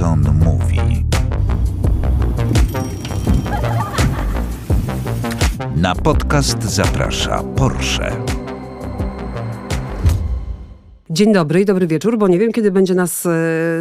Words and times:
Mówi. 0.00 1.04
Na 5.76 5.94
podcast 5.94 6.62
zaprasza 6.62 7.42
Porsche. 7.56 8.31
Dzień 11.12 11.32
dobry 11.32 11.60
i 11.60 11.64
dobry 11.64 11.86
wieczór, 11.86 12.18
bo 12.18 12.28
nie 12.28 12.38
wiem, 12.38 12.52
kiedy 12.52 12.70
będzie 12.70 12.94
nas 12.94 13.26
e, 13.26 13.30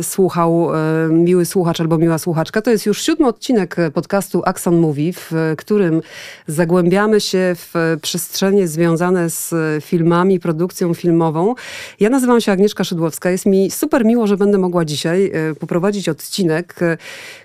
słuchał 0.04 0.76
e, 0.76 1.10
miły 1.10 1.46
słuchacz 1.46 1.82
albo 1.82 1.98
miła 1.98 2.18
słuchaczka. 2.18 2.62
To 2.62 2.72
jest 2.72 2.86
już 2.86 3.02
siódmy 3.02 3.28
odcinek 3.28 3.76
podcastu 3.94 4.42
Axon 4.46 4.78
Movie, 4.78 5.14
w 5.14 5.32
którym 5.58 6.02
zagłębiamy 6.48 7.22
się 7.22 7.56
w 7.56 7.98
przestrzenie 8.02 8.68
związane 8.68 9.30
z 9.30 9.54
filmami, 9.84 10.40
produkcją 10.40 10.94
filmową. 10.94 11.56
Ja 12.00 12.10
nazywam 12.10 12.42
się 12.42 12.52
Agnieszka 12.52 12.84
Szydłowska. 12.84 13.32
Jest 13.32 13.46
mi 13.46 13.72
super 13.72 14.06
miło, 14.06 14.28
że 14.28 14.38
będę 14.38 14.58
mogła 14.58 14.86
dzisiaj 14.86 15.32
e, 15.34 15.56
poprowadzić 15.56 16.10
odcinek, 16.10 16.76
e, 16.82 16.98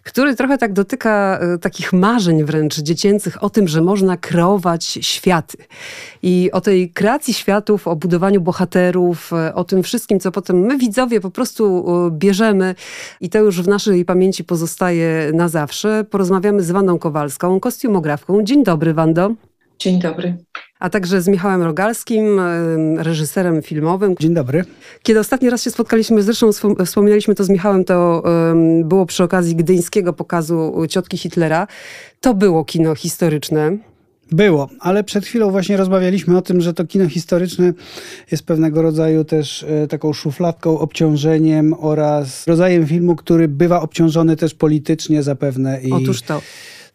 który 0.02 0.36
trochę 0.36 0.58
tak 0.58 0.72
dotyka 0.72 1.38
e, 1.40 1.58
takich 1.58 1.92
marzeń 1.92 2.44
wręcz 2.44 2.78
dziecięcych 2.78 3.42
o 3.42 3.50
tym, 3.50 3.68
że 3.68 3.80
można 3.80 4.16
kreować 4.16 4.84
światy. 5.00 5.56
I 6.22 6.50
o 6.52 6.60
tej 6.60 6.90
kreacji 6.90 7.34
światów, 7.34 7.88
o 7.88 7.96
budowaniu 7.96 8.40
bohaterów, 8.40 9.32
e, 9.32 9.54
o 9.54 9.64
tym 9.64 9.75
wszystkim, 9.82 10.20
co 10.20 10.32
potem 10.32 10.60
my 10.60 10.78
widzowie 10.78 11.20
po 11.20 11.30
prostu 11.30 11.84
e, 12.06 12.10
bierzemy 12.10 12.74
i 13.20 13.30
to 13.30 13.38
już 13.38 13.62
w 13.62 13.68
naszej 13.68 14.04
pamięci 14.04 14.44
pozostaje 14.44 15.30
na 15.34 15.48
zawsze. 15.48 16.04
Porozmawiamy 16.10 16.62
z 16.62 16.70
Wandą 16.70 16.98
Kowalską, 16.98 17.60
kostiumografką. 17.60 18.42
Dzień 18.42 18.64
dobry, 18.64 18.94
Wando. 18.94 19.30
Dzień 19.78 20.00
dobry. 20.00 20.36
A 20.78 20.90
także 20.90 21.20
z 21.20 21.28
Michałem 21.28 21.62
Rogalskim, 21.62 22.38
e, 22.38 23.02
reżyserem 23.02 23.62
filmowym. 23.62 24.14
Dzień 24.20 24.34
dobry. 24.34 24.64
Kiedy 25.02 25.20
ostatni 25.20 25.50
raz 25.50 25.62
się 25.62 25.70
spotkaliśmy, 25.70 26.22
zresztą 26.22 26.50
wspom- 26.50 26.84
wspominaliśmy 26.84 27.34
to 27.34 27.44
z 27.44 27.48
Michałem, 27.48 27.84
to 27.84 28.22
um, 28.24 28.88
było 28.88 29.06
przy 29.06 29.24
okazji 29.24 29.56
gdyńskiego 29.56 30.12
pokazu 30.12 30.74
Ciotki 30.88 31.18
Hitlera. 31.18 31.66
To 32.20 32.34
było 32.34 32.64
kino 32.64 32.94
historyczne. 32.94 33.78
Było, 34.32 34.68
ale 34.80 35.04
przed 35.04 35.26
chwilą 35.26 35.50
właśnie 35.50 35.76
rozmawialiśmy 35.76 36.36
o 36.36 36.42
tym, 36.42 36.60
że 36.60 36.74
to 36.74 36.86
kino 36.86 37.08
historyczne 37.08 37.72
jest 38.30 38.46
pewnego 38.46 38.82
rodzaju 38.82 39.24
też 39.24 39.62
e, 39.62 39.86
taką 39.88 40.12
szufladką, 40.12 40.78
obciążeniem 40.78 41.74
oraz 41.78 42.46
rodzajem 42.46 42.86
filmu, 42.86 43.16
który 43.16 43.48
bywa 43.48 43.80
obciążony 43.80 44.36
też 44.36 44.54
politycznie 44.54 45.22
zapewne 45.22 45.80
i 45.82 45.92
Otóż 45.92 46.22
to. 46.22 46.40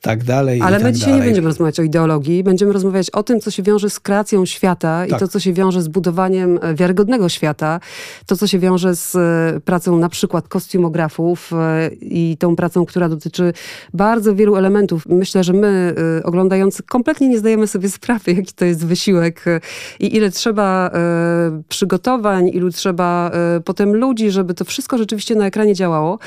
Tak 0.02 0.24
dalej. 0.24 0.62
Ale 0.62 0.78
i 0.78 0.80
my 0.80 0.86
tak 0.86 0.96
dzisiaj 0.96 1.10
dalej. 1.10 1.22
nie 1.22 1.26
będziemy 1.26 1.48
rozmawiać 1.48 1.80
o 1.80 1.84
ideologii, 1.84 2.44
będziemy 2.44 2.74
rozmawiać 2.74 3.10
o 3.10 3.24
tym, 3.24 3.40
co 3.40 3.52
się 3.52 3.64
wiąże 3.64 3.90
z 3.90 4.00
kreacją 4.00 4.46
świata 4.46 5.06
i 5.06 5.10
Tak. 5.10 5.20
to, 5.20 5.28
co 5.28 5.40
się 5.40 5.54
wiąże 5.54 5.82
z 5.82 5.88
budowaniem 5.88 6.60
e, 6.62 6.76
wiarygodnego 6.76 7.30
świata, 7.30 7.80
to, 8.26 8.38
co 8.38 8.48
się 8.48 8.60
wiąże 8.60 8.96
z 8.96 9.16
e, 9.16 9.60
pracą 9.60 9.98
na 9.98 10.10
przykład 10.10 10.48
kostiumografów 10.48 11.52
e, 11.54 11.90
i 12.02 12.38
tą 12.40 12.56
pracą, 12.56 12.86
która 12.86 13.10
dotyczy 13.10 13.54
bardzo 13.94 14.36
wielu 14.36 14.56
elementów. 14.56 15.06
Myślę, 15.06 15.44
że 15.44 15.54
my, 15.54 15.96
oglądający, 16.24 16.84
kompletnie 16.84 17.30
nie 17.30 17.40
zdajemy 17.40 17.68
sobie 17.68 17.90
sprawy, 18.00 18.34
jaki 18.34 18.54
to 18.54 18.66
jest 18.66 18.86
wysiłek 18.86 19.46
i 20.00 20.16
ile 20.16 20.32
trzeba 20.32 20.92
przygotowań, 21.70 22.48
ilu 22.48 22.70
trzeba 22.70 23.32
potem 23.66 23.96
ludzi, 23.96 24.32
żeby 24.32 24.54
to 24.54 24.66
wszystko 24.66 24.98
rzeczywiście 24.98 25.36
na 25.36 25.46
ekranie 25.46 25.76
działało. 25.76 26.20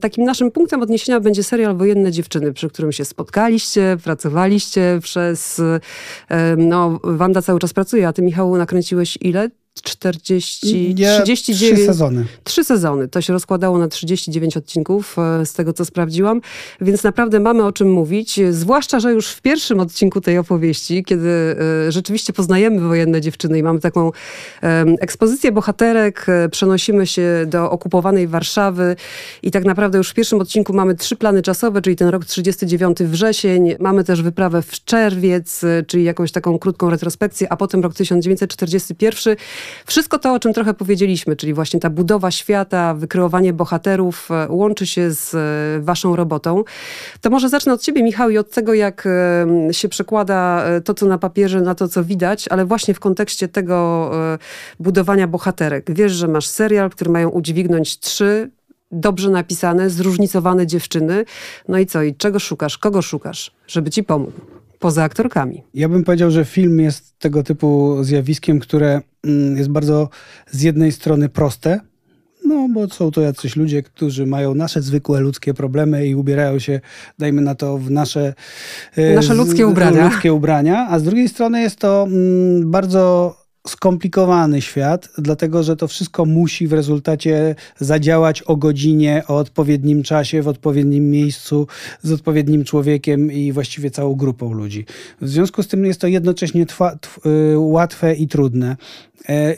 Takim 0.00 0.24
naszym 0.24 0.50
punktem 0.50 0.82
odniesienia 0.82 1.20
będzie 1.20 1.42
serial 1.42 1.76
Wojenne 1.76 2.12
Dziewczyny, 2.12 2.52
przy 2.52 2.67
którym 2.68 2.92
się 2.92 3.04
spotkaliście, 3.04 3.96
pracowaliście 4.04 4.98
przez... 5.02 5.60
em, 6.28 6.68
No, 6.68 7.00
Wanda 7.04 7.42
cały 7.42 7.58
czas 7.58 7.72
pracuje, 7.72 8.08
a 8.08 8.12
ty, 8.12 8.22
Michał, 8.22 8.56
nakręciłeś 8.56 9.18
ile? 9.20 9.48
40, 9.82 10.94
Ja 10.98 11.22
39... 11.22 11.78
Trzy 11.78 11.86
sezony. 11.86 12.26
Trzy 12.44 12.64
sezony. 12.64 13.08
To 13.08 13.20
się 13.20 13.32
rozkładało 13.32 13.78
na 13.78 13.88
39 13.88 14.56
odcinków, 14.56 15.16
e, 15.18 15.46
z 15.46 15.52
tego 15.52 15.72
co 15.72 15.84
sprawdziłam, 15.84 16.40
więc 16.80 17.02
naprawdę 17.02 17.40
mamy 17.40 17.64
o 17.64 17.72
czym 17.72 17.92
mówić. 17.92 18.40
Zwłaszcza, 18.50 19.00
że 19.00 19.12
już 19.12 19.28
w 19.28 19.40
pierwszym 19.40 19.80
odcinku 19.80 20.20
tej 20.20 20.38
opowieści, 20.38 21.04
kiedy 21.04 21.28
e, 21.28 21.92
rzeczywiście 21.92 22.32
poznajemy 22.32 22.80
wojenne 22.80 23.20
dziewczyny 23.20 23.58
i 23.58 23.62
mamy 23.62 23.80
taką 23.80 24.12
ekspozycję 25.00 25.52
bohaterek, 25.52 26.26
e, 26.28 26.48
przenosimy 26.48 27.06
się 27.06 27.44
do 27.46 27.70
okupowanej 27.70 28.28
Warszawy 28.28 28.96
i 29.42 29.50
tak 29.50 29.64
naprawdę 29.64 29.98
już 29.98 30.10
w 30.10 30.14
pierwszym 30.14 30.40
odcinku 30.40 30.72
mamy 30.72 30.94
trzy 30.94 31.16
plany 31.16 31.42
czasowe, 31.42 31.82
czyli 31.82 31.96
ten 31.96 32.08
rok 32.08 32.24
39 32.24 32.98
wrzesień, 32.98 33.74
mamy 33.80 34.04
też 34.04 34.22
wyprawę 34.22 34.62
w 34.62 34.84
czerwiec, 34.84 35.64
czyli 35.86 36.04
jakąś 36.04 36.32
taką 36.32 36.58
krótką 36.58 36.90
retrospekcję, 36.90 37.52
a 37.52 37.56
potem 37.56 37.82
rok 37.82 37.94
1941. 37.94 39.36
Wszystko 39.86 40.18
to, 40.18 40.32
o 40.32 40.38
czym 40.38 40.52
trochę 40.52 40.74
powiedzieliśmy, 40.74 41.36
czyli 41.36 41.54
właśnie 41.54 41.80
ta 41.80 41.90
budowa 41.90 42.30
świata, 42.30 42.94
wykreowanie 42.94 43.52
bohaterów, 43.52 44.30
e, 44.30 44.46
łączy 44.48 44.86
się 44.86 45.10
z 45.10 45.34
e, 45.34 45.80
waszą 45.84 46.16
robotą. 46.16 46.64
To 47.20 47.30
może 47.30 47.48
zacznę 47.48 47.72
od 47.72 47.82
ciebie, 47.82 48.02
Michał, 48.02 48.30
i 48.30 48.38
od 48.38 48.50
tego, 48.50 48.74
jak 48.74 49.06
e, 49.06 49.74
się 49.74 49.88
przekłada 49.88 50.64
to, 50.84 50.94
co 50.94 51.06
na 51.06 51.18
papierze, 51.18 51.60
na 51.60 51.74
to, 51.74 51.88
co 51.88 52.04
widać, 52.04 52.48
ale 52.48 52.64
właśnie 52.64 52.94
w 52.94 53.00
kontekście 53.00 53.48
tego 53.48 54.10
budowania 54.80 55.26
bohaterek. 55.26 55.94
Wiesz, 55.94 56.12
że 56.12 56.28
masz 56.28 56.46
serial, 56.46 56.90
który 56.90 57.10
mają 57.10 57.28
udźwignąć 57.28 57.98
trzy 57.98 58.50
dobrze 58.92 59.30
napisane, 59.30 59.90
zróżnicowane 59.90 60.66
dziewczyny. 60.66 61.24
No 61.68 61.78
i 61.78 61.86
co? 61.86 62.02
I 62.02 62.14
czego 62.14 62.38
szukasz? 62.38 62.78
Kogo 62.78 63.02
szukasz, 63.02 63.50
żeby 63.66 63.90
ci 63.90 64.04
pomógł? 64.04 64.57
Poza 64.78 65.02
aktorkami. 65.04 65.62
Ja 65.74 65.88
bym 65.88 66.04
powiedział, 66.04 66.30
że 66.30 66.44
film 66.44 66.80
jest 66.80 67.18
tego 67.18 67.42
typu 67.42 67.96
zjawiskiem, 68.04 68.58
które 68.60 69.00
mm, 69.24 69.56
jest 69.56 69.70
bardzo 69.70 70.08
z 70.50 70.62
jednej 70.62 70.92
strony 70.92 71.28
proste, 71.28 71.80
no 72.44 72.68
bo 72.74 72.88
są 72.88 73.10
to 73.10 73.20
jacyś 73.20 73.56
ludzie, 73.56 73.82
którzy 73.82 74.26
mają 74.26 74.54
nasze 74.54 74.82
zwykłe 74.82 75.20
ludzkie 75.20 75.54
problemy 75.54 76.06
i 76.06 76.14
ubierają 76.14 76.58
się, 76.58 76.80
dajmy 77.18 77.42
na 77.42 77.54
to, 77.54 77.78
w 77.78 77.90
nasze, 77.90 78.34
e, 78.96 79.14
Nasze 79.14 79.34
z- 79.34 79.36
ludzkie 79.38 79.66
ubrania. 79.66 80.04
ludzkie 80.08 80.32
ubrania, 80.32 80.86
a 80.90 80.98
z 80.98 81.02
drugiej 81.02 81.28
strony 81.28 81.60
jest 81.60 81.76
to 81.76 82.06
mm, 82.10 82.70
bardzo 82.70 83.34
skomplikowany 83.68 84.62
świat, 84.62 85.08
dlatego 85.18 85.62
że 85.62 85.76
to 85.76 85.88
wszystko 85.88 86.24
musi 86.24 86.66
w 86.68 86.72
rezultacie 86.72 87.54
zadziałać 87.78 88.42
o 88.42 88.56
godzinie, 88.56 89.22
o 89.28 89.36
odpowiednim 89.36 90.02
czasie, 90.02 90.42
w 90.42 90.48
odpowiednim 90.48 91.10
miejscu, 91.10 91.66
z 92.02 92.12
odpowiednim 92.12 92.64
człowiekiem 92.64 93.32
i 93.32 93.52
właściwie 93.52 93.90
całą 93.90 94.14
grupą 94.14 94.52
ludzi. 94.52 94.84
W 95.20 95.28
związku 95.28 95.62
z 95.62 95.68
tym 95.68 95.84
jest 95.86 96.00
to 96.00 96.06
jednocześnie 96.06 96.66
twa, 96.66 96.96
tw, 96.96 97.26
y, 97.26 97.58
łatwe 97.58 98.14
i 98.14 98.28
trudne, 98.28 98.76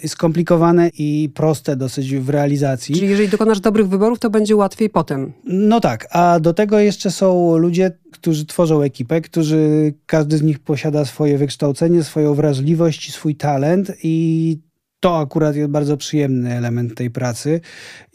y, 0.04 0.08
skomplikowane 0.08 0.90
i 0.98 1.30
proste 1.34 1.76
dosyć 1.76 2.14
w 2.14 2.28
realizacji. 2.28 2.94
Czyli 2.94 3.08
jeżeli 3.08 3.28
dokonasz 3.28 3.60
dobrych 3.60 3.88
wyborów, 3.88 4.18
to 4.18 4.30
będzie 4.30 4.56
łatwiej 4.56 4.90
potem. 4.90 5.32
No 5.44 5.80
tak, 5.80 6.08
a 6.10 6.40
do 6.40 6.54
tego 6.54 6.78
jeszcze 6.78 7.10
są 7.10 7.56
ludzie, 7.56 7.92
którzy 8.12 8.46
tworzą 8.46 8.82
ekipę, 8.82 9.20
którzy 9.20 9.94
każdy 10.06 10.38
z 10.38 10.42
nich 10.42 10.58
posiada 10.58 11.04
swoje 11.04 11.38
wykształcenie, 11.38 12.04
swoją 12.04 12.34
wrażliwość 12.34 13.08
i 13.08 13.12
swój 13.12 13.36
talent 13.36 13.92
i 14.02 14.58
to 15.00 15.18
akurat 15.18 15.56
jest 15.56 15.70
bardzo 15.70 15.96
przyjemny 15.96 16.54
element 16.54 16.94
tej 16.94 17.10
pracy 17.10 17.60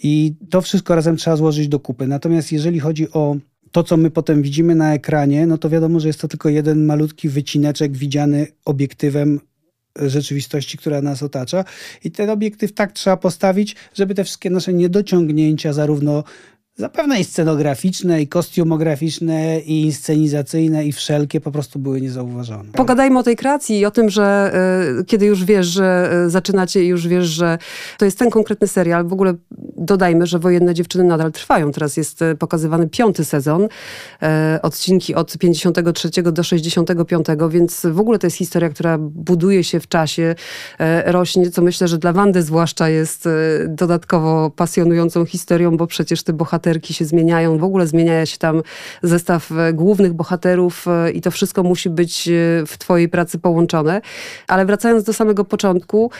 i 0.04 0.36
to 0.50 0.62
wszystko 0.62 0.96
razem 0.96 1.18
trzeba 1.18 1.36
złożyć 1.36 1.68
do 1.68 1.80
kupy. 1.80 2.08
Natomiast 2.08 2.52
jeżeli 2.52 2.80
chodzi 2.80 3.12
o 3.12 3.36
to, 3.72 3.84
co 3.84 3.98
my 3.98 4.12
potem 4.12 4.42
widzimy 4.42 4.76
na 4.76 4.94
ekranie, 4.94 5.48
no 5.48 5.58
to 5.58 5.70
wiadomo, 5.70 6.00
że 6.00 6.08
jest 6.08 6.22
to 6.22 6.28
tylko 6.28 6.50
jeden 6.50 6.86
malutki 6.86 7.30
wycineczek 7.30 7.98
widziany 7.98 8.48
obiektywem 8.66 9.40
rzeczywistości, 9.96 10.78
która 10.78 11.02
nas 11.02 11.24
otacza. 11.24 11.66
I 12.04 12.12
ten 12.12 12.30
obiektyw 12.30 12.74
tak 12.74 12.92
trzeba 12.92 13.18
postawić, 13.18 13.76
żeby 13.94 14.16
te 14.16 14.24
wszystkie 14.24 14.50
nasze 14.50 14.74
niedociągnięcia, 14.74 15.74
zarówno 15.74 16.24
zapewne 16.78 17.20
i 17.20 17.24
scenograficzne, 17.24 18.22
i 18.22 18.28
kostiumograficzne, 18.28 19.60
i 19.60 19.82
inscenizacyjne, 19.82 20.86
i 20.86 20.92
wszelkie 20.92 21.42
po 21.42 21.52
prostu 21.52 21.80
były 21.80 22.02
niezauważone. 22.02 22.72
Pogadajmy 22.72 23.20
o 23.20 23.24
tej 23.24 23.36
kreacji 23.36 23.80
i 23.80 23.86
o 23.86 23.92
tym, 23.92 24.10
że 24.10 24.52
y, 25.00 25.06
kiedy 25.06 25.26
już 25.26 25.46
wiesz, 25.46 25.68
że 25.68 26.12
y, 26.26 26.30
zaczynacie 26.30 26.84
i 26.84 26.88
już 26.88 27.08
wiesz, 27.08 27.26
że 27.26 27.58
to 27.98 28.06
jest 28.06 28.20
ten 28.20 28.30
konkretny 28.30 28.68
serial. 28.68 29.08
W 29.08 29.14
ogóle 29.14 29.34
dodajmy, 29.78 30.28
że 30.28 30.40
Wojenne 30.40 30.74
Dziewczyny 30.74 31.04
nadal 31.04 31.32
trwają. 31.32 31.72
Teraz 31.72 31.98
jest 31.98 32.22
y, 32.22 32.36
pokazywany 32.36 32.90
piąty 32.90 33.26
sezon. 33.26 33.64
Y, 33.64 33.68
odcinki 34.62 35.16
od 35.16 35.38
53 35.38 36.10
do 36.24 36.44
65, 36.44 37.28
więc 37.50 37.86
w 37.92 38.00
ogóle 38.00 38.20
to 38.20 38.28
jest 38.28 38.38
historia, 38.38 38.70
która 38.70 38.98
buduje 39.00 39.64
się 39.64 39.80
w 39.80 39.88
czasie, 39.88 40.36
rośnie, 41.06 41.52
co 41.52 41.62
myślę, 41.62 41.88
że 41.88 41.98
dla 41.98 42.14
Wandy 42.14 42.42
zwłaszcza 42.42 42.90
jest 42.90 43.30
dodatkowo 43.68 44.50
pasjonującą 44.50 45.26
historią, 45.26 45.78
bo 45.78 45.88
przecież 45.88 46.24
te 46.24 46.34
bohaterki 46.66 46.94
się 46.94 47.06
zmieniają, 47.06 47.58
w 47.58 47.64
ogóle 47.64 47.88
zmienia 47.88 48.26
się 48.26 48.38
tam 48.38 48.62
zestaw 49.04 49.52
e, 49.52 49.74
głównych 49.74 50.14
bohaterów 50.14 50.86
e, 50.88 51.12
i 51.12 51.22
to 51.22 51.32
wszystko 51.32 51.64
musi 51.64 51.90
być 51.90 52.28
e, 52.28 52.32
w 52.68 52.78
twojej 52.78 53.10
pracy 53.10 53.40
połączone. 53.40 54.02
Ale 54.48 54.66
wracając 54.66 55.04
do 55.04 55.14
samego 55.14 55.46
początku, 55.46 56.12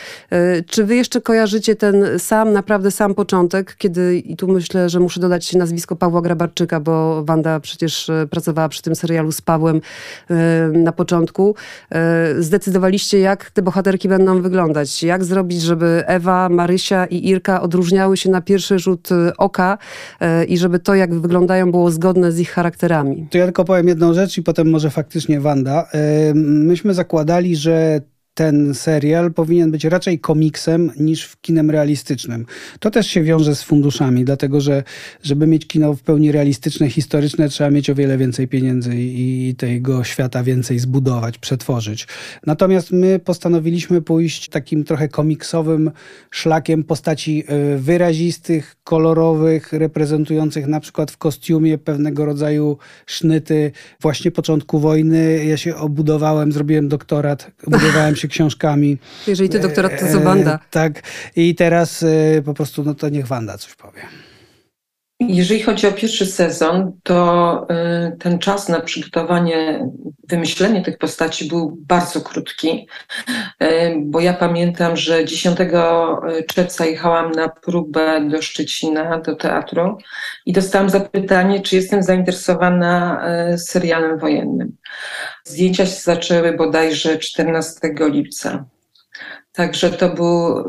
czy 0.66 0.84
wy 0.84 0.96
jeszcze 0.96 1.20
kojarzycie 1.20 1.76
ten 1.76 2.04
sam, 2.18 2.52
naprawdę 2.52 2.90
sam 2.90 3.14
początek, 3.14 3.76
kiedy, 3.78 4.18
i 4.18 4.36
tu 4.36 4.48
myślę, 4.48 4.88
że 4.88 5.00
muszę 5.00 5.20
dodać 5.20 5.52
nazwisko 5.52 5.96
Pawła 5.96 6.22
Grabarczyka, 6.22 6.80
bo 6.80 7.24
Wanda 7.24 7.60
przecież 7.60 8.10
pracowała 8.30 8.68
przy 8.68 8.82
tym 8.82 8.94
serialu 8.94 9.32
z 9.32 9.40
Pawłem 9.40 9.80
na 10.72 10.92
początku. 10.92 11.54
Zdecydowaliście, 12.38 13.18
jak 13.18 13.50
te 13.50 13.62
bohaterki 13.62 14.08
będą 14.08 14.42
wyglądać. 14.42 15.02
Jak 15.02 15.24
zrobić, 15.24 15.62
żeby 15.62 16.04
Ewa, 16.06 16.48
Marysia 16.48 17.06
i 17.06 17.28
Irka 17.28 17.62
odróżniały 17.62 18.16
się 18.16 18.30
na 18.30 18.40
pierwszy 18.40 18.78
rzut 18.78 19.08
oka 19.38 19.78
i 20.44 20.58
żeby 20.58 20.78
to, 20.78 20.94
jak 20.94 21.14
wyglądają, 21.14 21.70
było 21.70 21.90
zgodne 21.90 22.32
z 22.32 22.38
ich 22.40 22.50
charakterami. 22.50 23.26
To 23.30 23.38
ja 23.38 23.44
tylko 23.44 23.64
powiem 23.64 23.88
jedną 23.88 24.14
rzecz 24.14 24.38
i 24.38 24.42
potem 24.42 24.70
może 24.70 24.90
faktycznie 24.90 25.40
Wanda. 25.40 25.88
Myśmy 26.34 26.94
zakładali, 26.94 27.56
że 27.56 28.00
ten 28.36 28.74
serial 28.74 29.32
powinien 29.32 29.70
być 29.70 29.84
raczej 29.84 30.18
komiksem 30.18 30.92
niż 31.00 31.36
kinem 31.40 31.70
realistycznym. 31.70 32.46
To 32.80 32.90
też 32.90 33.06
się 33.06 33.22
wiąże 33.22 33.54
z 33.54 33.62
funduszami, 33.62 34.24
dlatego 34.24 34.60
że 34.60 34.82
żeby 35.22 35.46
mieć 35.46 35.66
kino 35.66 35.94
w 35.94 36.02
pełni 36.02 36.32
realistyczne, 36.32 36.90
historyczne, 36.90 37.48
trzeba 37.48 37.70
mieć 37.70 37.90
o 37.90 37.94
wiele 37.94 38.18
więcej 38.18 38.48
pieniędzy 38.48 38.92
i 38.96 39.54
tego 39.58 40.04
świata 40.04 40.42
więcej 40.42 40.78
zbudować, 40.78 41.38
przetworzyć. 41.38 42.06
Natomiast 42.46 42.90
my 42.90 43.18
postanowiliśmy 43.18 44.02
pójść 44.02 44.48
takim 44.48 44.84
trochę 44.84 45.08
komiksowym 45.08 45.90
szlakiem 46.30 46.84
postaci 46.84 47.44
e, 47.46 47.76
wyrazistych, 47.76 48.76
kolorowych, 48.84 49.72
reprezentujących 49.72 50.66
na 50.66 50.80
przykład 50.80 51.10
w 51.10 51.16
kostiumie 51.16 51.78
pewnego 51.78 52.24
rodzaju 52.24 52.78
sznyty 53.06 53.72
właśnie 54.00 54.30
początku 54.30 54.78
wojny. 54.78 55.44
Ja 55.44 55.56
się 55.56 55.76
obudowałem, 55.76 56.52
zrobiłem 56.52 56.88
doktorat, 56.88 57.50
budowałem 57.66 58.16
się 58.16 58.25
książkami. 58.28 58.98
Jeżeli 59.26 59.48
ty 59.48 59.60
doktorat, 59.60 60.00
to 60.00 60.06
co 60.12 60.20
Wanda. 60.20 60.54
E, 60.54 60.58
tak. 60.70 61.02
I 61.36 61.54
teraz 61.54 62.02
e, 62.02 62.42
po 62.44 62.54
prostu, 62.54 62.84
no 62.84 62.94
to 62.94 63.08
niech 63.08 63.26
Wanda 63.26 63.58
coś 63.58 63.74
powie. 63.74 64.00
Jeżeli 65.20 65.62
chodzi 65.62 65.86
o 65.86 65.92
pierwszy 65.92 66.26
sezon, 66.26 66.92
to 67.02 67.66
y, 68.12 68.16
ten 68.16 68.38
czas 68.38 68.68
na 68.68 68.80
przygotowanie, 68.80 69.88
wymyślenie 70.28 70.82
tych 70.82 70.98
postaci 70.98 71.48
był 71.48 71.78
bardzo 71.80 72.20
krótki, 72.20 72.88
y, 73.62 73.66
bo 74.04 74.20
ja 74.20 74.32
pamiętam, 74.32 74.96
że 74.96 75.24
10 75.24 75.58
czerwca 76.46 76.86
jechałam 76.86 77.32
na 77.32 77.48
próbę 77.48 78.28
do 78.28 78.42
Szczecina, 78.42 79.18
do 79.18 79.36
teatru 79.36 79.98
i 80.46 80.52
dostałam 80.52 80.90
zapytanie, 80.90 81.60
czy 81.60 81.76
jestem 81.76 82.02
zainteresowana 82.02 83.22
y, 83.54 83.58
serialem 83.58 84.18
wojennym. 84.18 84.76
Zdjęcia 85.44 85.86
się 85.86 86.00
zaczęły 86.00 86.52
bodajże 86.52 87.18
14 87.18 87.78
lipca. 88.00 88.64
Także 89.52 89.90
to 89.90 90.08
był 90.08 90.64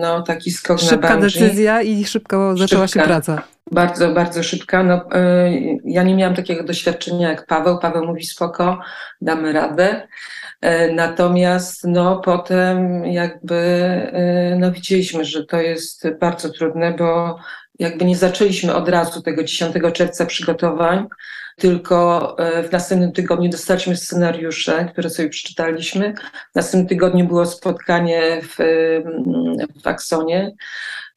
no, 0.00 0.22
taki 0.22 0.50
skok 0.50 0.80
Szybka 0.80 1.16
na 1.16 1.30
Szybka 1.30 1.46
decyzja 1.46 1.82
i 1.82 2.04
szybko 2.04 2.56
zaczęła 2.56 2.86
Szybka. 2.86 3.00
się 3.00 3.06
praca. 3.06 3.42
Bardzo, 3.70 4.08
bardzo 4.08 4.42
szybka. 4.42 4.82
No, 4.82 4.96
y, 4.96 5.78
ja 5.84 6.02
nie 6.02 6.14
miałam 6.14 6.36
takiego 6.36 6.64
doświadczenia 6.64 7.28
jak 7.28 7.46
Paweł. 7.46 7.78
Paweł 7.78 8.06
mówi 8.06 8.26
spoko, 8.26 8.80
damy 9.20 9.52
radę. 9.52 10.08
Y, 10.64 10.92
natomiast 10.92 11.84
no, 11.84 12.20
potem 12.20 13.06
jakby 13.06 13.54
y, 14.54 14.56
no, 14.58 14.72
widzieliśmy, 14.72 15.24
że 15.24 15.44
to 15.44 15.60
jest 15.60 16.08
bardzo 16.20 16.50
trudne, 16.50 16.94
bo 16.98 17.38
jakby 17.78 18.04
nie 18.04 18.16
zaczęliśmy 18.16 18.74
od 18.74 18.88
razu 18.88 19.22
tego 19.22 19.44
10 19.44 19.74
czerwca 19.92 20.26
przygotowań, 20.26 21.06
tylko 21.56 22.36
w 22.68 22.72
następnym 22.72 23.12
tygodniu 23.12 23.50
dostaliśmy 23.50 23.96
scenariusze, 23.96 24.88
które 24.92 25.10
sobie 25.10 25.28
przeczytaliśmy. 25.28 26.14
W 26.52 26.54
następnym 26.54 26.88
tygodniu 26.88 27.26
było 27.26 27.46
spotkanie 27.46 28.40
w, 28.42 28.56
w 29.82 29.86
Aksonie 29.86 30.52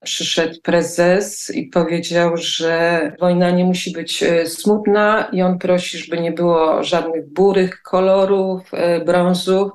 przyszedł 0.03 0.61
prezes 0.63 1.49
i 1.49 1.67
powiedział, 1.67 2.37
że 2.37 3.11
wojna 3.19 3.51
nie 3.51 3.65
musi 3.65 3.91
być 3.91 4.23
e, 4.23 4.45
smutna 4.45 5.29
i 5.31 5.41
on 5.41 5.59
prosi, 5.59 5.97
żeby 5.97 6.21
nie 6.21 6.31
było 6.31 6.83
żadnych 6.83 7.33
burych 7.33 7.81
kolorów, 7.81 8.73
e, 8.73 9.05
brązów, 9.05 9.71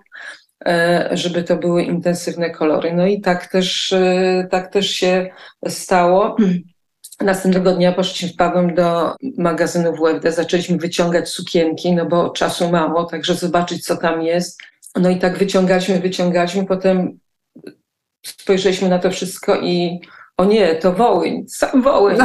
e, 0.67 1.09
żeby 1.13 1.43
to 1.43 1.57
były 1.57 1.83
intensywne 1.83 2.51
kolory. 2.51 2.93
No 2.95 3.07
i 3.07 3.21
tak 3.21 3.47
też, 3.47 3.95
tak 4.51 4.73
też 4.73 4.91
się 4.91 5.31
stało. 5.69 6.37
Następnego 7.21 7.73
dnia 7.73 7.93
poszliśmy 7.93 8.29
z 8.29 8.37
Pawłem 8.37 8.75
do 8.75 9.15
magazynu 9.39 9.93
WFD, 9.93 10.33
zaczęliśmy 10.33 10.77
wyciągać 10.77 11.29
sukienki, 11.29 11.93
no 11.93 12.07
bo 12.07 12.31
czasu 12.31 12.71
mało, 12.71 13.05
także 13.05 13.35
zobaczyć, 13.35 13.85
co 13.85 13.97
tam 13.97 14.23
jest. 14.23 14.61
No 15.01 15.11
i 15.11 15.19
tak 15.19 15.39
wyciągaliśmy, 15.39 16.01
wyciągaliśmy, 16.01 16.67
potem 16.67 17.19
spojrzeliśmy 18.27 18.89
na 18.89 18.99
to 18.99 19.11
wszystko 19.11 19.61
i 19.61 20.01
o 20.37 20.45
nie, 20.45 20.75
to 20.75 20.93
Wołyń, 20.93 21.45
sam 21.49 21.83
Wołyń. 21.83 22.19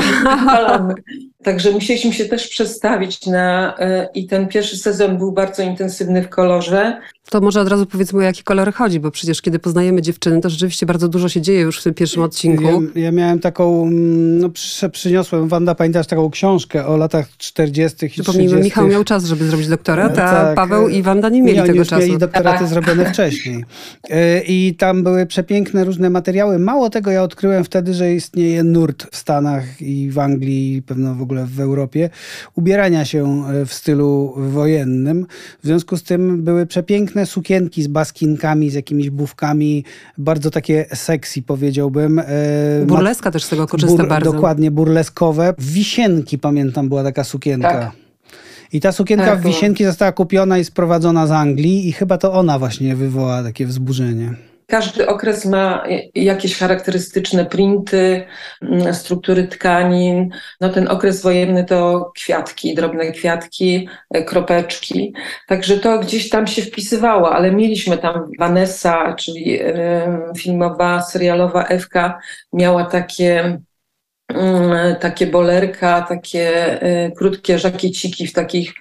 Także 1.43 1.71
musieliśmy 1.71 2.13
się 2.13 2.25
też 2.25 2.47
przestawić 2.47 3.25
na... 3.25 3.77
E, 3.79 4.09
I 4.13 4.27
ten 4.27 4.47
pierwszy 4.47 4.77
sezon 4.77 5.17
był 5.17 5.31
bardzo 5.31 5.63
intensywny 5.63 6.23
w 6.23 6.29
kolorze. 6.29 7.01
To 7.31 7.41
może 7.41 7.61
od 7.61 7.67
razu 7.67 7.85
powiedzmy, 7.85 8.19
o 8.19 8.21
jakie 8.21 8.43
kolory 8.43 8.71
chodzi, 8.71 8.99
bo 8.99 9.11
przecież 9.11 9.41
kiedy 9.41 9.59
poznajemy 9.59 10.01
dziewczyny, 10.01 10.41
to 10.41 10.49
rzeczywiście 10.49 10.85
bardzo 10.85 11.07
dużo 11.07 11.29
się 11.29 11.41
dzieje 11.41 11.59
już 11.59 11.79
w 11.79 11.83
tym 11.83 11.93
pierwszym 11.93 12.23
odcinku. 12.23 12.63
Ja, 12.95 13.01
ja 13.01 13.11
miałem 13.11 13.39
taką, 13.39 13.83
mm, 13.83 14.39
no 14.39 14.49
przyniosłem, 14.91 15.47
Wanda, 15.47 15.75
pamiętasz 15.75 16.07
taką 16.07 16.29
książkę 16.29 16.87
o 16.87 16.97
latach 16.97 17.37
40. 17.37 18.05
i 18.05 18.09
30. 18.23 18.55
Michał 18.55 18.87
miał 18.87 19.03
czas, 19.03 19.25
żeby 19.25 19.45
zrobić 19.45 19.67
doktorat, 19.67 20.11
a 20.11 20.15
tak, 20.15 20.55
Paweł 20.55 20.89
i 20.89 21.01
Wanda 21.01 21.29
nie 21.29 21.41
mieli 21.41 21.59
nie, 21.59 21.65
tego 21.65 21.85
czasu. 21.85 22.01
mieli 22.01 22.17
doktoraty 22.17 22.59
tak. 22.59 22.67
zrobione 22.67 23.05
wcześniej. 23.13 23.65
E, 24.09 24.41
I 24.41 24.75
tam 24.75 25.03
były 25.03 25.25
przepiękne 25.25 25.83
różne 25.83 26.09
materiały. 26.09 26.59
Mało 26.59 26.89
tego, 26.89 27.11
ja 27.11 27.23
odkryłem 27.23 27.63
wtedy, 27.63 27.93
że 27.93 28.13
istnieje 28.13 28.63
nurt 28.63 29.07
w 29.11 29.15
Stanach 29.15 29.81
i 29.81 30.09
w 30.09 30.19
Anglii 30.19 30.75
i 30.75 30.81
pewno 30.81 31.15
w 31.15 31.21
ogóle 31.21 31.45
w 31.45 31.59
Europie 31.59 32.09
ubierania 32.55 33.05
się 33.05 33.45
e, 33.47 33.65
w 33.65 33.73
stylu 33.73 34.33
wojennym. 34.37 35.25
W 35.63 35.65
związku 35.65 35.97
z 35.97 36.03
tym 36.03 36.43
były 36.43 36.65
przepiękne 36.65 37.20
sukienki 37.25 37.83
z 37.83 37.87
baskinkami, 37.87 38.69
z 38.69 38.73
jakimiś 38.73 39.09
bufkami, 39.09 39.83
bardzo 40.17 40.51
takie 40.51 40.85
sexy 40.93 41.41
powiedziałbym. 41.41 42.19
E, 42.19 42.25
Burleska 42.85 43.31
też 43.31 43.43
z 43.43 43.49
tego 43.49 43.67
korzysta 43.67 43.97
bur, 43.97 44.07
bardzo. 44.07 44.31
Dokładnie, 44.31 44.71
burleskowe. 44.71 45.53
Wisienki 45.59 46.39
pamiętam 46.39 46.89
była 46.89 47.03
taka 47.03 47.23
sukienka. 47.23 47.69
Tak. 47.69 47.91
I 48.73 48.79
ta 48.79 48.91
sukienka 48.91 49.25
tak, 49.25 49.39
w 49.39 49.43
wisienki 49.43 49.85
została 49.85 50.11
kupiona 50.11 50.57
i 50.57 50.65
sprowadzona 50.65 51.27
z 51.27 51.31
Anglii 51.31 51.87
i 51.87 51.91
chyba 51.91 52.17
to 52.17 52.33
ona 52.33 52.59
właśnie 52.59 52.95
wywoła 52.95 53.43
takie 53.43 53.65
wzburzenie. 53.65 54.33
Każdy 54.71 55.07
okres 55.07 55.45
ma 55.45 55.83
jakieś 56.15 56.57
charakterystyczne 56.57 57.45
printy, 57.45 58.23
mm, 58.61 58.93
struktury 58.93 59.47
tkanin. 59.47 60.29
No 60.61 60.69
ten 60.69 60.87
okres 60.87 61.21
wojenny 61.21 61.65
to 61.65 62.11
kwiatki, 62.15 62.75
drobne 62.75 63.11
kwiatki, 63.11 63.89
e, 64.13 64.23
kropeczki. 64.23 65.13
Także 65.47 65.77
to 65.77 65.99
gdzieś 65.99 66.29
tam 66.29 66.47
się 66.47 66.61
wpisywało, 66.61 67.35
ale 67.35 67.51
mieliśmy 67.51 67.97
tam 67.97 68.31
Vanessa, 68.39 69.13
czyli 69.13 69.59
filmowa, 70.37 71.01
serialowa 71.01 71.63
Ewka, 71.63 72.19
miała 72.53 72.85
takie 72.85 73.59
mm, 74.27 74.95
takie 74.95 75.27
bolerka, 75.27 76.01
takie 76.01 76.81
e, 76.81 77.11
krótkie 77.11 77.59
żakieciki 77.59 78.27
w 78.27 78.33
takich, 78.33 78.73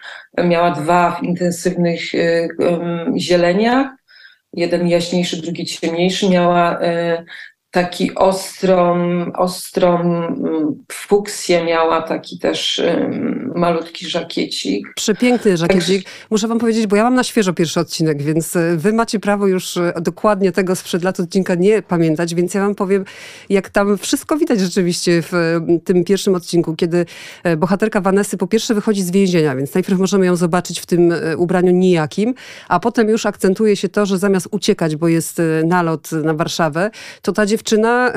miała 0.45 0.71
dwa 0.71 1.11
w 1.11 1.23
intensywnych 1.23 2.15
e, 2.15 2.49
zieleniach 3.17 4.00
jeden 4.53 4.89
jaśniejszy, 4.89 5.43
drugi 5.43 5.65
ciemniejszy, 5.67 6.29
miała 6.31 6.81
e, 6.81 7.25
taki 7.71 8.15
ostrą, 8.15 8.97
ostrą 9.33 10.01
mm, 10.01 10.85
fuksję 10.93 11.65
miała, 11.65 12.03
taki 12.03 12.39
też 12.39 12.83
malutki 13.61 14.09
żakiecik. 14.09 14.87
Przepiękny 14.95 15.57
żakiecik. 15.57 16.09
Muszę 16.31 16.49
wam 16.49 16.59
powiedzieć, 16.59 16.87
bo 16.87 16.97
ja 16.97 17.03
mam 17.03 17.15
na 17.15 17.25
świeżo 17.25 17.53
pierwszy 17.53 17.81
odcinek, 17.81 18.23
więc 18.23 18.57
e, 18.57 18.77
wy 18.77 18.93
macie 18.93 19.21
prawo 19.21 19.47
już 19.47 19.77
e, 19.77 19.93
dokładnie 20.01 20.53
tego 20.53 20.77
sprzed 20.77 21.03
lat 21.03 21.21
odcinka 21.21 21.55
nie 21.55 21.83
pamiętać, 21.83 22.35
więc 22.35 22.55
ja 22.55 22.61
wam 22.61 22.75
powiem, 22.75 23.05
jak 23.49 23.71
tam 23.71 23.99
wszystko 23.99 24.37
widać 24.37 24.61
rzeczywiście 24.61 25.23
w 25.23 25.61
tym 25.85 26.05
pierwszym 26.05 26.35
odcinku, 26.35 26.77
kiedy 26.77 27.07
bohaterka 27.59 28.01
Vanessy 28.01 28.37
po 28.37 28.47
pierwsze 28.47 28.75
wychodzi 28.75 29.03
z 29.03 29.11
więzienia, 29.11 29.57
więc 29.57 29.75
najpierw 29.75 29.99
możemy 29.99 30.27
ją 30.27 30.37
zobaczyć 30.37 30.81
w 30.81 30.87
tym 30.87 31.13
ubraniu 31.37 31.73
nijakim, 31.73 32.35
a 32.69 32.81
potem 32.81 33.09
już 33.09 33.27
akcentuje 33.27 33.77
się 33.77 33.89
to, 33.89 34.07
że 34.07 34.19
zamiast 34.19 34.49
uciekać, 34.51 34.97
bo 34.97 35.09
jest 35.09 35.43
nalot 35.65 36.13
na 36.13 36.35
Warszawę, 36.35 36.91
to 37.23 37.33
ta 37.33 37.47
dziewczyna 37.47 38.13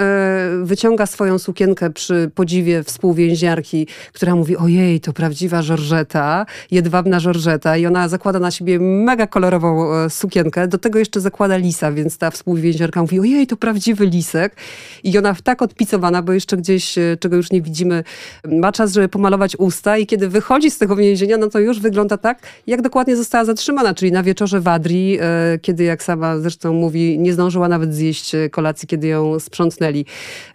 wyciąga 0.63 1.05
swoją 1.05 1.39
sukienkę 1.39 1.89
przy 1.89 2.31
podziwie 2.35 2.83
współwięźniarki, 2.83 3.87
która 4.13 4.35
mówi, 4.35 4.57
ojej, 4.57 4.99
to 4.99 5.13
prawda 5.13 5.32
prawdziwa 5.33 5.63
Georgeta, 5.63 6.45
jedwabna 6.71 7.19
Georgeta 7.19 7.77
i 7.77 7.85
ona 7.85 8.07
zakłada 8.07 8.39
na 8.39 8.51
siebie 8.51 8.79
mega 8.79 9.27
kolorową 9.27 9.93
e, 9.93 10.09
sukienkę, 10.09 10.67
do 10.67 10.77
tego 10.77 10.99
jeszcze 10.99 11.21
zakłada 11.21 11.57
lisa, 11.57 11.91
więc 11.91 12.17
ta 12.17 12.31
współwięziarka 12.31 13.01
mówi, 13.01 13.19
ojej, 13.19 13.47
to 13.47 13.57
prawdziwy 13.57 14.05
lisek. 14.05 14.55
I 15.03 15.17
ona 15.17 15.35
tak 15.43 15.61
odpicowana, 15.61 16.21
bo 16.21 16.33
jeszcze 16.33 16.57
gdzieś, 16.57 16.97
e, 16.97 17.17
czego 17.19 17.35
już 17.35 17.51
nie 17.51 17.61
widzimy, 17.61 18.03
ma 18.47 18.71
czas, 18.71 18.93
żeby 18.93 19.09
pomalować 19.09 19.55
usta 19.55 19.97
i 19.97 20.05
kiedy 20.05 20.29
wychodzi 20.29 20.71
z 20.71 20.77
tego 20.77 20.95
więzienia, 20.95 21.37
no 21.37 21.49
to 21.49 21.59
już 21.59 21.79
wygląda 21.79 22.17
tak, 22.17 22.39
jak 22.67 22.81
dokładnie 22.81 23.15
została 23.15 23.45
zatrzymana, 23.45 23.93
czyli 23.93 24.11
na 24.11 24.23
wieczorze 24.23 24.59
w 24.61 24.67
Adrii, 24.67 25.17
e, 25.21 25.59
kiedy 25.61 25.83
jak 25.83 26.03
sama 26.03 26.37
zresztą 26.37 26.73
mówi, 26.73 27.19
nie 27.19 27.33
zdążyła 27.33 27.67
nawet 27.67 27.95
zjeść 27.95 28.31
kolacji, 28.51 28.87
kiedy 28.87 29.07
ją 29.07 29.39
sprzątnęli. 29.39 30.05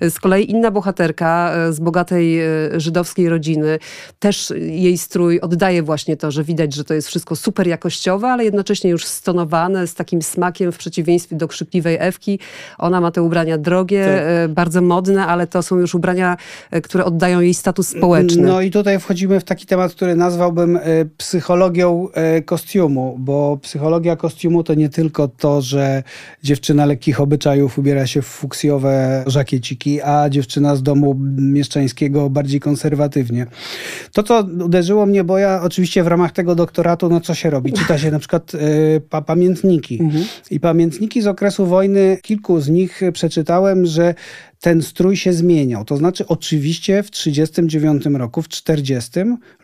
Z 0.01 0.21
kolei 0.21 0.51
inna 0.51 0.71
bohaterka 0.71 1.53
z 1.71 1.81
bogatej 1.81 2.41
żydowskiej 2.77 3.29
rodziny, 3.29 3.79
też 4.19 4.53
jej 4.69 4.99
strój 4.99 5.41
oddaje 5.41 5.83
właśnie 5.83 6.17
to, 6.17 6.31
że 6.31 6.45
widać, 6.45 6.75
że 6.75 6.85
to 6.85 6.95
jest 6.95 7.09
wszystko 7.09 7.37
super 7.37 7.67
jakościowe, 7.67 8.29
ale 8.29 8.45
jednocześnie 8.45 8.91
już 8.91 9.05
stonowane, 9.05 9.87
z 9.87 9.95
takim 9.95 10.23
smakiem 10.23 10.73
w 10.73 10.79
przeciwieństwie 10.79 11.37
do 11.37 11.49
krzykliwej 11.49 11.97
Ewki. 12.01 12.39
Ona 12.79 13.01
ma 13.01 13.11
te 13.11 13.23
ubrania 13.23 13.59
drogie, 13.59 14.05
tak. 14.05 14.23
E, 14.27 14.49
bardzo 14.49 14.83
modne, 14.83 15.27
ale 15.27 15.47
to 15.47 15.63
są 15.63 15.77
już 15.77 15.95
ubrania, 15.95 16.37
e, 16.71 16.81
które 16.81 17.05
oddają 17.05 17.41
jej 17.41 17.55
status 17.55 17.89
społeczny. 17.89 18.43
No 18.43 18.61
i 18.61 18.71
tutaj 18.71 18.99
wchodzimy 18.99 19.41
w 19.41 19.45
taki 19.45 19.67
temat, 19.67 19.93
który 19.93 20.17
nazwałbym 20.17 20.77
e, 20.77 20.81
psychologią 21.17 22.09
kostiumu, 22.45 23.17
bo 23.19 23.59
psychologia 23.63 24.17
kostiumu 24.17 24.65
to 24.65 24.75
nie 24.75 24.89
tylko 24.89 25.29
to, 25.29 25.63
że 25.63 26.03
dziewczyna 26.43 26.87
lekkich 26.87 27.21
obyczajów 27.21 27.79
ubiera 27.79 28.07
się 28.07 28.23
w 28.23 28.27
fuksjowe 28.27 29.25
żakieciki, 29.27 30.03
a 30.03 30.29
dziewczyna 30.31 30.77
z 30.77 30.83
domu 30.83 31.17
mieszczańskiego 31.39 32.31
bardziej 32.31 32.61
konserwatywnie. 32.61 33.47
To, 34.13 34.23
co 34.23 34.45
uderzyło 34.63 35.07
mnie, 35.07 35.25
bo 35.25 35.39
ja 35.39 35.63
oczywiście 35.63 36.03
w 36.03 36.07
ramach 36.07 36.33
tego 36.33 36.55
doktoratu, 36.55 37.09
no 37.09 37.21
co 37.21 37.35
się 37.35 37.51
robi? 37.51 37.73
Czyta 37.73 37.99
się 37.99 38.11
na 38.11 38.19
przykład 38.19 38.55
y, 38.55 38.59
pa 39.11 39.23
pamiętniki. 39.23 40.03
Mhm. 40.03 40.25
I 40.51 40.61
pamiętniki 40.61 41.23
z 41.23 41.27
okresu 41.27 41.67
wojny, 41.67 42.19
kilku 42.23 42.61
z 42.61 42.69
nich 42.69 43.01
przeczytałem, 43.13 43.87
że 43.87 44.15
ten 44.61 44.83
strój 44.83 45.17
się 45.17 45.33
zmieniał. 45.33 45.85
To 45.85 45.97
znaczy, 45.97 46.27
oczywiście 46.27 47.03
w 47.03 47.11
1939 47.11 48.19
roku, 48.19 48.43
w 48.43 48.49
40 48.49 49.11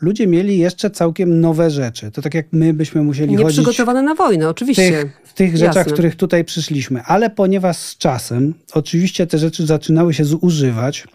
ludzie 0.01 0.27
mieli 0.27 0.59
jeszcze 0.59 0.91
całkiem 0.91 1.41
nowe 1.41 1.71
rzeczy. 1.71 2.11
To 2.11 2.23
tak 2.23 2.35
jak 2.35 2.47
my 2.53 2.75
byśmy 2.75 3.03
musieli 3.03 3.31
Nie 3.31 3.39
chodzić... 3.39 3.53
przygotowane 3.53 4.03
na 4.03 4.15
wojnę, 4.15 4.49
oczywiście. 4.49 4.83
W 4.83 5.03
tych, 5.03 5.21
w 5.25 5.35
tych 5.35 5.57
rzeczach, 5.57 5.87
których 5.87 6.17
tutaj 6.17 6.45
przyszliśmy. 6.45 7.03
Ale 7.03 7.31
ponieważ 7.31 7.77
z 7.77 7.97
czasem, 7.97 8.55
oczywiście 8.73 9.27
te 9.27 9.39
rzeczy 9.39 9.67
zaczynały 9.67 10.15
się 10.15 10.25
zużywać, 10.25 11.07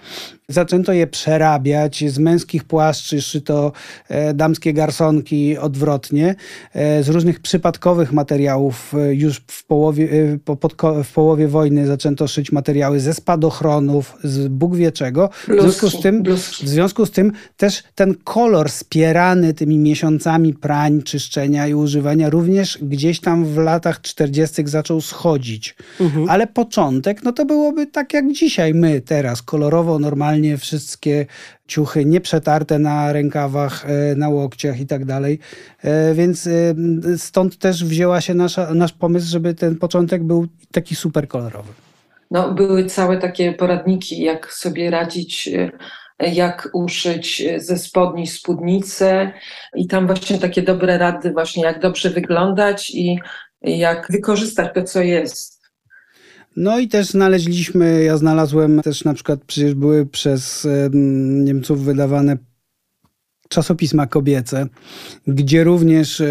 zaczęto 0.50 0.94
je 0.94 1.08
przerabiać, 1.08 2.04
z 2.08 2.20
męskich 2.20 2.64
płaszczy 2.64 3.22
szyto 3.22 3.72
e, 4.10 4.34
damskie 4.34 4.74
garsonki 4.74 5.58
odwrotnie, 5.58 6.36
e, 6.74 7.04
z 7.04 7.10
różnych 7.10 7.40
przypadkowych 7.40 8.14
materiałów 8.14 8.94
e, 8.94 9.16
już 9.16 9.42
w 9.48 9.66
połowie, 9.66 10.10
po, 10.46 10.56
pod, 10.56 10.76
w 11.04 11.14
połowie 11.14 11.48
wojny 11.48 11.88
zaczęto 11.88 12.28
szyć 12.28 12.52
materiały 12.52 13.00
ze 13.00 13.14
spadochronu, 13.14 13.69
ochronów, 13.70 14.18
z 14.24 14.48
Bóg 14.48 14.76
wie 14.76 14.92
czego. 14.92 15.30
W 15.48 15.62
związku, 15.62 15.90
z 15.90 16.02
tym, 16.02 16.24
w 16.24 16.70
związku 16.70 17.06
z 17.06 17.12
tym 17.12 17.32
też 17.58 17.84
ten 17.96 18.16
kolor 18.24 18.70
spierany 18.70 19.54
tymi 19.54 19.78
miesiącami 19.78 20.54
prań, 20.54 21.02
czyszczenia 21.02 21.68
i 21.68 21.74
używania 21.74 22.30
również 22.30 22.78
gdzieś 22.82 23.20
tam 23.20 23.46
w 23.46 23.58
latach 23.58 24.02
40. 24.02 24.62
zaczął 24.66 25.02
schodzić. 25.02 25.76
Mhm. 26.00 26.30
Ale 26.30 26.48
początek, 26.48 27.24
no 27.24 27.32
to 27.34 27.46
byłoby 27.46 27.88
tak 27.88 28.14
jak 28.14 28.32
dzisiaj 28.32 28.74
my 28.74 29.02
teraz, 29.02 29.42
kolorowo, 29.42 30.00
normalnie 30.00 30.58
wszystkie 30.58 31.26
ciuchy 31.68 32.06
nieprzetarte 32.06 32.80
na 32.80 33.14
rękawach, 33.14 33.86
e, 33.86 34.16
na 34.16 34.30
łokciach 34.30 34.80
i 34.80 34.86
tak 34.86 35.06
dalej. 35.06 35.40
E, 35.84 36.14
więc 36.14 36.48
e, 36.48 36.52
stąd 37.18 37.58
też 37.58 37.86
wzięła 37.86 38.22
się 38.22 38.34
nasza, 38.34 38.74
nasz 38.74 38.94
pomysł, 38.94 39.28
żeby 39.30 39.54
ten 39.54 39.76
początek 39.76 40.24
był 40.24 40.48
taki 40.72 40.96
super 40.96 41.28
kolorowy 41.28 41.89
no, 42.32 42.54
były 42.54 42.86
całe 42.86 43.18
takie 43.18 43.54
poradniki, 43.54 44.22
jak 44.22 44.54
sobie 44.54 44.90
radzić, 44.90 45.48
e, 45.48 45.72
jak 46.34 46.70
uszyć 46.74 47.44
ze 47.58 47.78
spodni 47.78 48.28
spódnicę 48.28 49.32
i 49.76 49.88
tam 49.88 50.08
właśnie 50.08 50.38
takie 50.38 50.62
dobre 50.62 50.98
rady 50.98 51.32
właśnie, 51.32 51.64
jak 51.64 51.80
dobrze 51.82 52.10
wyglądać 52.10 52.90
i 52.90 53.20
jak 53.62 54.08
wykorzystać 54.12 54.74
to, 54.74 54.84
co 54.84 55.02
jest. 55.02 55.60
No 56.56 56.80
i 56.80 56.88
też 56.88 57.08
znaleźliśmy, 57.08 58.04
ja 58.04 58.18
znalazłem 58.18 58.82
też 58.82 59.04
na 59.04 59.14
przykład, 59.14 59.40
przecież 59.48 59.74
były 59.74 60.06
przez 60.06 60.68
Niemców 61.44 61.84
wydawane 61.84 62.38
czasopisma 63.50 64.08
kobiece, 64.08 64.68
gdzie 65.28 65.64
również 65.64 66.22
e, 66.22 66.28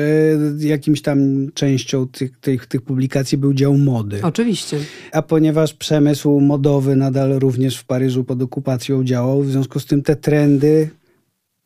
jakimś 0.59 1.03
tam 1.03 1.49
częścią 1.55 2.09
tych, 2.09 2.41
tych, 2.41 2.67
tych 2.67 2.83
publikacji 2.83 3.39
był 3.39 3.55
dział 3.55 3.79
mody. 3.79 4.21
Oczywiście. 4.23 4.79
A 5.13 5.23
ponieważ 5.23 5.75
przemysł 5.75 6.41
modowy 6.41 6.97
nadal 6.97 7.33
również 7.33 7.79
w 7.79 7.85
Paryżu 7.85 8.25
pod 8.25 8.43
okupacją 8.43 9.05
działał, 9.05 9.43
w 9.43 9.51
związku 9.51 9.81
z 9.81 9.87
tym 9.87 10.03
te 10.03 10.17
trendy 10.17 10.91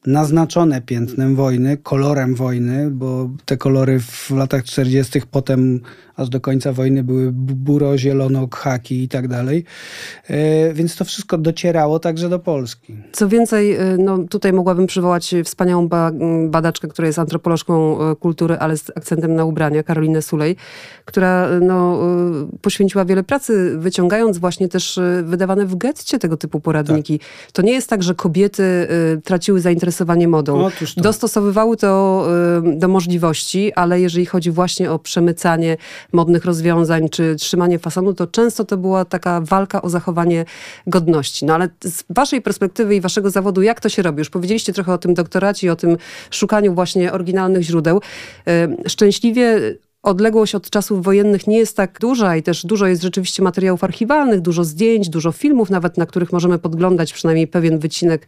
naznaczone 0.07 0.81
piętnem 0.81 1.37
wojny, 1.37 1.77
kolorem 1.77 2.35
wojny, 2.35 2.91
bo 2.91 3.31
te 3.45 3.57
kolory 3.57 4.01
w 4.01 4.31
latach 4.31 4.65
40. 4.65 5.21
potem 5.31 5.81
aż 6.17 6.29
do 6.29 6.41
końca 6.41 6.73
wojny 6.73 7.05
były 7.05 7.33
buro, 7.33 7.99
zielono, 7.99 8.49
khaki 8.49 9.03
i 9.03 9.09
tak 9.09 9.29
dalej. 9.29 9.65
E, 10.29 10.73
więc 10.73 10.97
to 10.97 11.05
wszystko 11.05 11.39
docierało 11.39 11.99
także 11.99 12.29
do 12.29 12.39
Polski. 12.39 12.97
Co 13.13 13.29
więcej, 13.29 13.75
e, 13.75 13.97
no 13.99 14.19
tutaj 14.19 14.53
mogłabym 14.53 14.87
przywołać 14.87 15.35
wspaniałą 15.45 15.89
badaczkę, 16.49 16.89
która 16.89 17.07
jest 17.07 17.19
antropolożką 17.19 18.01
e, 18.11 18.17
kultury, 18.17 18.57
ale 18.59 18.77
z 18.77 18.91
akcentem 18.97 19.35
na 19.35 19.45
ubrania, 19.45 19.83
Karolinę 19.83 20.23
Sulej, 20.23 20.57
która 21.05 21.49
no, 21.61 22.01
poświęciła 22.61 23.05
wiele 23.05 23.23
pracy, 23.23 23.75
wyciągając 23.79 24.39
właśnie 24.39 24.69
też 24.69 25.01
wydawane 25.23 25.67
w 25.67 25.77
getcie 25.77 26.19
tego 26.19 26.37
typu 26.37 26.61
poradniki. 26.61 27.19
Tak. 27.19 27.29
To 27.53 27.63
nie 27.63 27.73
jest 27.73 27.89
tak, 27.89 28.03
że 28.03 28.15
kobiety 28.15 28.89
traciły 29.25 29.61
zainteresowanie 29.61 30.29
modą. 30.29 30.69
Dostosowywały 30.97 31.77
to 31.77 32.27
do 32.63 32.89
możliwości, 32.89 33.73
ale 33.73 34.01
jeżeli 34.01 34.27
chodzi 34.27 34.51
właśnie 34.51 34.93
o 34.93 34.99
przemycanie 34.99 35.77
modnych 36.13 36.45
rozwiązań 36.45 37.09
czy 37.09 37.37
trzymanie 37.37 37.79
fasonu, 37.79 38.15
to 38.15 38.27
często 38.27 38.65
to 38.65 38.77
była 38.77 39.05
taka 39.05 39.41
walka 39.41 39.83
o 39.83 39.89
zachowanie 39.91 40.45
godności. 40.87 41.45
No 41.45 41.55
ale 41.55 41.69
z 41.85 42.05
waszej 42.11 42.43
perspektywy 42.43 42.97
i 42.97 43.01
waszego 43.01 43.31
zawodu, 43.31 43.63
jak 43.63 43.81
to 43.81 43.89
się 43.89 44.03
robi? 44.03 44.19
Już 44.19 44.31
powiedzieliście 44.31 44.73
trochę 44.73 44.93
o 44.93 44.99
tym 44.99 45.15
doktoracie 45.15 45.67
i 45.67 45.71
o 45.71 45.77
tym 45.77 45.97
szukaniu 46.31 46.75
właśnie 46.75 47.13
oryginalnych 47.13 47.63
źródeł. 47.63 48.01
Szczęśliwie 48.87 49.75
odległość 50.03 50.55
od 50.55 50.71
czasów 50.71 51.05
wojennych 51.05 51.47
nie 51.47 51.59
jest 51.59 51.77
tak 51.77 51.99
duża 52.01 52.37
i 52.37 52.43
też 52.43 52.67
dużo 52.67 52.87
jest 52.87 53.03
rzeczywiście 53.03 53.43
materiałów 53.43 53.85
archiwalnych, 53.85 54.41
dużo 54.41 54.65
zdjęć, 54.65 55.09
dużo 55.09 55.33
filmów 55.33 55.71
nawet, 55.71 55.97
na 55.99 56.07
których 56.07 56.33
możemy 56.33 56.59
podglądać 56.59 57.13
przynajmniej 57.13 57.47
pewien 57.47 57.79
wycinek 57.79 58.27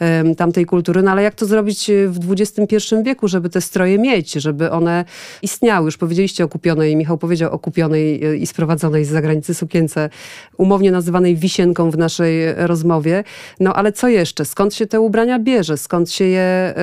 um, 0.00 0.34
tamtej 0.34 0.66
kultury. 0.66 1.02
No 1.02 1.10
ale 1.10 1.22
jak 1.22 1.34
to 1.34 1.46
zrobić 1.46 1.90
w 2.06 2.32
XXI 2.32 2.76
wieku, 3.04 3.28
żeby 3.28 3.50
te 3.50 3.60
stroje 3.60 3.98
mieć, 3.98 4.32
żeby 4.32 4.70
one 4.70 5.04
istniały? 5.42 5.84
Już 5.84 5.96
powiedzieliście 5.96 6.44
o 6.44 6.48
kupionej, 6.48 6.96
Michał 6.96 7.18
powiedział 7.18 7.52
o 7.52 7.58
kupionej 7.58 8.24
e, 8.24 8.36
i 8.36 8.46
sprowadzonej 8.46 9.04
z 9.04 9.08
zagranicy 9.08 9.54
sukience, 9.54 10.10
umownie 10.56 10.92
nazywanej 10.92 11.36
wisienką 11.36 11.90
w 11.90 11.98
naszej 11.98 12.54
rozmowie. 12.56 13.24
No 13.60 13.74
ale 13.74 13.92
co 13.92 14.08
jeszcze? 14.08 14.44
Skąd 14.44 14.74
się 14.74 14.86
te 14.86 15.00
ubrania 15.00 15.38
bierze? 15.38 15.76
Skąd 15.76 16.10
się 16.10 16.24
je 16.24 16.74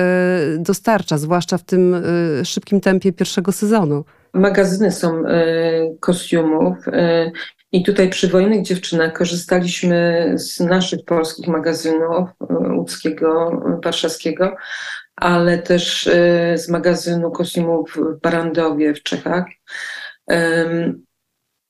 y, 0.54 0.58
dostarcza? 0.58 1.18
Zwłaszcza 1.18 1.58
w 1.58 1.62
tym 1.62 1.94
y, 1.94 2.44
szybkim 2.44 2.80
tempie 2.80 3.12
pierwszego 3.12 3.52
sezonu 3.52 4.04
magazyny 4.34 4.92
są 4.92 5.26
e, 5.26 5.44
kostiumów 6.00 6.88
e, 6.88 7.30
i 7.72 7.82
tutaj 7.82 8.10
przy 8.10 8.28
Wojnych 8.28 8.62
Dziewczynach 8.62 9.12
korzystaliśmy 9.12 10.32
z 10.34 10.60
naszych 10.60 11.04
polskich 11.04 11.48
magazynów 11.48 12.28
e, 12.40 12.54
łódzkiego, 12.76 13.60
warszawskiego, 13.84 14.56
ale 15.16 15.58
też 15.58 16.10
z 16.54 16.68
magazynu 16.68 17.30
kostiumów 17.30 17.96
w 17.96 18.20
Barandowie 18.20 18.94
w 18.94 19.02
Czechach. 19.02 19.44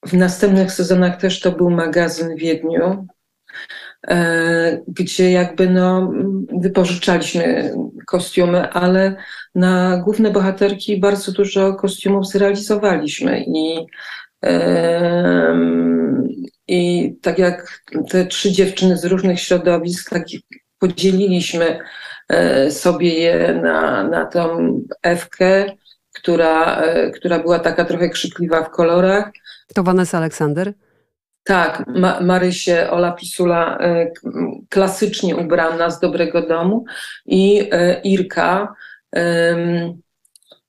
W 0.07 0.13
następnych 0.13 0.73
sezonach 0.73 1.21
też 1.21 1.41
to 1.41 1.53
był 1.53 1.71
magazyn 1.71 2.37
w 2.37 2.41
Wiedniu, 2.41 3.07
gdzie 4.89 5.31
jakby 5.31 5.71
no, 5.71 6.13
wypożyczaliśmy 6.61 7.75
kostiumy, 8.07 8.71
ale 8.71 9.17
na 9.55 9.97
główne 10.05 10.31
bohaterki 10.31 11.01
bardzo 11.01 11.33
dużo 11.33 11.75
kostiumów 11.75 12.29
zrealizowaliśmy 12.29 13.45
i, 13.47 13.87
i 16.69 17.13
tak 17.23 17.39
jak 17.39 17.83
te 18.11 18.27
trzy 18.27 18.53
dziewczyny 18.53 18.97
z 18.97 19.05
różnych 19.05 19.41
środowisk, 19.41 20.11
tak 20.11 20.23
podzieliliśmy 20.79 21.79
e, 22.29 22.71
sobie 22.71 23.15
je 23.15 23.61
na, 23.63 24.05
na 24.09 24.27
tą 24.27 24.75
Ewkę, 25.03 25.67
która, 26.15 26.77
e, 26.77 27.11
która 27.11 27.39
była 27.39 27.59
taka 27.59 27.85
trochę 27.85 28.09
krzykliwa 28.09 28.63
w 28.63 28.71
kolorach. 28.71 29.31
To 29.75 29.83
Vanessa 29.83 30.19
Aleksander? 30.19 30.73
Tak, 31.45 31.85
Ma 31.87 32.21
Marysię 32.21 32.91
Ola 32.91 33.13
Pisula 33.13 33.79
e, 33.79 34.11
klasycznie 34.69 35.37
ubrana 35.37 35.91
z 35.91 36.01
dobrego 36.01 36.47
domu 36.47 36.85
i 37.27 37.69
e, 37.71 38.01
Irka 38.01 38.75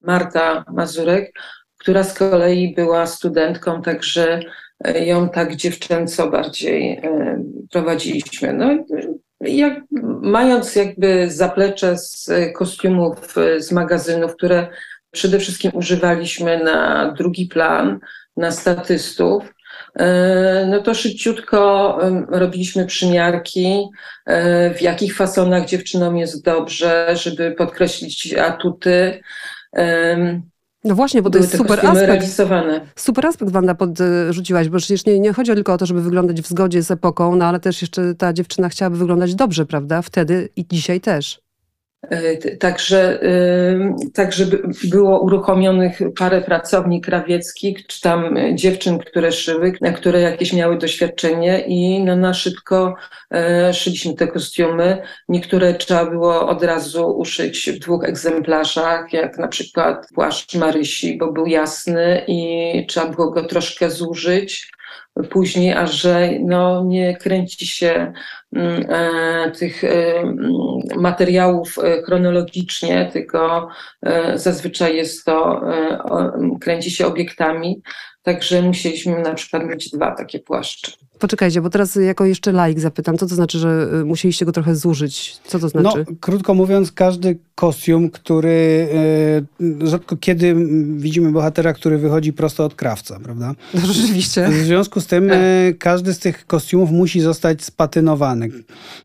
Marta 0.01 0.65
Mazurek, 0.73 1.33
która 1.77 2.03
z 2.03 2.13
kolei 2.13 2.73
była 2.75 3.05
studentką, 3.07 3.81
także 3.81 4.39
e, 4.85 5.05
ją 5.05 5.29
tak 5.29 5.55
dziewczęco 5.55 6.29
bardziej 6.29 7.01
prowadziliśmy. 7.71 8.53
No, 8.53 8.85
jak, 9.41 9.81
mając 10.21 10.75
jakby 10.75 11.31
zaplecze 11.31 11.97
z 11.97 12.29
kostiumów 12.55 13.35
z 13.57 13.71
magazynów, 13.71 14.35
które 14.35 14.67
przede 15.11 15.39
wszystkim 15.39 15.71
używaliśmy 15.73 16.63
na 16.63 17.11
drugi 17.17 17.45
plan, 17.45 17.99
na 18.37 18.51
statystów, 18.51 19.43
no 20.67 20.81
to 20.81 20.93
szybciutko 20.93 21.97
robiliśmy 22.29 22.85
przymiarki, 22.85 23.83
e, 24.25 24.73
w 24.73 24.81
jakich 24.81 25.15
fasonach 25.15 25.65
dziewczynom 25.65 26.17
jest 26.17 26.43
dobrze, 26.43 27.15
żeby 27.15 27.51
podkreślić 27.51 28.33
atuty. 28.33 29.21
No 30.83 30.95
właśnie, 30.95 31.21
bo 31.21 31.29
to 31.29 31.37
jest 31.37 31.57
super 31.57 31.79
aspekt. 31.79 32.07
realizowane. 32.07 32.81
Super 32.95 33.25
aspekt 33.25 33.51
Wanda 33.51 33.75
podrzuciłaś, 33.75 34.69
bo 34.69 34.77
przecież 34.77 35.05
nie, 35.05 35.19
nie 35.19 35.33
chodzi 35.33 35.53
tylko 35.53 35.73
o 35.73 35.77
to, 35.77 35.85
żeby 35.85 36.01
wyglądać 36.01 36.41
w 36.41 36.47
zgodzie 36.47 36.83
z 36.83 36.91
epoką, 36.91 37.35
no 37.35 37.45
ale 37.45 37.59
też 37.59 37.81
jeszcze 37.81 38.15
ta 38.15 38.33
dziewczyna 38.33 38.69
chciałaby 38.69 38.97
wyglądać 38.97 39.35
dobrze, 39.35 39.65
prawda? 39.65 40.01
Wtedy 40.01 40.49
i 40.55 40.65
dzisiaj 40.67 41.01
też. 41.01 41.42
E, 42.09 42.55
także, 42.57 43.19
także 44.13 44.45
było 44.83 45.19
uruchomionych 45.19 45.99
parę 46.19 46.41
pracowni 46.41 47.01
krawieckich, 47.01 47.87
czy 47.87 48.01
tam 48.01 48.35
dziewczyn, 48.53 48.99
które 48.99 49.31
szyły, 49.31 49.73
które 49.95 50.21
jakieś 50.21 50.53
miały 50.53 50.77
doświadczenie 50.77 51.63
i 51.67 52.03
no, 52.03 52.15
na 52.15 52.33
szybko 52.33 52.95
e, 53.31 53.73
szyliśmy 53.73 54.13
te 54.13 54.27
kostiumy. 54.27 55.01
Niektóre 55.29 55.73
trzeba 55.73 56.05
było 56.05 56.47
od 56.47 56.63
razu 56.63 57.17
uszyć 57.17 57.71
w 57.71 57.79
dwóch 57.79 58.03
egzemplarzach, 58.03 59.13
jak 59.13 59.37
na 59.37 59.47
przykład 59.47 60.07
płaszcz 60.15 60.55
Marysi, 60.55 61.17
bo 61.17 61.31
był 61.31 61.45
jasny 61.45 62.23
i 62.27 62.85
trzeba 62.87 63.07
było 63.07 63.31
go 63.31 63.43
troszkę 63.43 63.89
zużyć 63.89 64.71
później, 65.29 65.73
a 65.73 65.87
że 65.87 66.29
no, 66.41 66.83
nie 66.83 67.17
kręci 67.17 67.67
się 67.67 68.13
mm, 68.55 68.85
e, 68.89 69.51
tych 69.51 69.83
e, 69.83 70.19
mm, 70.19 70.51
materiałów 70.95 71.79
e, 71.79 72.01
chronologicznie, 72.01 73.09
tylko 73.13 73.67
e, 74.01 74.37
zazwyczaj 74.37 74.95
jest 74.95 75.25
to, 75.25 75.61
e, 75.73 76.59
kręci 76.59 76.91
się 76.91 77.07
obiektami, 77.07 77.81
Także 78.23 78.61
musieliśmy 78.61 79.19
na 79.19 79.33
przykład 79.33 79.65
mieć 79.65 79.89
dwa 79.89 80.11
takie 80.11 80.39
płaszcze. 80.39 80.91
Poczekajcie, 81.23 81.61
bo 81.61 81.69
teraz 81.69 81.95
jako 81.95 82.25
jeszcze 82.25 82.51
laik 82.51 82.79
zapytam, 82.79 83.17
co 83.17 83.27
to 83.27 83.35
znaczy, 83.35 83.59
że 83.59 83.89
y, 84.01 84.05
musieliście 84.05 84.45
go 84.45 84.51
trochę 84.51 84.75
zużyć? 84.75 85.37
Co 85.47 85.59
to 85.59 85.69
znaczy? 85.69 86.05
No, 86.09 86.15
krótko 86.19 86.53
mówiąc, 86.53 86.91
każdy 86.91 87.37
kostium, 87.55 88.09
który 88.09 88.87
e, 89.81 89.87
rzadko 89.87 90.17
kiedy 90.17 90.55
widzimy 90.97 91.31
bohatera, 91.31 91.73
który 91.73 91.97
wychodzi 91.97 92.33
prosto 92.33 92.65
od 92.65 92.75
krawca, 92.75 93.19
prawda? 93.23 93.55
No, 93.73 93.81
rzeczywiście. 93.93 94.49
W 94.49 94.53
związku 94.53 95.01
z 95.01 95.07
tym 95.07 95.31
e, 95.31 95.37
każdy 95.79 96.13
z 96.13 96.19
tych 96.19 96.47
kostiumów 96.47 96.91
musi 96.91 97.21
zostać 97.21 97.63
spatynowany. 97.63 98.49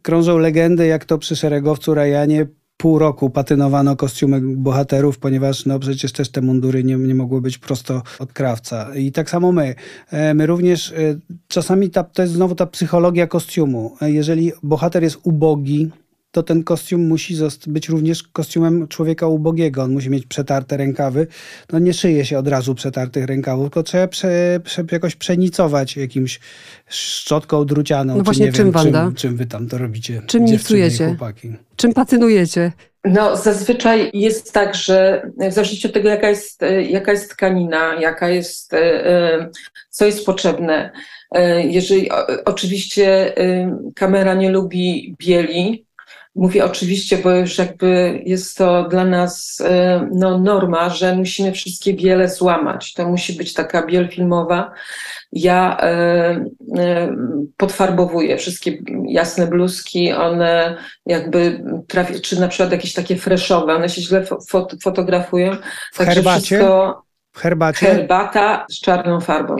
Krążą 0.02 0.38
legendy, 0.38 0.86
jak 0.86 1.04
to 1.04 1.18
przy 1.18 1.36
szeregowcu 1.36 1.94
Rajanie 1.94 2.46
pół 2.78 2.98
roku 2.98 3.30
patynowano 3.30 3.96
kostiumy 3.96 4.40
bohaterów, 4.40 5.18
ponieważ 5.18 5.66
no 5.66 5.78
przecież 5.78 6.12
też 6.12 6.28
te 6.28 6.40
mundury 6.40 6.84
nie, 6.84 6.96
nie 6.96 7.14
mogły 7.14 7.40
być 7.40 7.58
prosto 7.58 8.02
od 8.18 8.32
krawca. 8.32 8.94
I 8.94 9.12
tak 9.12 9.30
samo 9.30 9.52
my. 9.52 9.74
E, 10.10 10.34
my 10.34 10.46
również, 10.46 10.92
e, 10.92 10.94
czasami 11.48 11.90
ta, 11.90 12.04
to 12.04 12.22
jest 12.22 12.34
znowu 12.34 12.54
ta 12.54 12.66
psychologia 12.66 13.26
kostiumu. 13.26 13.96
E, 14.02 14.10
jeżeli 14.10 14.52
bohater 14.62 15.02
jest 15.02 15.18
ubogi, 15.22 15.90
to 16.30 16.42
ten 16.42 16.64
kostium 16.64 17.06
musi 17.06 17.36
być 17.66 17.88
również 17.88 18.22
kostiumem 18.22 18.88
człowieka 18.88 19.26
ubogiego. 19.26 19.82
On 19.82 19.92
musi 19.92 20.10
mieć 20.10 20.26
przetarte 20.26 20.76
rękawy. 20.76 21.26
No 21.72 21.78
nie 21.78 21.94
szyje 21.94 22.24
się 22.24 22.38
od 22.38 22.48
razu 22.48 22.74
przetartych 22.74 23.26
rękawów, 23.26 23.64
tylko 23.64 23.82
trzeba 23.82 24.08
prze, 24.08 24.60
prze, 24.64 24.84
jakoś 24.92 25.16
przenicować 25.16 25.96
jakimś 25.96 26.40
szczotką 26.88 27.64
drucianą. 27.64 28.16
No 28.16 28.24
właśnie, 28.24 28.52
czym, 28.52 28.64
wiem, 28.64 28.72
Wanda? 28.72 29.04
Czym, 29.04 29.14
czym 29.14 29.36
wy 29.36 29.46
tam 29.46 29.68
to 29.68 29.78
robicie? 29.78 30.22
Czym 30.26 30.44
nicujecie? 30.44 31.16
Czym 31.76 31.94
patynujecie? 31.94 32.72
No, 33.04 33.36
zazwyczaj 33.36 34.10
jest 34.14 34.52
tak, 34.52 34.74
że 34.74 35.22
w 35.36 35.52
zależności 35.52 35.86
od 35.86 35.92
tego, 35.92 36.08
jaka 36.08 36.28
jest, 36.28 36.60
jaka 36.88 37.12
jest 37.12 37.30
tkanina, 37.30 38.00
jaka 38.00 38.28
jest, 38.28 38.74
e, 38.74 39.06
e, 39.06 39.50
co 39.90 40.06
jest 40.06 40.26
potrzebne. 40.26 40.90
E, 41.32 41.62
jeżeli 41.66 42.10
oczywiście 42.44 43.34
kamera 43.94 44.34
nie 44.34 44.50
lubi 44.50 45.16
bieli, 45.18 45.87
Mówię 46.38 46.64
oczywiście, 46.64 47.18
bo 47.18 47.30
już 47.30 47.58
jakby 47.58 48.22
jest 48.24 48.56
to 48.56 48.88
dla 48.88 49.04
nas 49.04 49.62
e, 49.64 50.08
no, 50.12 50.38
norma, 50.38 50.90
że 50.90 51.16
musimy 51.16 51.52
wszystkie 51.52 51.94
biele 51.94 52.28
złamać. 52.28 52.94
To 52.94 53.08
musi 53.08 53.32
być 53.32 53.54
taka 53.54 53.86
biel 53.86 54.08
filmowa. 54.08 54.72
Ja 55.32 55.78
e, 55.80 55.90
e, 56.78 57.16
podfarbowuję 57.56 58.36
wszystkie 58.36 58.78
jasne 59.08 59.46
bluzki, 59.46 60.12
one 60.12 60.76
jakby 61.06 61.64
czy 62.22 62.40
na 62.40 62.48
przykład 62.48 62.72
jakieś 62.72 62.92
takie 62.92 63.16
freshowe, 63.16 63.74
one 63.74 63.88
się 63.88 64.02
źle 64.02 64.26
fot 64.50 64.74
fotografują. 64.82 65.56
W 65.92 65.98
Także 65.98 66.14
herbacie? 66.14 66.40
Wszystko, 66.40 67.02
w 67.32 67.38
herbacie? 67.38 67.86
Herbata 67.86 68.66
z 68.70 68.80
czarną 68.80 69.20
farbą. 69.20 69.56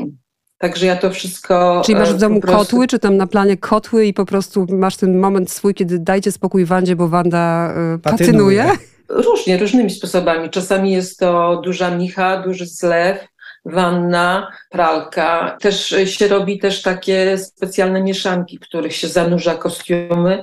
Także 0.58 0.86
ja 0.86 0.96
to 0.96 1.10
wszystko. 1.10 1.82
Czyli 1.84 1.98
masz 1.98 2.12
w 2.12 2.16
e, 2.16 2.18
domu 2.18 2.40
prostu... 2.40 2.58
kotły, 2.58 2.86
czy 2.86 2.98
tam 2.98 3.16
na 3.16 3.26
planie 3.26 3.56
kotły 3.56 4.06
i 4.06 4.14
po 4.14 4.24
prostu 4.24 4.66
masz 4.70 4.96
ten 4.96 5.18
moment 5.18 5.50
swój, 5.50 5.74
kiedy 5.74 5.98
dajcie 5.98 6.32
spokój 6.32 6.64
Wandzie, 6.64 6.96
bo 6.96 7.08
Wanda 7.08 7.74
y, 7.94 7.98
patynuje? 7.98 8.62
patynuje? 8.62 8.88
Różnie, 9.08 9.58
różnymi 9.58 9.90
sposobami. 9.90 10.50
Czasami 10.50 10.92
jest 10.92 11.18
to 11.18 11.60
duża 11.64 11.90
micha, 11.90 12.42
duży 12.42 12.66
zlew, 12.66 13.18
wanna, 13.64 14.52
pralka. 14.70 15.56
Też 15.60 15.94
się 16.04 16.28
robi 16.28 16.58
też 16.58 16.82
takie 16.82 17.38
specjalne 17.38 18.02
mieszanki, 18.02 18.58
których 18.58 18.94
się 18.96 19.08
zanurza 19.08 19.54
kostiumy 19.54 20.42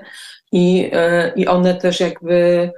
i, 0.51 0.91
y, 0.93 1.31
i 1.35 1.47
one 1.47 1.75
też 1.75 1.99
jakby 1.99 2.71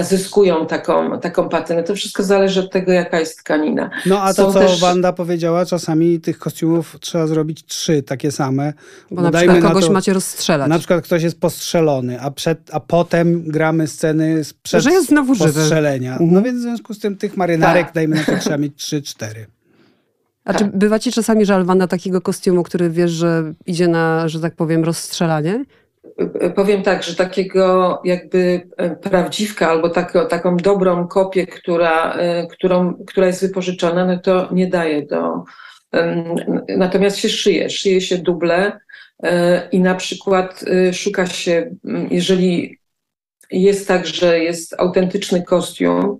zyskują 0.00 0.66
taką, 0.66 1.20
taką 1.20 1.48
patynę. 1.48 1.82
To 1.82 1.94
wszystko 1.94 2.22
zależy 2.22 2.60
od 2.60 2.70
tego, 2.70 2.92
jaka 2.92 3.20
jest 3.20 3.38
tkanina. 3.38 3.90
No 4.06 4.22
a 4.22 4.34
to, 4.34 4.46
Są 4.46 4.52
co 4.52 4.58
też... 4.60 4.80
Wanda 4.80 5.12
powiedziała, 5.12 5.66
czasami 5.66 6.20
tych 6.20 6.38
kostiumów 6.38 6.96
trzeba 7.00 7.26
zrobić 7.26 7.64
trzy 7.64 8.02
takie 8.02 8.32
same. 8.32 8.72
Bo 9.10 9.22
na 9.22 9.30
przykład 9.30 9.60
kogoś 9.62 9.86
to, 9.86 9.92
macie 9.92 10.12
rozstrzelać. 10.12 10.68
Na 10.68 10.78
przykład 10.78 11.04
ktoś 11.04 11.22
jest 11.22 11.40
postrzelony, 11.40 12.20
a, 12.20 12.30
przed, 12.30 12.58
a 12.72 12.80
potem 12.80 13.42
gramy 13.42 13.86
sceny 13.86 14.44
sprzed 14.44 14.82
Że 14.82 14.90
jest 14.90 15.08
znowu 15.08 15.36
postrzelenia. 15.36 16.12
Mhm. 16.12 16.32
No 16.32 16.42
więc 16.42 16.58
w 16.58 16.62
związku 16.62 16.94
z 16.94 16.98
tym 16.98 17.16
tych 17.16 17.36
marynarek, 17.36 17.86
tak. 17.86 17.94
dajmy 17.94 18.16
na 18.16 18.24
to, 18.24 18.32
trzeba 18.40 18.56
mieć 18.56 18.76
trzy, 18.76 19.02
cztery. 19.02 19.46
A 20.44 20.54
czy 20.54 20.64
bywa 20.64 20.98
ci 20.98 21.12
czasami 21.12 21.44
żal 21.44 21.64
Wanda 21.64 21.86
takiego 21.86 22.20
kostiumu, 22.20 22.62
który 22.62 22.90
wiesz, 22.90 23.10
że 23.10 23.52
idzie 23.66 23.88
na, 23.88 24.28
że 24.28 24.40
tak 24.40 24.54
powiem, 24.54 24.84
rozstrzelanie? 24.84 25.64
Powiem 26.54 26.82
tak, 26.82 27.02
że 27.02 27.14
takiego 27.14 28.00
jakby 28.04 28.68
e, 28.76 28.96
prawdziwka 28.96 29.68
albo 29.68 29.90
taką, 29.90 30.28
taką 30.28 30.56
dobrą 30.56 31.08
kopię, 31.08 31.46
która, 31.46 32.12
e, 32.12 32.46
którą, 32.46 32.94
która 33.06 33.26
jest 33.26 33.46
wypożyczona, 33.46 34.06
no 34.06 34.18
to 34.18 34.48
nie 34.52 34.66
daje 34.66 35.06
do. 35.06 35.44
Natomiast 36.76 37.16
się 37.16 37.28
szyje, 37.28 37.70
szyje 37.70 38.00
się 38.00 38.18
duble 38.18 38.80
e, 39.22 39.68
i 39.72 39.80
na 39.80 39.94
przykład 39.94 40.64
szuka 40.92 41.26
się, 41.26 41.70
jeżeli 42.10 42.78
jest 43.50 43.88
tak, 43.88 44.06
że 44.06 44.40
jest 44.40 44.74
autentyczny 44.78 45.42
kostium, 45.42 46.18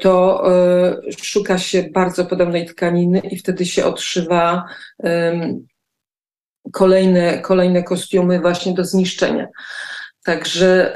to 0.00 0.44
szuka 1.22 1.58
się 1.58 1.82
bardzo 1.82 2.24
podobnej 2.24 2.66
tkaniny 2.66 3.18
i 3.18 3.36
wtedy 3.36 3.66
się 3.66 3.84
odszywa 3.84 4.64
kolejne, 6.72 7.38
kolejne 7.38 7.82
kostiumy 7.82 8.40
właśnie 8.40 8.74
do 8.74 8.84
zniszczenia. 8.84 9.46
Także 10.24 10.92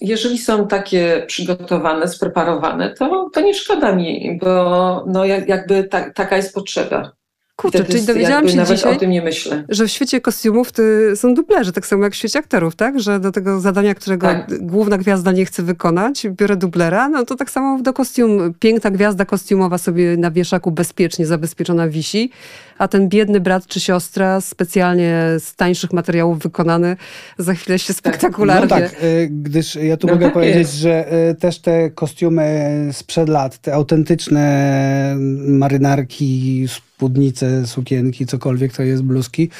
jeżeli 0.00 0.38
są 0.38 0.68
takie 0.68 1.24
przygotowane, 1.26 2.08
spreparowane, 2.08 2.94
to, 2.94 3.30
to 3.34 3.40
nie 3.40 3.54
szkoda 3.54 3.94
mi, 3.94 4.38
bo 4.42 5.04
no 5.06 5.24
jakby 5.24 5.84
ta, 5.84 6.10
taka 6.10 6.36
jest 6.36 6.54
potrzeba. 6.54 7.12
Kurczę, 7.60 7.84
czyli 7.84 8.06
dowiedziałam 8.06 8.48
się 8.48 8.56
nawet 8.56 8.76
dzisiaj, 8.76 8.96
o 8.96 8.98
tym 8.98 9.10
nie 9.10 9.22
myślę. 9.22 9.64
że 9.68 9.86
w 9.86 9.90
świecie 9.90 10.20
kostiumów 10.20 10.70
są 11.14 11.34
dublerzy, 11.34 11.72
tak 11.72 11.86
samo 11.86 12.04
jak 12.04 12.12
w 12.12 12.16
świecie 12.16 12.38
aktorów, 12.38 12.76
tak? 12.76 13.00
Że 13.00 13.20
do 13.20 13.32
tego 13.32 13.60
zadania, 13.60 13.94
którego 13.94 14.26
tak. 14.26 14.66
główna 14.66 14.98
gwiazda 14.98 15.32
nie 15.32 15.44
chce 15.44 15.62
wykonać, 15.62 16.26
biorę 16.28 16.56
dublera, 16.56 17.08
no 17.08 17.24
to 17.24 17.36
tak 17.36 17.50
samo 17.50 17.82
do 17.82 17.92
kostium, 17.92 18.54
piękna 18.60 18.90
gwiazda 18.90 19.24
kostiumowa 19.24 19.78
sobie 19.78 20.16
na 20.16 20.30
wieszaku 20.30 20.70
bezpiecznie 20.70 21.26
zabezpieczona 21.26 21.88
wisi, 21.88 22.30
a 22.78 22.88
ten 22.88 23.08
biedny 23.08 23.40
brat 23.40 23.66
czy 23.66 23.80
siostra 23.80 24.40
specjalnie 24.40 25.24
z 25.38 25.54
tańszych 25.54 25.92
materiałów 25.92 26.38
wykonany 26.38 26.96
za 27.38 27.54
chwilę 27.54 27.78
się 27.78 27.92
spektakularnie... 27.92 28.62
No 28.62 28.68
tak, 28.68 29.02
y, 29.02 29.28
gdyż 29.30 29.74
ja 29.74 29.96
tu 29.96 30.06
No 30.06 30.12
mogę 30.12 30.26
tak 30.26 30.34
powiedzieć, 30.34 30.58
jest. 30.58 30.74
że 30.74 31.12
y, 31.30 31.34
też 31.34 31.58
te 31.58 31.90
kostiumy 31.90 32.88
sprzed 32.92 33.28
lat, 33.28 33.58
te 33.58 33.74
autentyczne 33.74 35.14
marynarki, 35.46 36.66
spódnice, 36.68 37.66
sukienki, 37.66 38.26
cokolwiek 38.26 38.72
to 38.72 38.82
jest, 38.82 39.02
bluzki, 39.02 39.50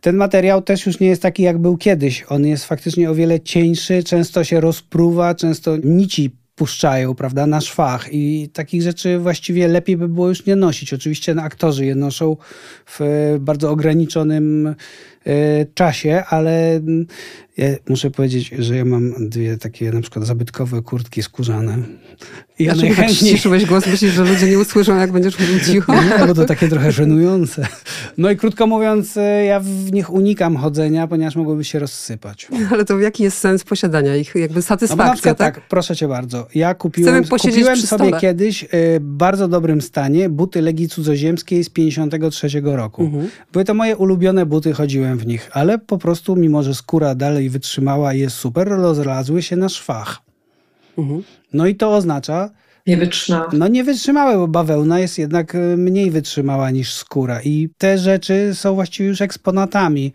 ten 0.00 0.16
materiał 0.16 0.62
też 0.62 0.86
już 0.86 1.00
nie 1.00 1.08
jest 1.08 1.22
taki, 1.22 1.42
jak 1.42 1.58
był 1.58 1.76
kiedyś. 1.76 2.24
On 2.28 2.46
jest 2.46 2.64
faktycznie 2.64 3.10
o 3.10 3.14
wiele 3.14 3.40
cieńszy, 3.40 4.04
często 4.04 4.44
się 4.44 4.60
rozpruwa, 4.60 5.34
często 5.34 5.76
nici 5.84 6.30
puszczają, 6.54 7.14
prawda, 7.14 7.46
na 7.46 7.60
szwach 7.60 8.08
i 8.12 8.48
takich 8.52 8.82
rzeczy 8.82 9.18
właściwie 9.18 9.68
lepiej 9.68 9.96
by 9.96 10.08
było 10.08 10.28
już 10.28 10.46
nie 10.46 10.56
nosić. 10.56 10.94
Oczywiście 10.94 11.34
aktorzy 11.42 11.86
je 11.86 11.94
noszą 11.94 12.36
w 12.86 13.00
e, 13.00 13.38
bardzo 13.40 13.70
ograniczonym 13.70 14.74
czasie, 15.74 16.22
ale 16.28 16.76
mm, 16.76 17.06
ja 17.56 17.66
muszę 17.88 18.10
powiedzieć, 18.10 18.50
że 18.58 18.76
ja 18.76 18.84
mam 18.84 19.28
dwie 19.28 19.58
takie 19.58 19.92
na 19.92 20.00
przykład 20.00 20.26
zabytkowe 20.26 20.82
kurtki 20.82 21.22
skórzane. 21.22 21.78
I 22.58 22.64
ja 22.64 22.72
tak 22.72 22.80
najchętniej... 22.80 23.32
ściszyłeś 23.32 23.66
głos? 23.66 23.86
Myślisz, 23.86 24.12
że 24.12 24.24
ludzie 24.24 24.46
nie 24.46 24.58
usłyszą, 24.58 24.96
jak 24.96 25.12
będziesz 25.12 25.38
mówił 25.38 25.60
cicho? 25.60 25.92
Nie, 26.18 26.26
bo 26.26 26.34
to 26.34 26.44
takie 26.44 26.68
trochę 26.68 26.92
żenujące. 26.92 27.66
No 28.18 28.30
i 28.30 28.36
krótko 28.36 28.66
mówiąc, 28.66 29.16
e, 29.16 29.44
ja 29.44 29.60
w 29.60 29.92
nich 29.92 30.10
unikam 30.10 30.56
chodzenia, 30.56 31.06
ponieważ 31.06 31.36
mogłyby 31.36 31.64
się 31.64 31.78
rozsypać. 31.78 32.48
Ale 32.70 32.84
to 32.84 32.98
jaki 32.98 33.22
jest 33.22 33.38
sens 33.38 33.64
posiadania 33.64 34.16
ich? 34.16 34.34
Jakby 34.34 34.56
No 34.56 34.62
satysfakcja, 34.62 35.12
przykład 35.12 35.38
tak? 35.38 35.54
tak, 35.54 35.68
proszę 35.68 35.96
cię 35.96 36.08
bardzo. 36.08 36.48
Ja 36.54 36.74
kupiłem, 36.74 37.24
kupiłem 37.24 37.76
sobie 37.76 38.12
kiedyś 38.20 38.64
e, 38.64 38.66
w 39.00 39.00
bardzo 39.00 39.48
dobrym 39.48 39.80
stanie 39.80 40.28
buty 40.28 40.62
Legii 40.62 40.88
Cudzoziemskiej 40.88 41.64
z 41.64 41.70
53 41.70 42.48
roku. 42.64 43.04
Mhm. 43.04 43.28
Były 43.52 43.64
to 43.64 43.74
moje 43.74 43.96
ulubione 43.96 44.46
buty, 44.46 44.72
chodziłem 44.72 45.13
w 45.18 45.26
nich, 45.26 45.50
ale 45.52 45.78
po 45.78 45.98
prostu, 45.98 46.36
mimo 46.36 46.62
że 46.62 46.74
skóra 46.74 47.14
dalej 47.14 47.50
wytrzymała 47.50 48.14
i 48.14 48.18
jest 48.20 48.36
super, 48.36 48.68
rozlazły 48.68 49.42
się 49.42 49.56
na 49.56 49.68
szwach. 49.68 50.20
Mhm. 50.98 51.22
No 51.52 51.66
i 51.66 51.74
to 51.74 51.94
oznacza, 51.96 52.50
Nie 52.86 52.96
wytrzymałam. 52.96 53.50
no 53.52 53.68
nie 53.68 53.84
wytrzymały, 53.84 54.34
bo 54.36 54.48
bawełna 54.48 55.00
jest 55.00 55.18
jednak 55.18 55.54
e, 55.54 55.58
mniej 55.58 56.10
wytrzymała 56.10 56.70
niż 56.70 56.94
skóra. 56.94 57.40
I 57.42 57.68
te 57.78 57.98
rzeczy 57.98 58.50
są 58.54 58.74
właściwie 58.74 59.08
już 59.08 59.20
eksponatami, 59.20 60.12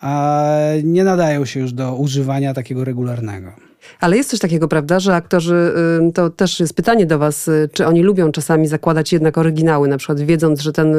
a 0.00 0.52
nie 0.84 1.04
nadają 1.04 1.44
się 1.44 1.60
już 1.60 1.72
do 1.72 1.94
używania 1.96 2.54
takiego 2.54 2.84
regularnego. 2.84 3.52
Ale 4.00 4.16
jest 4.16 4.30
coś 4.30 4.40
takiego, 4.40 4.68
prawda, 4.68 5.00
że 5.00 5.14
aktorzy, 5.14 5.72
to 6.14 6.30
też 6.30 6.60
jest 6.60 6.74
pytanie 6.74 7.06
do 7.06 7.18
was, 7.18 7.48
y, 7.48 7.68
czy 7.72 7.86
oni 7.86 8.02
lubią 8.02 8.32
czasami 8.32 8.68
zakładać 8.68 9.12
jednak 9.12 9.38
oryginały, 9.38 9.88
na 9.88 9.98
przykład 9.98 10.20
wiedząc, 10.20 10.60
że 10.60 10.72
ten 10.72 10.94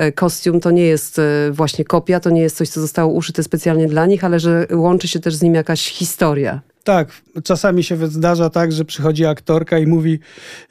y, 0.00 0.12
kostium 0.12 0.60
to 0.60 0.70
nie 0.70 0.82
jest 0.82 1.18
y, 1.18 1.22
właśnie 1.52 1.84
kopia, 1.84 2.20
to 2.20 2.30
nie 2.30 2.40
jest 2.40 2.56
coś, 2.56 2.68
co 2.68 2.80
zostało 2.80 3.12
uszyte 3.12 3.42
specjalnie 3.42 3.86
dla 3.86 4.06
nich, 4.06 4.24
ale 4.24 4.40
że 4.40 4.66
łączy 4.72 5.08
się 5.08 5.20
też 5.20 5.34
z 5.34 5.42
nim 5.42 5.54
jakaś 5.54 5.88
historia. 5.88 6.60
Tak, 6.84 7.08
czasami 7.44 7.84
się 7.84 8.06
zdarza 8.06 8.50
tak, 8.50 8.72
że 8.72 8.84
przychodzi 8.84 9.26
aktorka 9.26 9.78
i 9.78 9.86
mówi: 9.86 10.18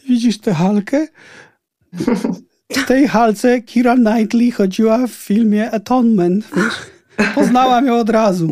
Widzisz 0.10 0.40
tę 0.40 0.54
halkę? 0.54 1.08
W 2.70 2.86
tej 2.88 3.08
halce 3.08 3.62
Kira 3.62 3.96
Knightley 3.96 4.52
chodziła 4.52 5.08
w 5.08 5.12
filmie 5.12 5.72
Atonement. 5.72 6.46
Wiesz? 6.56 6.93
Poznałam 7.36 7.86
ją 7.88 7.98
od 7.98 8.10
razu. 8.10 8.50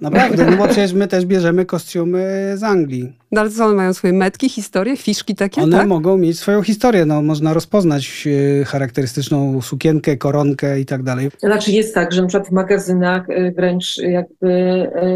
Naprawdę, 0.00 0.50
no 0.50 0.56
bo 0.56 0.64
przecież 0.64 0.92
my 0.92 1.08
też 1.08 1.26
bierzemy 1.26 1.66
kostiumy 1.66 2.52
z 2.54 2.62
Anglii. 2.62 3.12
No 3.32 3.40
ale 3.40 3.50
co, 3.50 3.64
one 3.64 3.74
mają 3.74 3.94
swoje 3.94 4.12
metki, 4.12 4.48
historie, 4.48 4.96
fiszki 4.96 5.34
takie, 5.34 5.62
One 5.62 5.76
tak? 5.76 5.88
mogą 5.88 6.18
mieć 6.18 6.38
swoją 6.38 6.62
historię. 6.62 7.06
No, 7.06 7.22
można 7.22 7.54
rozpoznać 7.54 8.28
e, 8.60 8.64
charakterystyczną 8.64 9.62
sukienkę, 9.62 10.16
koronkę 10.16 10.80
i 10.80 10.86
tak 10.86 11.02
dalej. 11.02 11.30
Znaczy 11.38 11.72
jest 11.72 11.94
tak, 11.94 12.12
że 12.12 12.22
na 12.22 12.28
przykład 12.28 12.48
w 12.48 12.52
magazynach 12.52 13.30
y, 13.30 13.52
wręcz 13.56 13.98
jakby 13.98 14.48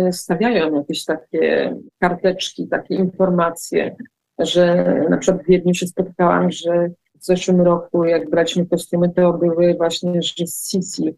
y, 0.09 0.13
stawiają 0.13 0.75
jakieś 0.75 1.05
takie 1.05 1.75
karteczki, 1.99 2.69
takie 2.69 2.95
informacje, 2.95 3.97
że 4.39 4.95
na 5.11 5.19
przykład 5.19 5.45
w 5.45 5.49
Wiedniu 5.49 5.75
się 5.75 5.87
spotkałam, 5.87 6.51
że 6.51 6.91
w 7.21 7.25
zeszłym 7.25 7.61
roku 7.61 8.05
jak 8.05 8.31
braliśmy 8.31 8.67
kostiumy, 8.67 9.09
to 9.17 9.33
były 9.33 9.75
właśnie, 9.75 10.23
że 10.23 10.47
z 10.47 10.71
Sisi 10.71 11.15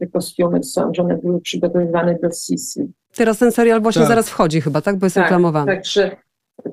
te 0.00 0.06
kostiumy 0.06 0.62
są, 0.62 0.94
że 0.94 1.02
one 1.02 1.16
były 1.18 1.40
przygotowywane 1.40 2.18
do 2.22 2.28
Sisi. 2.30 2.92
Teraz 3.16 3.38
ten 3.38 3.52
serial 3.52 3.82
właśnie 3.82 4.00
Tak. 4.02 4.08
zaraz 4.08 4.28
wchodzi 4.30 4.60
chyba, 4.60 4.80
tak? 4.80 4.96
Bo 4.96 5.06
jest 5.06 5.16
reklamowany. 5.16 5.66
Także, 5.72 6.16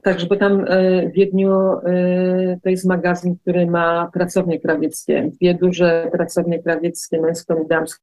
także, 0.03 0.27
bo 0.27 0.35
tam 0.35 0.59
y, 0.61 1.09
w 1.13 1.15
Wiedniu 1.15 1.51
y, 1.73 2.59
to 2.63 2.69
jest 2.69 2.85
magazyn, 2.85 3.35
który 3.41 3.65
ma 3.67 4.09
pracownie 4.13 4.59
krawieckie, 4.59 5.31
dwie 5.33 5.53
duże 5.53 6.09
pracownie 6.11 6.63
krawieckie, 6.63 7.21
męską 7.21 7.63
i 7.63 7.67
damską 7.67 8.01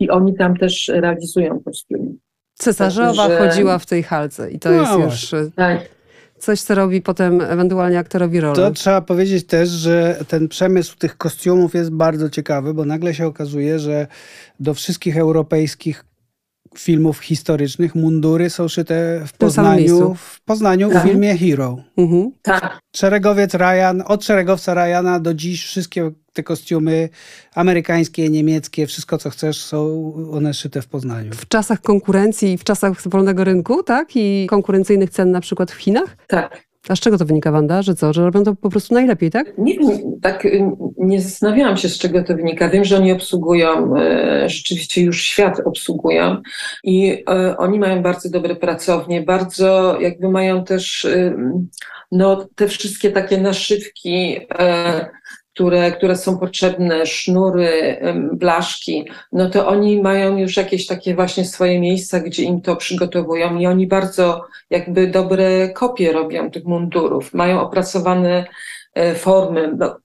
i 0.00 0.10
oni 0.10 0.34
tam 0.34 0.56
też 0.56 0.88
realizują 0.94 1.60
kostiumy. 1.64 2.10
Cesarzowa 2.54 3.28
Że- 3.28 3.38
chodziła 3.38 3.78
w 3.78 3.86
tej 3.86 4.02
halce 4.02 4.50
i 4.50 4.58
to 4.58 4.70
No 4.70 4.74
jest 4.80 4.98
już 5.32 5.34
Tak, 5.56 5.78
coś, 6.38 6.60
co 6.60 6.74
robi 6.74 7.02
potem 7.02 7.40
ewentualnie 7.40 7.98
aktorowi 7.98 8.40
rolę. 8.40 8.54
To 8.56 8.70
trzeba 8.70 9.00
powiedzieć 9.00 9.46
też, 9.46 9.68
że 9.68 10.24
ten 10.28 10.48
przemysł 10.48 10.96
tych 10.96 11.16
kostiumów 11.16 11.74
jest 11.74 11.90
bardzo 11.90 12.30
ciekawy, 12.30 12.74
bo 12.74 12.84
nagle 12.84 13.14
się 13.14 13.26
okazuje, 13.26 13.78
że 13.78 14.06
do 14.60 14.74
wszystkich 14.74 15.16
europejskich 15.16 16.04
filmów 16.78 17.18
historycznych 17.18 17.94
mundury 17.94 18.50
są 18.50 18.68
szyte 18.68 19.22
w 19.26 19.32
Poznaniu, 19.32 20.14
w 20.14 20.40
Poznaniu 20.40 20.90
w 20.90 20.92
Tak. 20.92 21.02
filmie 21.02 21.38
Hero. 21.38 21.76
Mhm. 21.96 22.32
tak. 22.42 22.78
Szeregowiec 22.96 23.54
Ryan, 23.54 24.02
od 24.06 24.24
szeregowca 24.24 24.74
Ryana 24.74 25.20
do 25.20 25.34
dziś 25.34 25.64
wszystkie 25.64 26.10
te 26.36 26.42
kostiumy 26.42 27.08
amerykańskie, 27.54 28.28
niemieckie, 28.28 28.86
wszystko 28.86 29.18
co 29.18 29.30
chcesz, 29.30 29.64
są 29.64 30.12
one 30.32 30.54
szyte 30.54 30.82
w 30.82 30.88
Poznaniu. 30.88 31.30
w 31.32 31.48
czasach 31.48 31.80
konkurencji 31.80 32.52
i 32.52 32.58
w 32.58 32.64
czasach 32.64 33.08
wolnego 33.08 33.44
rynku, 33.44 33.82
tak? 33.82 34.08
I 34.14 34.46
konkurencyjnych 34.50 35.10
cen 35.10 35.30
na 35.30 35.40
przykład 35.40 35.70
w 35.70 35.74
Chinach? 35.74 36.16
Tak. 36.26 36.66
A 36.88 36.96
z 36.96 37.00
czego 37.00 37.18
to 37.18 37.24
wynika, 37.24 37.52
Wanda? 37.52 37.82
Że 37.82 37.94
co? 37.94 38.12
Że 38.12 38.24
robią 38.24 38.44
to 38.44 38.54
po 38.54 38.70
prostu 38.70 38.94
najlepiej, 38.94 39.30
tak? 39.30 39.58
Nie, 39.58 39.78
wiem, 39.78 40.20
tak 40.22 40.44
y, 40.44 40.70
nie 40.98 41.20
zastanawiałam 41.20 41.76
się, 41.76 41.88
z 41.88 41.98
czego 41.98 42.24
to 42.24 42.34
wynika. 42.34 42.68
Wiem, 42.68 42.84
że 42.84 42.96
oni 42.96 43.12
obsługują, 43.12 43.96
e, 43.96 44.48
rzeczywiście 44.48 45.02
już 45.02 45.22
świat 45.22 45.60
obsługują 45.64 46.42
i 46.84 47.24
e, 47.30 47.56
oni 47.56 47.78
mają 47.78 48.02
bardzo 48.02 48.30
dobre 48.30 48.56
pracownie, 48.56 49.22
bardzo 49.22 50.00
jakby 50.00 50.28
mają 50.30 50.64
też 50.64 51.04
y, 51.04 51.36
no, 52.12 52.48
te 52.54 52.68
wszystkie 52.68 53.10
takie 53.10 53.38
naszywki, 53.38 54.36
które, 55.56 55.92
które 55.92 56.16
są 56.16 56.38
potrzebne, 56.38 57.06
sznury, 57.06 58.00
blaszki, 58.32 59.04
no 59.32 59.50
to 59.50 59.68
oni 59.68 60.02
mają 60.02 60.36
już 60.36 60.56
jakieś 60.56 60.86
takie 60.86 61.14
właśnie 61.14 61.44
swoje 61.44 61.80
miejsca, 61.80 62.20
gdzie 62.20 62.42
im 62.42 62.60
to 62.60 62.76
przygotowują 62.76 63.58
i 63.58 63.66
oni 63.66 63.86
bardzo 63.86 64.44
jakby 64.70 65.06
dobre 65.06 65.68
kopie 65.68 66.12
robią 66.12 66.50
tych 66.50 66.64
mundurów, 66.64 67.34
mają 67.34 67.60
opracowane 67.60 68.46
e, 68.94 69.14
formy. 69.14 69.74
No, 69.78 69.96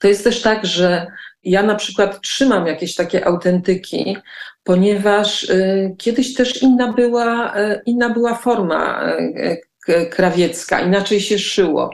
to 0.00 0.08
jest 0.08 0.24
też 0.24 0.42
tak, 0.42 0.66
że 0.66 1.06
ja 1.42 1.62
na 1.62 1.74
przykład 1.74 2.20
trzymam 2.20 2.66
jakieś 2.66 2.94
takie 2.94 3.26
autentyki, 3.26 4.16
ponieważ 4.64 5.50
e, 5.50 5.90
kiedyś 5.98 6.34
też 6.34 6.62
inna 6.62 6.92
była, 6.92 7.54
e, 7.56 7.82
inna 7.86 8.10
była 8.10 8.34
forma 8.34 9.12
krawiecka, 10.10 10.80
inaczej 10.80 11.20
się 11.20 11.38
szyło. 11.38 11.90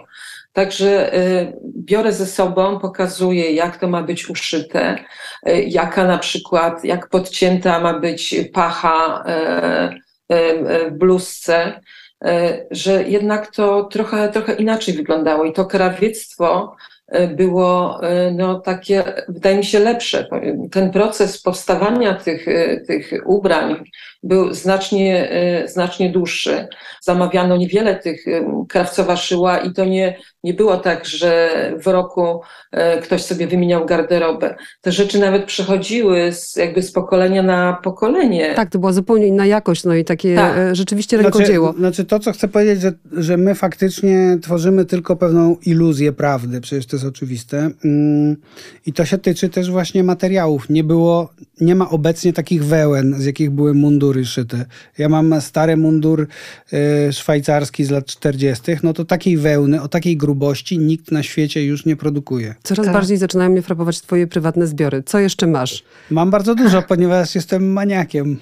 Także 0.53 1.15
e, 1.15 1.53
biorę 1.77 2.13
ze 2.13 2.27
sobą, 2.27 2.79
pokazuję, 2.79 3.53
jak 3.53 3.77
to 3.77 3.89
ma 3.89 4.03
być 4.03 4.31
uszyte, 4.31 5.05
e, 5.43 5.63
jaka 5.63 6.05
na 6.05 6.19
przykład, 6.19 6.85
jak 6.85 7.09
podcięta 7.09 7.81
ma 7.81 7.99
być 7.99 8.35
pacha 8.53 9.25
e, 9.27 10.01
w 10.91 10.91
bluzce, 10.91 11.81
że 12.71 13.05
jednak 13.05 13.55
to 13.55 13.85
trochę, 13.85 14.29
trochę 14.29 14.55
inaczej 14.55 14.95
wyglądało 14.95 15.45
i 15.45 15.53
to 15.53 15.65
krawiectwo 15.65 16.77
było 17.37 18.01
no, 18.35 18.61
takie, 18.61 19.05
wydaje 19.29 19.57
mi 19.57 19.65
się, 19.65 19.79
lepsze. 19.79 20.27
Ten 20.71 20.91
proces 20.91 21.43
powstawania 21.43 22.15
tych, 22.15 22.47
tych 22.87 23.13
ubrań 23.25 23.85
był 24.23 24.55
znacznie, 24.55 25.31
e, 25.31 25.69
znacznie 25.69 26.11
dłuższy. 26.13 26.69
Zamawiano 27.01 27.57
niewiele 27.57 27.97
tych, 27.97 28.29
e, 28.29 28.65
krawcowa 28.69 29.17
szyła 29.17 29.59
i 29.59 29.73
to 29.73 29.85
nie, 29.85 30.17
nie 30.45 30.55
było 30.55 30.77
tak, 30.77 31.07
że 31.07 31.51
w 31.83 31.87
roku 31.87 32.41
e, 32.73 33.01
ktoś 33.01 33.23
sobie 33.23 33.47
wymieniał 33.47 33.87
garderobę. 33.87 34.55
Te 34.81 34.93
rzeczy 34.93 35.19
nawet 35.19 35.45
przechodziły 35.45 36.33
z, 36.33 36.57
jakby 36.57 36.83
z 36.83 36.93
pokolenia 36.93 37.43
na 37.43 37.79
pokolenie. 37.85 38.55
Tak, 38.55 38.71
to 38.71 38.79
była 38.79 38.93
zupełnie 38.93 39.27
inna 39.27 39.47
jakość, 39.47 39.85
no 39.85 39.95
i 39.95 40.05
takie 40.05 40.37
Tak. 40.37 40.77
rzeczywiście 40.77 41.17
rękodzieło. 41.17 41.67
Znaczy, 41.67 41.81
znaczy 41.81 42.05
to, 42.05 42.19
co 42.19 42.33
chcę 42.33 42.49
powiedzieć, 42.49 42.81
że, 42.81 42.93
że 43.13 43.37
my 43.37 43.55
faktycznie 43.55 44.39
tworzymy 44.43 44.85
tylko 44.85 45.17
pewną 45.17 45.57
iluzję 45.67 46.13
prawdy. 46.13 46.61
Przecież 46.61 46.87
te 46.87 46.97
jest 46.97 47.07
oczywiste. 47.07 47.71
Mm, 47.85 48.37
I 48.87 48.93
to 48.93 49.05
się 49.05 49.19
tyczy 49.19 49.49
też 49.49 49.71
właśnie 49.71 50.05
materiałów. 50.05 50.71
Nie 50.71 50.85
było, 50.85 51.29
nie 51.61 51.75
ma 51.75 51.91
obecnie 51.91 52.33
takich 52.33 52.65
wełen, 52.65 53.15
z 53.19 53.25
jakich 53.25 53.51
były 53.51 53.75
mundury 53.75 54.10
szyte. 54.27 54.65
Ja 54.99 55.09
mam 55.09 55.41
stary 55.41 55.77
mundur 55.77 56.27
y, 56.73 57.13
szwajcarski 57.13 57.85
z 57.85 57.91
lat 57.91 58.07
40., 58.07 58.63
no 58.83 58.93
to 58.93 59.05
takiej 59.05 59.37
wełny, 59.37 59.83
o 59.83 59.89
takiej 59.89 60.17
grubości 60.17 60.79
nikt 60.79 61.11
na 61.13 61.23
świecie 61.23 61.65
już 61.65 61.87
nie 61.87 61.97
produkuje. 61.97 62.55
Coraz 62.63 62.85
Tak. 62.87 62.95
bardziej 62.95 63.17
zaczynają 63.17 63.51
mnie 63.51 63.63
frapować 63.63 64.01
twoje 64.01 64.27
prywatne 64.27 64.67
zbiory. 64.67 65.03
Co 65.03 65.19
jeszcze 65.19 65.47
masz? 65.47 65.85
Mam 66.11 66.31
bardzo 66.31 66.55
dużo, 66.55 66.83
ponieważ 66.83 67.35
jestem 67.35 67.73
maniakiem. 67.73 68.37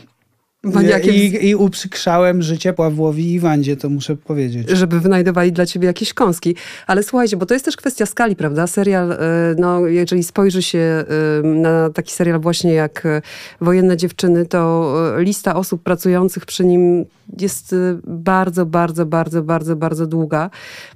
Maniakiem 0.64 1.14
I, 1.14 1.46
I 1.46 1.54
uprzykrzałem 1.54 2.42
życie 2.42 2.72
Pawłowi 2.72 3.32
i 3.32 3.40
Wandzie, 3.40 3.76
to 3.76 3.88
muszę 3.88 4.16
powiedzieć. 4.16 4.68
żeby 4.70 5.00
wynajdowali 5.00 5.52
dla 5.52 5.66
ciebie 5.66 5.86
jakieś 5.86 6.14
kąski. 6.14 6.54
Ale 6.86 7.02
słuchajcie, 7.02 7.36
bo 7.36 7.46
to 7.46 7.54
jest 7.54 7.64
też 7.64 7.76
kwestia 7.76 8.06
skali, 8.06 8.36
prawda? 8.36 8.66
Serial, 8.66 9.12
e, 9.12 9.16
no 9.58 9.86
jeżeli 9.86 10.22
spojrzy 10.22 10.62
się 10.62 10.78
e, 10.78 11.04
na 11.42 11.90
taki 11.90 12.12
serial 12.12 12.40
właśnie 12.40 12.72
jak 12.72 13.06
e, 13.06 13.22
Wojenne 13.60 13.96
Dziewczyny, 13.96 14.46
to 14.46 14.94
lista 15.18 15.56
osób 15.56 15.82
pracujących 15.82 16.46
przy 16.46 16.64
nim 16.64 17.04
jest 17.40 17.74
bardzo, 18.04 18.66
bardzo, 18.66 19.06
bardzo, 19.06 19.42
bardzo, 19.42 19.76
bardzo 19.76 20.06
długa. 20.06 20.50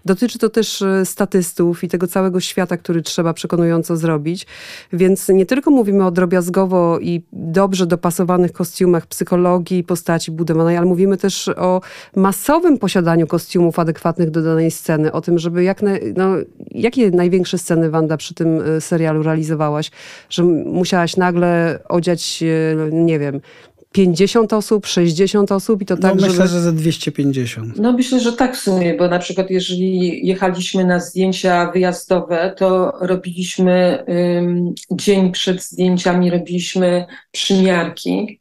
Dotyczy 0.05 0.39
to 0.39 0.49
też 0.49 0.85
statystów 1.05 1.85
i 1.85 1.89
tego 1.89 2.07
całego 2.07 2.41
świata, 2.41 2.77
który 2.77 3.03
trzeba 3.03 3.35
przekonująco 3.35 3.97
zrobić. 3.97 4.47
Więc 4.93 5.29
nie 5.29 5.47
tylko 5.47 5.71
mówimy 5.71 6.07
o 6.07 6.11
drobiazgowo 6.11 6.99
i 7.01 7.23
dobrze 7.33 7.87
dopasowanych 7.87 8.53
kostiumach, 8.53 9.07
psychologii, 9.07 9.52
postaci 9.87 10.31
budowanej, 10.31 10.77
ale 10.77 10.87
mówimy 10.87 11.17
też 11.17 11.49
o 11.49 11.81
masowym 12.17 12.79
posiadaniu 12.79 13.27
kostiumów 13.27 13.79
adekwatnych 13.79 14.31
do 14.31 14.43
danej 14.43 14.71
sceny, 14.71 15.13
o 15.13 15.21
tym, 15.21 15.39
żeby 15.39 15.65
jak 15.65 15.83
na, 15.83 15.91
no, 16.17 16.35
jakie 16.71 17.11
największe 17.11 17.59
sceny 17.59 17.91
Wanda 17.91 18.17
przy 18.17 18.35
tym 18.35 18.63
e, 18.77 18.81
serialu 18.81 19.23
realizowałaś, 19.23 19.91
że 20.31 20.45
musiałaś 20.65 21.17
nagle 21.17 21.79
odziać, 21.89 22.45
nie 22.93 23.19
wiem, 23.19 23.41
50 23.93 24.53
osób, 24.53 24.87
60 24.87 25.53
osób 25.53 25.83
i 25.83 25.87
to 25.87 25.95
No 25.95 26.01
tak, 26.01 26.15
myślę, 26.15 26.31
żeby... 26.31 26.49
że 26.49 26.61
ze 26.61 26.73
250. 26.73 27.79
No 27.79 27.93
myślę, 27.93 28.21
że 28.21 28.33
tak 28.33 28.57
w 28.57 28.61
sumie, 28.61 28.95
bo 28.95 29.09
na 29.09 29.19
przykład 29.19 29.51
jeżeli 29.51 30.27
jechaliśmy 30.27 30.85
na 30.85 31.01
zdjęcia 31.01 31.71
wyjazdowe, 31.71 32.55
to 32.57 32.93
robiliśmy 33.01 34.05
ym, 34.39 34.75
dzień 34.93 35.33
przed 35.33 35.63
zdjęciami, 35.63 36.31
robiliśmy 36.31 37.07
przymiarki, 37.33 38.41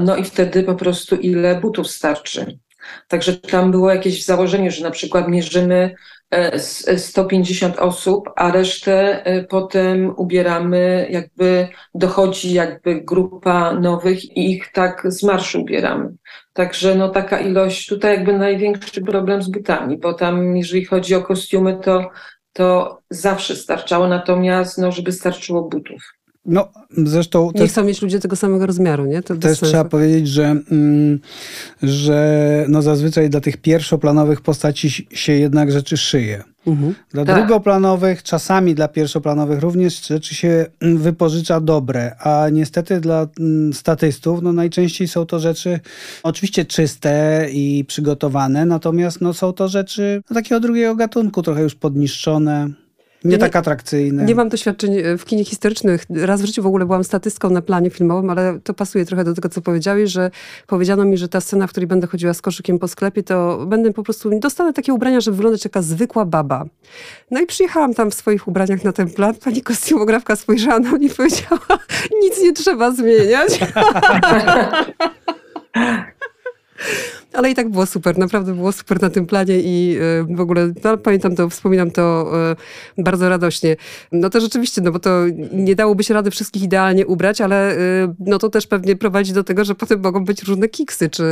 no 0.00 0.16
i 0.16 0.24
wtedy 0.24 0.62
po 0.62 0.74
prostu 0.74 1.16
ile 1.16 1.60
butów 1.60 1.88
starczy. 1.88 2.58
Także 3.08 3.36
tam 3.36 3.70
było 3.70 3.90
jakieś 3.92 4.24
założenie, 4.24 4.70
że 4.70 4.84
na 4.84 4.90
przykład 4.90 5.28
mierzymy 5.28 5.94
e, 6.34 6.52
s- 6.52 6.90
150 6.96 7.78
osób, 7.78 8.30
a 8.36 8.50
resztę 8.52 9.24
e, 9.26 9.44
potem 9.44 10.14
ubieramy, 10.16 11.06
jakby 11.10 11.68
dochodzi 11.94 12.52
jakby 12.54 13.00
grupa 13.00 13.72
nowych 13.72 14.24
i 14.24 14.50
ich 14.52 14.72
tak 14.72 15.02
z 15.12 15.22
marszu 15.22 15.60
ubieramy. 15.60 16.08
Także 16.52 16.94
no 16.94 17.08
taka 17.08 17.40
ilość, 17.40 17.86
tutaj 17.86 18.14
jakby 18.16 18.32
największy 18.38 19.02
problem 19.02 19.42
z 19.42 19.48
butami, 19.50 19.98
bo 19.98 20.14
tam 20.14 20.56
jeżeli 20.56 20.84
chodzi 20.84 21.14
o 21.14 21.22
kostiumy, 21.22 21.78
to, 21.84 22.10
to 22.52 22.98
zawsze 23.10 23.56
starczało, 23.56 24.08
natomiast 24.08 24.78
no, 24.78 24.92
żeby 24.92 25.12
starczyło 25.12 25.62
butów. 25.68 26.02
No, 26.46 26.68
zresztą 26.96 27.50
Nie 27.54 27.60
też, 27.60 27.70
chcą 27.70 27.84
mieć 27.84 28.02
ludzie 28.02 28.18
tego 28.18 28.36
samego 28.36 28.66
rozmiaru, 28.66 29.06
nie? 29.06 29.22
To 29.22 29.36
też 29.36 29.60
trzeba 29.60 29.84
powiedzieć, 29.84 30.28
że, 30.28 30.44
mm, 30.70 31.20
że 31.82 32.64
no 32.68 32.82
zazwyczaj 32.82 33.30
dla 33.30 33.40
tych 33.40 33.56
pierwszoplanowych 33.56 34.40
postaci 34.40 35.06
się 35.10 35.32
jednak 35.32 35.72
rzeczy 35.72 35.96
szyje. 35.96 36.42
Mhm. 36.66 36.94
Dla 37.10 37.24
Tak. 37.24 37.36
drugoplanowych, 37.36 38.22
czasami 38.22 38.74
dla 38.74 38.88
pierwszoplanowych 38.88 39.60
również 39.60 40.06
rzeczy 40.06 40.34
się 40.34 40.66
mm, 40.80 40.98
wypożycza 40.98 41.60
dobre, 41.60 42.16
a 42.18 42.48
niestety 42.52 43.00
dla 43.00 43.26
mm, 43.40 43.72
statystów 43.72 44.42
no 44.42 44.52
najczęściej 44.52 45.08
są 45.08 45.26
to 45.26 45.38
rzeczy 45.38 45.80
oczywiście 46.22 46.64
czyste 46.64 47.46
i 47.52 47.84
przygotowane, 47.88 48.66
natomiast 48.66 49.20
no 49.20 49.34
są 49.34 49.52
to 49.52 49.68
rzeczy 49.68 50.22
no, 50.30 50.34
takiego 50.34 50.60
drugiego 50.60 50.96
gatunku, 50.96 51.42
trochę 51.42 51.62
już 51.62 51.74
podniszczone, 51.74 52.68
nie 53.24 53.30
nie- 53.30 53.38
tak 53.38 53.56
atrakcyjne. 53.56 54.24
Nie 54.24 54.34
mam 54.34 54.48
doświadczeń 54.48 54.98
e, 54.98 55.18
w 55.18 55.24
kinie 55.24 55.44
historycznych. 55.44 56.04
Raz 56.10 56.42
w 56.42 56.44
życiu 56.44 56.62
w 56.62 56.66
ogóle 56.66 56.86
byłam 56.86 57.04
statystką 57.04 57.50
na 57.50 57.62
planie 57.62 57.90
filmowym, 57.90 58.30
ale 58.30 58.58
to 58.64 58.74
pasuje 58.74 59.04
trochę 59.04 59.24
do 59.24 59.34
tego, 59.34 59.48
co 59.48 59.62
powiedziałeś, 59.62 60.10
że 60.10 60.30
powiedziano 60.66 61.04
mi, 61.04 61.16
że 61.16 61.28
ta 61.28 61.40
scena, 61.40 61.66
w 61.66 61.70
której 61.70 61.86
będę 61.86 62.06
chodziła 62.06 62.34
z 62.34 62.42
koszykiem 62.42 62.78
po 62.78 62.88
sklepie, 62.88 63.22
to 63.22 63.66
będę 63.66 63.92
po 63.92 64.02
prostu, 64.02 64.38
dostanę 64.38 64.72
takie 64.72 64.94
ubrania, 64.94 65.20
żeby 65.20 65.36
wyglądać 65.36 65.64
jak 65.64 65.82
zwykła 65.82 66.24
baba. 66.24 66.64
No 67.30 67.40
i 67.40 67.46
przyjechałam 67.46 67.94
tam 67.94 68.10
w 68.10 68.14
swoich 68.14 68.48
ubraniach 68.48 68.84
na 68.84 68.92
ten 68.92 69.10
plan. 69.10 69.34
Pani 69.34 69.62
kostiumografka 69.62 70.36
spojrzała 70.36 70.78
na 70.78 70.92
mnie 70.92 71.06
i 71.06 71.10
powiedziała, 71.10 71.60
nic 72.22 72.42
nie 72.42 72.52
trzeba 72.52 72.90
zmieniać. 72.90 73.60
Ale 77.32 77.50
i 77.50 77.54
tak 77.54 77.68
było 77.68 77.86
super, 77.86 78.18
naprawdę 78.18 78.54
było 78.54 78.72
super 78.72 79.02
na 79.02 79.10
tym 79.10 79.26
planie 79.26 79.60
i 79.60 79.96
e, 80.30 80.36
w 80.36 80.40
ogóle 80.40 80.72
no, 80.84 80.98
pamiętam 80.98 81.36
to, 81.36 81.48
wspominam 81.48 81.90
to 81.90 82.32
e, 82.98 83.02
bardzo 83.02 83.28
radośnie. 83.28 83.76
No 84.12 84.30
to 84.30 84.40
rzeczywiście, 84.40 84.80
no 84.80 84.92
bo 84.92 84.98
to 84.98 85.20
nie 85.52 85.74
dałoby 85.74 86.04
się 86.04 86.14
rady 86.14 86.30
wszystkich 86.30 86.62
idealnie 86.62 87.06
ubrać, 87.06 87.40
ale 87.40 87.72
e, 87.72 87.78
no 88.18 88.38
to 88.38 88.48
też 88.48 88.66
pewnie 88.66 88.96
prowadzi 88.96 89.32
do 89.32 89.44
tego, 89.44 89.64
że 89.64 89.74
potem 89.74 90.00
mogą 90.00 90.24
być 90.24 90.42
różne 90.42 90.68
kiksy, 90.68 91.10
czy 91.10 91.22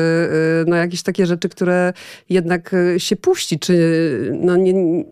no 0.66 0.76
jakieś 0.76 1.02
takie 1.02 1.26
rzeczy, 1.26 1.48
które 1.48 1.92
jednak 2.28 2.74
się 2.98 3.16
puści, 3.16 3.58
czy 3.58 3.74
no 4.40 4.56
nie... 4.56 5.04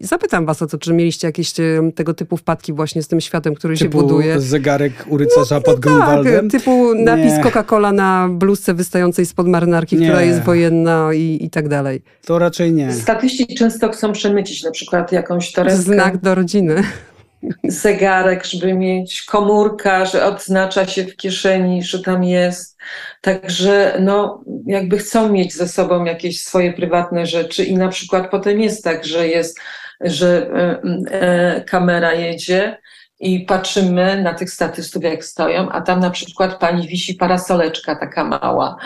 Zapytam 0.00 0.46
was 0.46 0.62
o 0.62 0.66
to, 0.66 0.78
czy 0.78 0.92
mieliście 0.92 1.28
jakieś 1.28 1.60
e, 1.60 1.92
tego 1.94 2.14
typu 2.14 2.36
wpadki 2.36 2.72
właśnie 2.72 3.02
z 3.02 3.08
tym 3.08 3.20
światem, 3.20 3.54
który 3.54 3.76
się 3.76 3.84
Typu 3.84 3.98
buduje. 4.02 4.40
zegarek 4.40 4.92
u 5.08 5.16
rycerza 5.16 5.60
pod 5.60 5.74
Tak, 5.74 5.80
Grunwaldem. 5.80 6.50
typu 6.50 6.94
napis. 6.94 7.32
Coca-Cola 7.32 7.92
na 7.94 8.28
bluzce 8.30 8.74
wystającej 8.74 9.26
spod 9.26 9.48
marynarki, 9.48 9.96
która 9.96 10.20
Nie. 10.20 10.26
jest 10.26 10.42
wojenna 10.42 11.10
i, 11.14 11.38
i 11.40 11.50
tak 11.50 11.68
dalej. 11.68 12.02
To 12.26 12.38
raczej 12.38 12.72
nie. 12.72 12.92
Statyści 12.92 13.54
często 13.54 13.88
chcą 13.88 14.12
przemycić 14.12 14.64
na 14.64 14.70
przykład 14.70 15.12
jakąś 15.12 15.52
torebkę, 15.52 15.76
Znak 15.82 16.16
do 16.16 16.34
rodziny. 16.34 16.82
zegarek, 17.64 18.44
żeby 18.44 18.74
mieć 18.74 19.22
komórka, 19.22 20.04
że 20.04 20.24
odznacza 20.24 20.86
się 20.86 21.04
w 21.04 21.16
kieszeni, 21.16 21.82
że 21.82 22.02
tam 22.02 22.24
jest. 22.24 22.76
Także 23.20 23.96
no, 24.00 24.44
jakby 24.66 24.98
chcą 24.98 25.32
mieć 25.32 25.54
ze 25.54 25.68
sobą 25.68 26.04
jakieś 26.04 26.44
swoje 26.44 26.72
prywatne 26.72 27.26
rzeczy 27.26 27.64
i 27.64 27.74
na 27.74 27.88
przykład 27.88 28.30
potem 28.30 28.60
jest 28.60 28.84
tak, 28.84 29.04
że 29.04 29.28
jest, 29.28 29.58
że 30.00 30.50
e, 30.54 30.80
e, 31.10 31.60
kamera 31.60 32.14
jedzie 32.14 32.78
i 33.20 33.40
patrzymy 33.40 34.22
na 34.22 34.34
tych 34.34 34.50
statystów, 34.50 35.02
jak 35.02 35.24
stoją, 35.24 35.68
a 35.70 35.80
tam 35.80 36.00
na 36.00 36.10
przykład 36.10 36.58
pani 36.58 36.88
wisi 36.88 37.14
parasoleczka 37.14 37.96
taka 37.96 38.24
mała. 38.24 38.76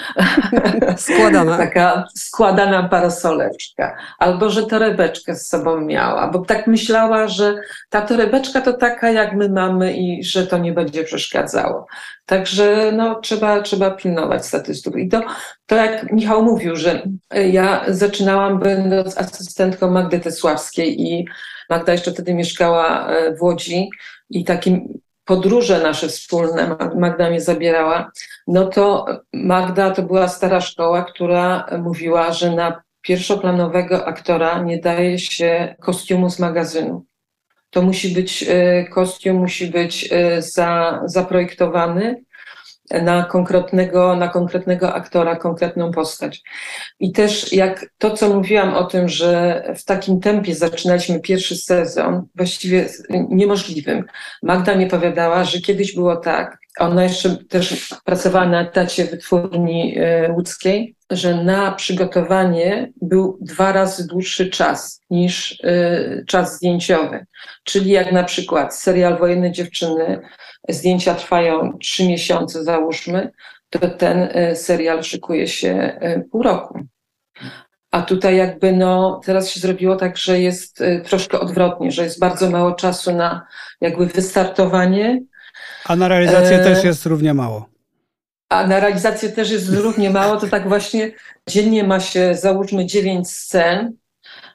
Składana. 0.97 1.57
Taka 1.57 2.09
składana 2.15 2.89
parasoleczka. 2.89 3.97
Albo, 4.19 4.51
że 4.51 4.67
torebeczkę 4.67 5.37
z 5.37 5.49
sobą 5.49 5.81
miała, 5.81 6.29
bo 6.29 6.39
tak 6.39 6.67
myślała, 6.67 7.29
że 7.29 7.55
ta 7.89 8.03
torebeczka 8.03 8.61
to 8.61 8.73
taka, 8.73 9.11
jak 9.11 9.35
my 9.35 9.49
mamy 9.49 9.93
i 9.97 10.25
że 10.25 10.47
to 10.47 10.59
nie 10.59 10.73
będzie 10.73 11.05
przeszkadzało. 11.05 11.87
Także 12.27 12.93
no, 12.93 13.21
trzeba, 13.21 13.63
trzeba 13.63 13.91
pilnować 13.91 14.47
statystów. 14.47 14.97
I 14.97 15.09
to, 15.09 15.21
to 15.67 15.77
jak 15.77 16.13
Michał 16.13 16.43
mówił, 16.45 16.77
że 16.77 17.03
ja 17.53 17.85
zaczynałam 17.89 18.59
będąc 18.59 19.19
asystentką 19.19 19.91
Magdy 19.91 20.21
Tesławskiej 20.21 21.03
i 21.03 21.27
Magda 21.71 21.93
jeszcze 21.93 22.13
wtedy 22.13 22.35
mieszkała 22.35 23.09
e, 23.09 23.37
w 23.37 23.43
Łodzi 23.43 23.91
i 24.31 24.45
takie 24.45 24.81
podróże 25.25 25.83
nasze 25.83 26.09
wspólne, 26.09 26.77
Magda 26.97 27.31
mnie 27.31 27.41
zabierała, 27.41 28.11
no 28.47 28.67
to 28.67 29.07
Magda 29.33 29.91
to 29.91 30.03
była 30.03 30.29
stara 30.29 30.61
szkoła, 30.61 31.05
która 31.05 31.67
mówiła, 31.79 32.33
że 32.33 32.51
na 32.51 32.83
pierwszoplanowego 33.03 34.07
aktora 34.07 34.63
nie 34.63 34.79
daje 34.79 35.19
się 35.19 35.75
kostiumu 35.81 36.31
z 36.31 36.39
magazynu. 36.39 37.05
To 37.71 37.83
musi 37.83 38.09
być, 38.09 38.45
e, 38.49 38.85
kostium 38.85 39.37
musi 39.37 39.67
być 39.67 40.09
e, 40.13 40.43
za, 40.43 41.01
zaprojektowany 41.05 42.25
na 43.03 43.25
konkretnego, 43.25 44.17
na 44.17 44.29
konkretnego 44.29 44.95
aktora, 44.95 45.37
konkretną 45.37 45.93
postać. 45.93 46.43
I 47.01 47.13
też 47.13 47.53
jak 47.53 47.87
to, 47.99 48.11
co 48.11 48.35
mówiłam 48.35 48.75
o 48.75 48.85
tym, 48.85 49.09
że 49.09 49.63
w 49.79 49.85
takim 49.85 50.21
tempie 50.21 50.55
zaczynaliśmy 50.55 51.21
pierwszy 51.21 51.57
sezon, 51.57 52.27
właściwie 52.35 52.89
niemożliwym. 53.11 54.05
Magda 54.43 54.75
mi 54.75 54.87
opowiadała, 54.87 55.45
że 55.45 55.61
kiedyś 55.61 55.95
było 55.95 56.17
tak, 56.17 56.61
ona 56.79 57.05
jeszcze 57.05 57.37
też 57.37 57.95
pracowała 58.05 58.47
na 58.47 58.61
etacie 58.61 59.05
wytwórni 59.05 59.95
e, 59.99 60.33
łódzkiej, 60.33 60.97
że 61.11 61.45
na 61.45 61.73
przygotowanie 61.73 62.93
był 63.03 63.39
dwa 63.41 63.73
razy 63.73 64.07
dłuższy 64.07 64.51
czas 64.51 65.03
niż 65.11 65.61
e, 65.65 66.25
czas 66.27 66.57
zdjęciowy. 66.57 67.27
Czyli 67.65 67.91
jak 67.91 68.13
na 68.13 68.25
przykład 68.25 68.77
serial 68.77 69.19
Wojenne 69.19 69.53
Dziewczyny, 69.53 70.21
zdjęcia 70.69 71.15
trwają 71.15 71.79
trzy 71.79 72.09
miesiące 72.09 72.65
załóżmy, 72.65 73.33
to 73.71 73.91
ten 73.91 74.29
e, 74.33 74.57
serial 74.57 75.03
szykuje 75.05 75.49
się 75.49 75.71
e, 76.01 76.21
pół 76.21 76.43
roku. 76.43 76.81
A 77.91 78.03
tutaj 78.03 78.37
jakby 78.37 78.73
no, 78.73 79.21
teraz 79.25 79.51
się 79.51 79.61
zrobiło 79.61 79.97
tak, 79.97 80.17
że 80.17 80.41
jest 80.41 80.81
y, 80.81 81.03
troszkę 81.07 81.41
odwrotnie, 81.41 81.91
że 81.93 82.05
jest 82.05 82.19
bardzo 82.19 82.51
mało 82.51 82.73
czasu 82.73 83.13
na 83.13 83.47
jakby 83.81 84.07
wystartowanie, 84.07 85.23
A 85.85 85.97
na 85.97 86.09
realizację 86.09 86.57
E, 86.57 86.65
też 86.65 86.85
jest 86.85 87.07
równie 87.07 87.35
mało. 87.35 87.67
a 88.49 88.67
na 88.67 88.81
realizację 88.81 89.29
też 89.29 89.51
jest 89.51 89.75
równie 89.75 90.11
mało, 90.11 90.37
to 90.37 90.47
tak 90.49 90.69
właśnie 90.69 91.13
dziennie 91.49 91.85
ma 91.85 92.01
się 92.01 92.35
załóżmy 92.35 92.87
dziewięć 92.87 93.31
scen. 93.31 93.97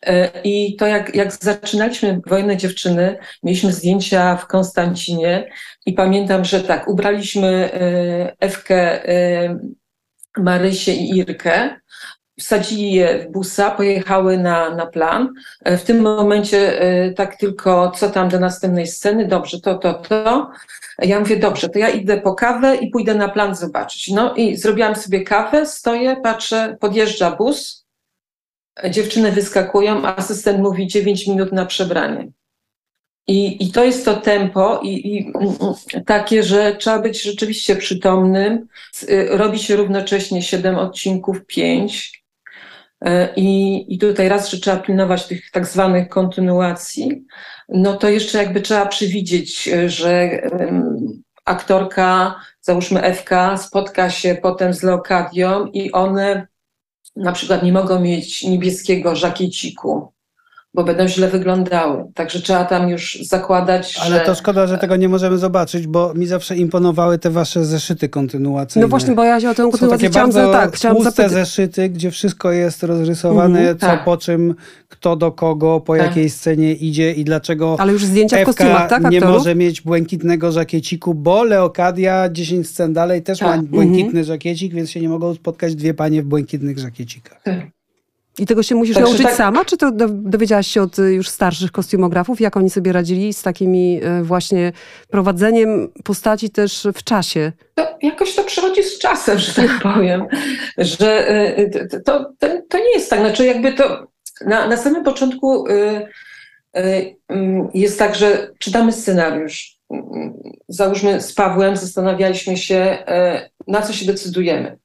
E, 0.06 0.30
I 0.44 0.76
to 0.76 0.88
jak, 0.88 1.16
jak 1.16 1.34
zaczynaliśmy 1.34 2.22
Wojnę 2.28 2.58
Dziewczyny, 2.58 3.18
mieliśmy 3.44 3.74
zdjęcia 3.74 4.36
w 4.36 4.48
Konstancinie 4.48 5.52
i 5.86 5.94
pamiętam, 5.94 6.46
że 6.46 6.62
tak, 6.62 6.88
ubraliśmy 6.88 7.70
Ewkę, 8.40 9.10
e, 9.10 9.60
Marysię 10.38 10.94
i 10.94 11.18
Irkę, 11.18 11.76
wsadzili 12.40 12.94
je 12.94 13.20
w 13.20 13.32
busa, 13.32 13.72
pojechały 13.72 14.38
na, 14.38 14.76
na 14.76 14.86
plan. 14.86 15.34
E, 15.66 15.78
W 15.78 15.84
tym 15.84 16.02
momencie 16.02 16.80
tak 17.16 17.36
tylko, 17.38 17.92
co 17.92 18.10
tam 18.10 18.30
do 18.30 18.40
następnej 18.40 18.88
sceny, 18.88 19.28
dobrze, 19.28 19.60
to, 19.62 19.76
to, 19.76 19.94
to. 19.94 20.52
Ja 21.00 21.20
mówię, 21.20 21.38
dobrze, 21.38 21.70
to 21.70 21.80
ja 21.80 21.90
idę 21.90 22.22
po 22.22 22.34
kawę 22.34 22.76
i 22.76 22.90
pójdę 22.90 23.16
na 23.16 23.30
plan 23.30 23.56
zobaczyć. 23.56 24.08
No 24.12 24.34
i 24.36 24.58
zrobiłam 24.58 24.96
sobie 24.96 25.24
kawę, 25.24 25.66
stoję, 25.66 26.16
patrzę, 26.24 26.78
podjeżdża 26.80 27.32
bus, 27.32 27.85
dziewczyny 28.90 29.32
wyskakują, 29.32 30.06
asystent 30.06 30.60
mówi 30.60 30.88
9 30.88 31.28
minut 31.28 31.52
na 31.52 31.66
przebranie. 31.66 32.32
I, 33.28 33.64
I 33.64 33.72
to 33.72 33.84
jest 33.84 34.06
to 34.06 34.16
tempo 34.16 34.80
i, 34.84 35.16
i 35.16 35.32
mm, 35.36 35.56
mm, 35.62 36.04
takie, 36.06 36.44
że 36.44 36.76
trzeba 36.76 37.00
być 37.00 37.24
rzeczywiście 37.24 37.76
przytomnym. 37.76 38.68
Y, 39.10 39.28
Robi 39.30 39.60
się 39.60 39.76
równocześnie 39.76 40.42
7 40.42 40.76
odcinków, 40.76 41.46
5. 41.46 42.26
I, 43.36 43.86
I 43.94 43.98
tutaj 43.98 44.30
raz, 44.30 44.50
że 44.50 44.58
trzeba 44.58 44.78
pilnować 44.78 45.28
tych 45.28 45.52
tak 45.52 45.66
zwanych 45.66 46.10
kontynuacji, 46.10 47.26
no 47.70 47.94
to 47.98 48.10
jeszcze 48.10 48.38
jakby 48.38 48.62
trzeba 48.62 48.86
przewidzieć, 48.86 49.68
y, 49.68 49.90
że 49.90 50.12
em, 50.12 51.24
aktorka, 51.46 52.36
załóżmy 52.62 53.02
Ewka, 53.02 53.58
spotka 53.58 54.10
się 54.10 54.36
potem 54.42 54.74
z 54.74 54.84
Leokadią 54.84 55.66
i 55.66 55.92
one 55.92 56.48
na 57.16 57.32
przykład 57.32 57.64
nie 57.64 57.74
mogą 57.74 58.00
mieć 58.00 58.44
niebieskiego 58.44 59.16
żakieciku, 59.16 60.08
bo 60.76 60.84
będą 60.84 61.08
źle 61.08 61.28
wyglądały. 61.30 62.04
Także 62.14 62.40
trzeba 62.42 62.66
tam 62.66 62.90
już 62.90 63.18
zakładać, 63.24 63.98
Ale 64.06 64.20
że... 64.20 64.26
to 64.26 64.36
szkoda, 64.36 64.68
że 64.68 64.78
tego 64.78 64.96
nie 64.96 65.10
możemy 65.10 65.38
zobaczyć, 65.38 65.88
bo 65.88 66.14
mi 66.14 66.28
zawsze 66.28 66.56
imponowały 66.58 67.18
te 67.18 67.30
wasze 67.30 67.66
zeszyty 67.66 68.10
kontynuacyjne. 68.10 68.86
No 68.86 68.90
właśnie, 68.90 69.14
bo 69.16 69.24
ja 69.24 69.42
się 69.42 69.50
o 69.50 69.54
tę 69.56 69.64
kontynuację 69.72 70.10
chciałam, 70.10 70.32
bardzo 70.32 70.52
za, 70.52 70.60
tak, 70.60 70.76
chciałam 70.76 71.04
zapytać. 71.04 71.32
zeszyty, 71.32 71.90
gdzie 71.90 72.12
wszystko 72.12 72.52
jest 72.52 72.84
rozrysowane, 72.84 73.60
Mhm, 73.60 73.78
co 73.78 73.86
tak. 73.88 74.04
po 74.04 74.18
czym, 74.18 74.56
kto 74.90 75.16
do 75.16 75.32
kogo, 75.32 75.80
po 75.82 75.98
Tak. 75.98 76.06
jakiej 76.08 76.30
scenie 76.30 76.74
idzie 76.74 77.12
i 77.12 77.24
dlaczego 77.24 77.76
Ale 77.80 77.94
już 77.94 78.06
zdjęcia 78.06 78.38
w 78.38 78.40
Ewka 78.40 78.54
kostiumach, 78.54 78.90
tak, 78.90 79.12
nie 79.12 79.18
aktorów? 79.18 79.38
może 79.38 79.56
mieć 79.56 79.82
błękitnego 79.82 80.52
żakieciku, 80.52 81.14
bo 81.14 81.44
Leokadia 81.44 82.30
10 82.30 82.68
scen 82.70 82.94
dalej 82.94 83.24
też 83.24 83.40
Tak. 83.40 83.58
ma 83.62 83.64
błękitny 83.64 84.24
żakiecik, 84.24 84.74
więc 84.74 84.90
się 84.92 85.02
nie 85.02 85.10
mogą 85.10 85.34
spotkać 85.34 85.76
dwie 85.76 85.94
panie 85.94 86.22
w 86.24 86.26
błękitnych 86.26 86.80
żakiecikach. 86.80 87.44
I 88.40 88.46
tego 88.46 88.64
się 88.64 88.76
musisz 88.76 88.96
Także 88.96 89.10
nauczyć 89.10 89.28
tak- 89.28 89.36
sama, 89.36 89.66
czy 89.66 89.78
to 89.78 89.92
do- 89.92 90.10
dowiedziałaś 90.10 90.68
się 90.68 90.82
od 90.82 91.00
y, 91.00 91.14
już 91.14 91.30
starszych 91.30 91.72
kostiumografów, 91.72 92.42
jak 92.42 92.58
oni 92.58 92.70
sobie 92.70 92.94
radzili 92.94 93.34
z 93.34 93.42
takimi 93.42 94.02
y, 94.20 94.24
właśnie 94.24 94.72
prowadzeniem 95.10 95.90
postaci 96.04 96.50
też 96.50 96.88
w 96.96 97.04
czasie? 97.04 97.52
to 97.76 97.88
jakoś 98.02 98.36
to 98.36 98.44
przychodzi 98.44 98.84
z 98.84 99.00
czasem, 99.00 99.40
że 99.40 99.54
tak 99.54 99.82
powiem, 99.94 100.26
że 100.78 101.32
y, 101.60 101.88
to, 102.06 102.34
to, 102.40 102.62
to, 102.70 102.78
nie 102.78 102.94
jest 102.94 103.10
tak. 103.10 103.20
Znaczy 103.20 103.46
jakby 103.46 103.74
to 103.74 104.08
na, 104.46 104.68
na 104.68 104.78
samym 104.78 105.04
początku 105.04 105.66
mm, 105.68 106.04
jest 107.74 108.00
tak, 108.00 108.16
że 108.16 108.52
czytamy 108.60 108.92
scenariusz. 108.92 109.76
Mm, 109.90 110.34
Załóżmy 110.68 111.22
z 111.22 111.34
Pawłem 111.34 111.78
zastanawialiśmy 111.78 112.58
się, 112.58 112.98
na 113.68 113.82
co 113.82 113.94
się 113.94 114.06
decydujemy. 114.06 114.78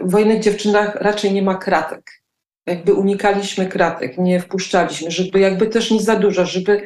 W 0.00 0.10
Wojnych 0.10 0.40
Dziewczynach 0.40 0.94
raczej 0.94 1.32
nie 1.32 1.42
ma 1.42 1.54
kratek. 1.54 2.10
Jakby 2.68 2.94
unikaliśmy 2.94 3.66
kratek, 3.66 4.18
nie 4.18 4.40
wpuszczaliśmy, 4.40 5.10
żeby 5.10 5.40
jakby 5.40 5.66
też 5.66 5.90
nie 5.90 6.00
za 6.00 6.16
dużo, 6.16 6.46
żeby, 6.46 6.82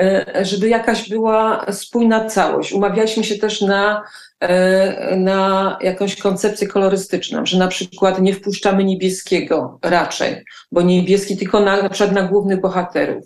y, 0.00 0.44
żeby 0.44 0.68
jakaś 0.68 1.08
była 1.08 1.66
spójna 1.72 2.24
całość. 2.24 2.72
Umawialiśmy 2.72 3.24
się 3.24 3.38
też 3.38 3.60
na 3.60 4.02
e, 4.40 5.16
na 5.16 5.78
jakąś 5.80 6.16
koncepcję 6.16 6.68
kolorystyczną, 6.68 7.46
że 7.46 7.58
na 7.58 7.68
przykład 7.68 8.20
nie 8.20 8.34
wpuszczamy 8.34 8.84
niebieskiego 8.84 9.78
raczej, 9.82 10.44
bo 10.72 10.82
niebieski 10.82 11.36
tylko 11.36 11.60
na, 11.60 11.82
na 11.82 11.88
przykład 11.88 12.14
na 12.14 12.22
głównych 12.22 12.60
bohaterów, 12.60 13.24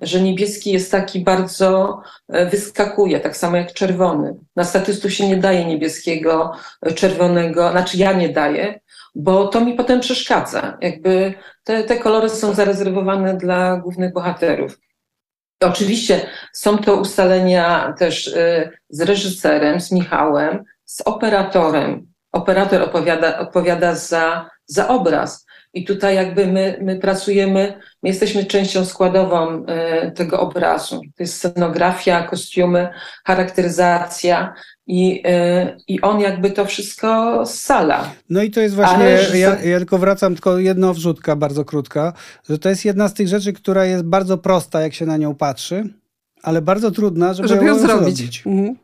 że 0.00 0.20
niebieski 0.20 0.72
jest 0.72 0.90
taki 0.90 1.20
bardzo, 1.20 2.00
e, 2.28 2.46
wyskakuje, 2.46 3.20
tak 3.20 3.36
samo 3.36 3.56
jak 3.56 3.72
czerwony. 3.72 4.34
Na 4.56 4.64
statystów 4.64 5.12
się 5.12 5.28
nie 5.28 5.36
daje 5.36 5.64
niebieskiego, 5.64 6.52
e, 6.82 6.92
czerwonego, 6.92 7.70
znaczy 7.70 7.96
ja 7.96 8.12
nie 8.12 8.28
daję, 8.28 8.80
bo 9.14 9.48
to 9.48 9.60
mi 9.60 9.74
potem 9.74 10.00
przeszkadza. 10.00 10.78
Jakby 10.80 11.34
te, 11.64 11.84
te 11.84 11.98
kolory 11.98 12.28
są 12.28 12.54
zarezerwowane 12.54 13.36
dla 13.36 13.76
głównych 13.76 14.12
bohaterów. 14.12 14.78
Oczywiście 15.60 16.26
są 16.52 16.78
to 16.78 16.96
ustalenia 16.96 17.94
też 17.98 18.26
y, 18.26 18.70
z 18.88 19.00
reżyserem, 19.00 19.80
z 19.80 19.92
Michałem, 19.92 20.64
z 20.84 21.00
operatorem. 21.00 22.06
Operator 22.32 22.82
opowiada, 22.82 23.38
odpowiada 23.38 23.94
za, 23.94 24.50
za 24.66 24.88
obraz. 24.88 25.43
I 25.74 25.84
tutaj 25.84 26.14
jakby 26.14 26.46
my, 26.46 26.78
my 26.82 26.96
pracujemy, 26.98 27.74
my 28.02 28.08
jesteśmy 28.08 28.44
częścią 28.44 28.84
składową 28.84 29.64
y, 30.06 30.10
tego 30.12 30.40
obrazu. 30.40 30.96
To 30.96 31.22
jest 31.22 31.34
scenografia, 31.34 32.22
kostiumy, 32.22 32.88
charakteryzacja 33.24 34.54
i, 34.86 35.22
y, 35.26 35.76
i 35.88 36.00
on 36.00 36.20
jakby 36.20 36.50
to 36.50 36.64
wszystko 36.66 37.42
scala. 37.46 38.10
No 38.30 38.42
i 38.42 38.50
to 38.50 38.60
jest 38.60 38.74
właśnie, 38.74 38.96
Ale 38.96 39.38
ja, 39.38 39.62
ja 39.62 39.78
tylko 39.78 39.98
wracam, 39.98 40.34
tylko 40.34 40.58
jedna 40.58 40.92
wrzutka 40.92 41.36
bardzo 41.36 41.64
krótka, 41.64 42.12
że 42.48 42.58
to 42.58 42.68
jest 42.68 42.84
jedna 42.84 43.08
z 43.08 43.14
tych 43.14 43.28
rzeczy, 43.28 43.52
która 43.52 43.84
jest 43.84 44.04
bardzo 44.04 44.38
prosta, 44.38 44.80
jak 44.80 44.94
się 44.94 45.06
na 45.06 45.16
nią 45.16 45.34
patrzy, 45.34 45.84
ale 46.42 46.62
bardzo 46.62 46.90
trudna, 46.90 47.34
żeby, 47.34 47.48
Żeby 47.48 47.64
ją 47.64 47.78
zrobić. 47.78 48.16
zrobić. 48.16 48.42
Mhm. 48.46 48.76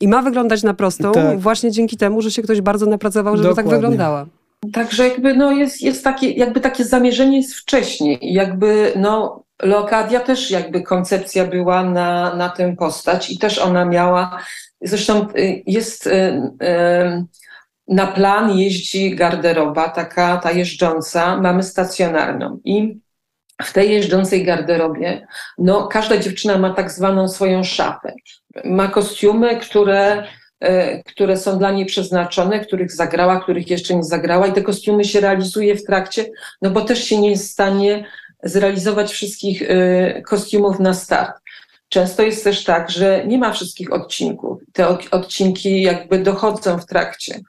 I 0.00 0.08
ma 0.08 0.22
wyglądać 0.22 0.62
na 0.62 0.74
prostą 0.74 1.12
Tak. 1.12 1.38
właśnie 1.40 1.70
dzięki 1.70 1.96
temu, 1.96 2.22
że 2.22 2.30
się 2.30 2.42
ktoś 2.42 2.60
bardzo 2.60 2.86
napracował, 2.86 3.36
żeby 3.36 3.48
tak 3.48 3.56
Dokładnie. 3.64 3.80
wyglądała. 3.80 4.26
Także 4.72 5.08
jakby 5.08 5.34
no 5.34 5.52
jest, 5.52 5.82
jest 5.82 6.04
takie, 6.04 6.30
jakby 6.30 6.60
takie 6.60 6.84
zamierzenie 6.84 7.36
jest 7.36 7.54
wcześniej. 7.54 8.18
Jakby 8.22 8.92
no 8.96 9.44
Leokadia 9.62 10.20
też 10.20 10.50
jakby 10.50 10.82
koncepcja 10.82 11.44
była 11.44 11.82
na, 11.82 12.34
na 12.34 12.48
tę 12.48 12.76
postać 12.76 13.30
i 13.30 13.38
też 13.38 13.58
ona 13.58 13.84
miała, 13.84 14.38
zresztą 14.80 15.28
y, 15.36 15.62
jest 15.66 16.06
y, 16.06 16.10
y, 16.10 17.24
na 17.88 18.06
plan 18.06 18.58
jeździ 18.58 19.16
garderoba, 19.16 19.88
taka 19.88 20.36
ta 20.36 20.52
jeżdżąca, 20.52 21.40
mamy 21.40 21.62
stacjonarną 21.62 22.60
i 22.64 23.00
w 23.62 23.72
tej 23.72 23.90
jeżdżącej 23.90 24.44
garderobie, 24.44 25.26
no 25.58 25.86
każda 25.86 26.16
dziewczyna 26.16 26.58
ma 26.58 26.74
tak 26.74 26.90
zwaną 26.90 27.28
swoją 27.28 27.64
szafę. 27.64 28.14
Ma 28.64 28.88
kostiumy, 28.88 29.56
które 29.56 30.24
które 31.06 31.36
są 31.36 31.58
dla 31.58 31.70
niej 31.70 31.86
przeznaczone, 31.86 32.60
których 32.60 32.92
zagrała, 32.92 33.40
których 33.40 33.70
jeszcze 33.70 33.94
nie 33.94 34.04
zagrała 34.04 34.46
i 34.46 34.52
te 34.52 34.62
kostiumy 34.62 35.04
się 35.04 35.20
realizuje 35.20 35.76
w 35.76 35.84
trakcie, 35.84 36.30
no 36.62 36.70
bo 36.70 36.80
też 36.80 37.04
się 37.04 37.20
nie 37.20 37.30
jest 37.30 37.48
w 37.48 37.52
stanie 37.52 38.04
zrealizować 38.42 39.12
wszystkich 39.12 39.62
e, 39.62 40.22
kostiumów 40.22 40.80
na 40.80 40.94
start. 40.94 41.34
Często 41.88 42.22
jest 42.22 42.44
też 42.44 42.64
tak, 42.64 42.90
że 42.90 43.24
nie 43.26 43.38
ma 43.38 43.52
wszystkich 43.52 43.92
odcinków. 43.92 44.60
Te 44.72 44.88
od- 44.88 45.08
odcinki 45.14 45.82
jakby 45.82 46.18
dochodzą 46.18 46.78
w 46.78 46.86
trakcie. 46.86 47.40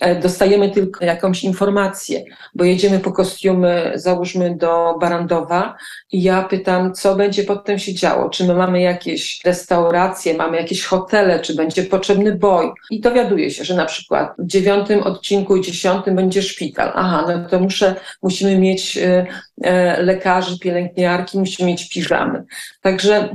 E, 0.00 0.20
Dostajemy 0.20 0.70
tylko 0.70 1.04
jakąś 1.04 1.44
informację, 1.44 2.24
bo 2.54 2.64
jedziemy 2.64 2.98
po 2.98 3.12
kostiumy, 3.12 3.92
załóżmy 3.94 4.56
do 4.56 4.94
Barandowa 5.00 5.76
i 6.12 6.22
ja 6.22 6.42
pytam, 6.42 6.94
co 6.94 7.16
będzie 7.16 7.44
potem 7.44 7.78
się 7.78 7.94
działo, 7.94 8.30
czy 8.30 8.44
my 8.44 8.54
mamy 8.54 8.80
jakieś 8.80 9.44
restauracje, 9.44 10.34
mamy 10.34 10.56
jakieś 10.56 10.84
hotele, 10.84 11.40
czy 11.40 11.54
będzie 11.54 11.82
potrzebny 11.82 12.34
boj. 12.34 12.72
I 12.90 13.00
dowiaduję 13.00 13.50
się, 13.50 13.64
że 13.64 13.74
na 13.74 13.84
przykład 13.84 14.34
w 14.38 14.46
dziewiątym 14.46 15.02
odcinku 15.02 15.56
i 15.56 15.60
dziesiątym 15.60 16.16
będzie 16.16 16.42
szpital. 16.42 16.92
Aha, 16.94 17.24
no 17.28 17.48
to 17.48 17.60
muszę, 17.60 17.94
musimy 18.22 18.58
mieć 18.58 18.98
e, 18.98 19.26
e, 19.62 20.02
lekarzy, 20.02 20.58
pielęgniarki, 20.58 21.38
musimy 21.38 21.68
mieć 21.68 21.88
piżamy. 21.88 22.44
Także 22.82 23.28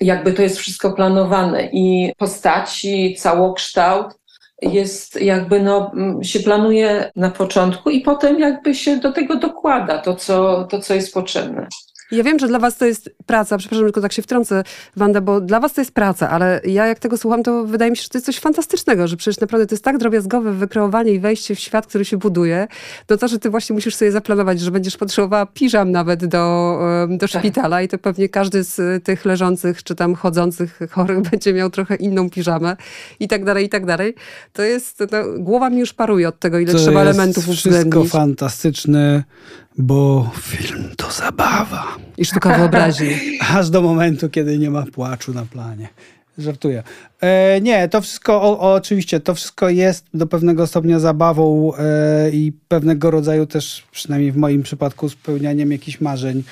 jakby 0.00 0.32
to 0.32 0.42
jest 0.42 0.58
wszystko 0.58 0.92
planowane 0.92 1.68
i 1.72 2.12
postaci, 2.18 3.16
całokształt 3.18 4.17
jest 4.62 5.20
jakby 5.20 5.60
no, 5.60 5.92
mm, 5.94 6.24
się 6.24 6.40
planuje 6.40 7.10
na 7.16 7.30
początku 7.30 7.90
i 7.90 8.00
potem 8.00 8.38
jakby 8.38 8.74
się 8.74 8.96
do 8.96 9.12
tego 9.12 9.36
dokłada 9.36 9.98
to, 9.98 10.14
co, 10.14 10.64
to, 10.64 10.80
co 10.80 10.94
jest 10.94 11.14
potrzebne. 11.14 11.68
Ja 12.12 12.24
wiem, 12.24 12.38
że 12.38 12.48
dla 12.48 12.58
was 12.58 12.76
to 12.76 12.86
jest 12.86 13.10
praca, 13.26 13.58
przepraszam, 13.58 13.84
tylko 13.86 14.00
tak 14.00 14.12
się 14.12 14.22
wtrącę, 14.22 14.64
Wanda, 14.96 15.20
bo 15.20 15.40
dla 15.40 15.60
was 15.60 15.72
to 15.72 15.80
jest 15.80 15.92
praca, 15.92 16.30
ale 16.30 16.60
ja 16.64 16.86
jak 16.86 16.98
tego 16.98 17.18
słucham, 17.18 17.42
to 17.42 17.64
wydaje 17.64 17.90
mi 17.90 17.96
się, 17.96 18.02
że 18.02 18.08
to 18.08 18.18
jest 18.18 18.26
coś 18.26 18.38
fantastycznego, 18.38 19.08
że 19.08 19.16
przecież 19.16 19.40
naprawdę 19.40 19.66
to 19.66 19.74
jest 19.74 19.84
tak 19.84 19.98
drobiazgowe 19.98 20.52
wykreowanie 20.52 21.12
i 21.12 21.20
wejście 21.20 21.54
w 21.54 21.58
świat, 21.60 21.86
który 21.86 22.04
się 22.04 22.16
buduje, 22.16 22.68
to 23.06 23.16
to, 23.16 23.28
że 23.28 23.38
ty 23.38 23.50
właśnie 23.50 23.74
musisz 23.74 23.94
sobie 23.94 24.12
zaplanować, 24.12 24.60
że 24.60 24.70
będziesz 24.70 24.96
potrzebowała 24.96 25.46
piżam 25.46 25.90
nawet 25.92 26.26
do, 26.26 26.78
do 27.08 27.28
Tak. 27.28 27.40
szpitala 27.42 27.82
i 27.82 27.88
to 27.88 27.98
pewnie 27.98 28.28
każdy 28.28 28.64
z 28.64 29.04
tych 29.04 29.24
leżących 29.24 29.82
czy 29.82 29.94
tam 29.94 30.14
chodzących 30.14 30.78
chorych 30.90 31.20
będzie 31.30 31.52
miał 31.52 31.70
trochę 31.70 31.94
inną 31.94 32.30
piżamę 32.30 32.76
i 33.20 33.28
tak 33.28 33.44
dalej, 33.44 33.66
i 33.66 33.68
tak 33.68 33.86
dalej. 33.86 34.14
To 34.52 34.62
jest, 34.62 35.02
no, 35.12 35.18
głowa 35.38 35.70
mi 35.70 35.78
już 35.78 35.92
paruje 35.92 36.28
od 36.28 36.38
tego, 36.38 36.58
ile 36.58 36.72
To 36.72 36.78
trzeba 36.78 37.04
jest 37.04 37.10
elementów 37.10 37.44
wszystko 37.44 37.68
uwzględnić. 37.70 38.12
fantastyczne, 38.12 39.24
bo 39.78 40.30
film 40.40 40.90
to 40.96 41.10
zabawa. 41.10 41.96
I 42.16 42.24
sztuka 42.24 42.58
wyobraźni. 42.58 43.10
Aż 43.56 43.70
do 43.70 43.82
momentu, 43.82 44.28
kiedy 44.28 44.58
nie 44.58 44.70
ma 44.70 44.82
płaczu 44.82 45.34
na 45.34 45.44
planie. 45.44 45.88
Żartuję. 46.38 46.82
E, 47.20 47.60
nie, 47.60 47.88
to 47.88 48.00
wszystko, 48.00 48.42
o, 48.42 48.60
o, 48.60 48.74
oczywiście, 48.74 49.20
to 49.20 49.34
wszystko 49.34 49.68
jest 49.68 50.04
do 50.14 50.26
pewnego 50.26 50.66
stopnia 50.66 50.98
zabawą 50.98 51.72
e, 51.74 52.30
i 52.30 52.52
pewnego 52.68 53.10
rodzaju 53.10 53.46
też, 53.46 53.84
przynajmniej 53.90 54.32
w 54.32 54.36
moim 54.36 54.62
przypadku, 54.62 55.08
spełnianiem 55.08 55.72
jakichś 55.72 56.00
marzeń 56.00 56.42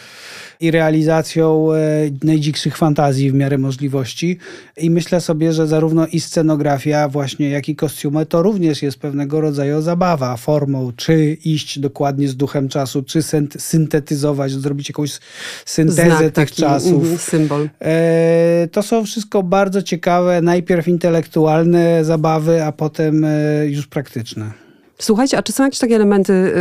i 0.60 0.70
realizacją 0.70 1.72
e, 1.72 1.78
najdzikszych 2.24 2.76
fantazji 2.76 3.30
w 3.30 3.34
miarę 3.34 3.58
możliwości. 3.58 4.38
I 4.76 4.90
myślę 4.90 5.20
sobie, 5.20 5.52
że 5.52 5.66
zarówno 5.66 6.06
i 6.06 6.20
scenografia, 6.20 7.08
właśnie, 7.08 7.48
jak 7.50 7.68
i 7.68 7.76
kostiumy, 7.76 8.26
to 8.26 8.42
również 8.42 8.82
jest 8.82 8.98
pewnego 8.98 9.40
rodzaju 9.40 9.82
zabawa 9.82 10.36
formą, 10.36 10.92
czy 10.96 11.36
iść 11.44 11.78
dokładnie 11.78 12.28
z 12.28 12.36
duchem 12.36 12.68
czasu, 12.68 13.02
czy 13.02 13.18
synt- 13.18 13.58
syntetyzować, 13.60 14.52
zrobić 14.52 14.88
jakąś 14.88 15.18
syntezę 15.66 16.02
Znak 16.06 16.20
tych 16.20 16.32
taki, 16.32 16.54
czasów. 16.62 17.02
mhm, 17.02 17.18
symbol. 17.18 17.68
E, 17.82 18.68
To 18.72 18.82
są 18.82 19.04
wszystko 19.04 19.42
bardzo 19.42 19.82
ciekawe, 19.82 20.40
najpierw 20.42 20.88
intelektualne 20.88 22.04
zabawy, 22.04 22.64
a 22.64 22.72
potem 22.72 23.24
e, 23.24 23.66
już 23.66 23.86
praktyczne. 23.86 24.65
Słuchajcie, 24.98 25.38
a 25.38 25.42
czy 25.42 25.52
są 25.52 25.64
jakieś 25.64 25.78
takie 25.78 25.94
elementy, 25.94 26.52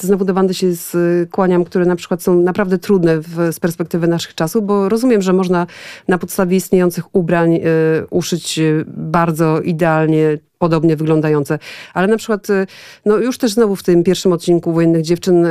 znowu 0.00 0.24
do 0.24 0.34
Wandy 0.34 0.54
się 0.54 0.66
skłaniam, 0.76 1.64
które 1.64 1.84
na 1.84 1.96
przykład 1.96 2.22
są 2.22 2.40
naprawdę 2.40 2.78
trudne 2.78 3.20
w, 3.20 3.52
z 3.52 3.60
perspektywy 3.60 4.08
naszych 4.08 4.34
czasów, 4.34 4.66
bo 4.66 4.88
rozumiem, 4.88 5.22
że 5.22 5.32
można 5.32 5.66
na 6.08 6.18
podstawie 6.18 6.56
istniejących 6.56 7.14
ubrań 7.14 7.54
y, 7.54 7.60
uszyć 8.10 8.58
y, 8.58 8.84
bardzo 8.86 9.60
idealnie 9.60 10.38
podobnie 10.58 10.96
wyglądające. 10.96 11.58
Ale 11.94 12.06
na 12.06 12.16
przykład, 12.16 12.50
y, 12.50 12.66
no 13.04 13.16
już 13.16 13.38
też 13.38 13.52
znowu 13.52 13.76
w 13.76 13.82
tym 13.82 14.04
pierwszym 14.04 14.32
odcinku 14.32 14.72
Wojennych 14.72 15.02
Dziewczyn 15.02 15.46
y, 15.46 15.50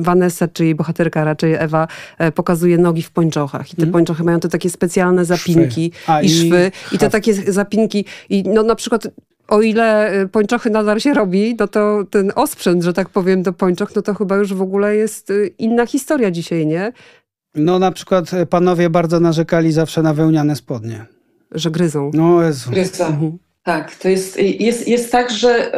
Vanessa, 0.00 0.48
czyli 0.48 0.74
bohaterka 0.74 1.24
raczej 1.24 1.54
Ewa, 1.54 1.88
e, 2.18 2.32
pokazuje 2.32 2.78
nogi 2.78 3.02
w 3.02 3.10
pończochach. 3.10 3.72
I 3.72 3.76
te 3.76 3.86
pończochy 3.86 4.24
mają 4.24 4.40
te 4.40 4.48
takie 4.48 4.70
specjalne 4.70 5.24
zapinki 5.24 5.92
i, 6.22 6.26
i 6.26 6.28
szwy. 6.28 6.70
I 6.92 6.98
te 6.98 7.10
takie 7.10 7.34
zapinki. 7.34 8.04
I 8.28 8.42
no 8.42 8.62
na 8.62 8.74
przykład 8.74 9.08
o 9.50 9.62
ile 9.62 10.14
y, 10.22 10.28
pończochy 10.28 10.70
nadal 10.70 11.00
się 11.00 11.14
robi, 11.14 11.56
no 11.58 11.68
to 11.68 12.04
ten 12.10 12.32
osprzęt, 12.34 12.82
że 12.82 12.92
tak 12.92 13.08
powiem, 13.08 13.42
do 13.42 13.52
pończoch, 13.52 13.96
no 13.96 14.02
to 14.02 14.14
chyba 14.14 14.36
już 14.36 14.54
w 14.54 14.62
ogóle 14.62 14.96
jest 14.96 15.30
y, 15.30 15.54
inna 15.58 15.86
historia 15.86 16.30
dzisiaj, 16.30 16.66
nie? 16.66 16.92
No 17.54 17.78
na 17.78 17.92
przykład 17.92 18.34
e, 18.34 18.46
panowie 18.46 18.90
bardzo 18.90 19.20
narzekali 19.20 19.72
zawsze 19.72 20.02
na 20.02 20.14
wełniane 20.14 20.56
spodnie. 20.56 21.06
Że 21.50 21.70
gryzą. 21.70 22.10
No 22.14 22.42
Jezu. 22.42 22.70
Gryza. 22.70 23.06
Mhm. 23.06 23.38
Tak, 23.62 23.94
to 23.94 24.08
jest, 24.08 24.38
jest, 24.38 24.88
jest 24.88 25.12
tak, 25.12 25.30
że 25.30 25.72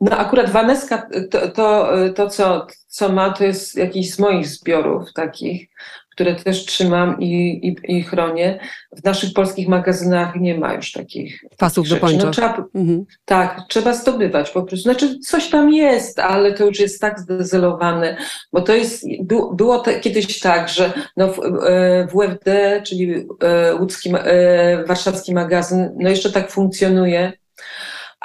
no 0.00 0.18
akurat 0.18 0.50
Waneska 0.50 1.08
to, 1.30 1.48
to, 1.48 1.92
to 2.14 2.30
co, 2.30 2.66
co 2.88 3.12
ma, 3.12 3.30
to 3.30 3.44
jest 3.44 3.76
jakiś 3.76 4.14
z 4.14 4.18
moich 4.18 4.48
zbiorów 4.48 5.12
takich, 5.12 5.68
które 6.14 6.34
też 6.34 6.64
trzymam 6.64 7.20
i, 7.20 7.60
i, 7.62 7.96
i 7.96 8.02
chronię. 8.02 8.58
W 8.96 9.04
naszych 9.04 9.32
polskich 9.32 9.68
magazynach 9.68 10.36
nie 10.36 10.58
ma 10.58 10.74
już 10.74 10.92
takich 10.92 11.44
Pasów 11.58 11.88
do 11.88 11.94
rzeczy. 11.94 12.16
No, 12.16 12.30
trzeba, 12.30 12.64
Mhm. 12.74 13.04
tak, 13.24 13.60
trzeba 13.68 13.94
zdobywać 13.94 14.50
po 14.50 14.62
prostu. 14.62 14.82
Znaczy 14.82 15.18
coś 15.18 15.48
tam 15.48 15.72
jest, 15.72 16.18
ale 16.18 16.52
to 16.52 16.64
już 16.66 16.80
jest 16.80 17.00
tak 17.00 17.20
zdezelowane, 17.20 18.16
bo 18.52 18.60
to 18.62 18.74
jest, 18.74 19.04
było, 19.52 19.78
te, 19.78 20.00
kiedyś 20.00 20.40
tak, 20.40 20.68
że 20.68 20.92
no 21.16 21.28
w, 21.28 21.38
e, 21.66 22.06
WFD, 22.06 22.82
czyli 22.86 23.26
e, 23.40 23.74
łódzki, 23.74 24.12
e, 24.24 24.84
warszawski 24.86 25.34
magazyn, 25.34 25.90
no 26.00 26.10
jeszcze 26.10 26.32
tak 26.32 26.50
funkcjonuje, 26.50 27.32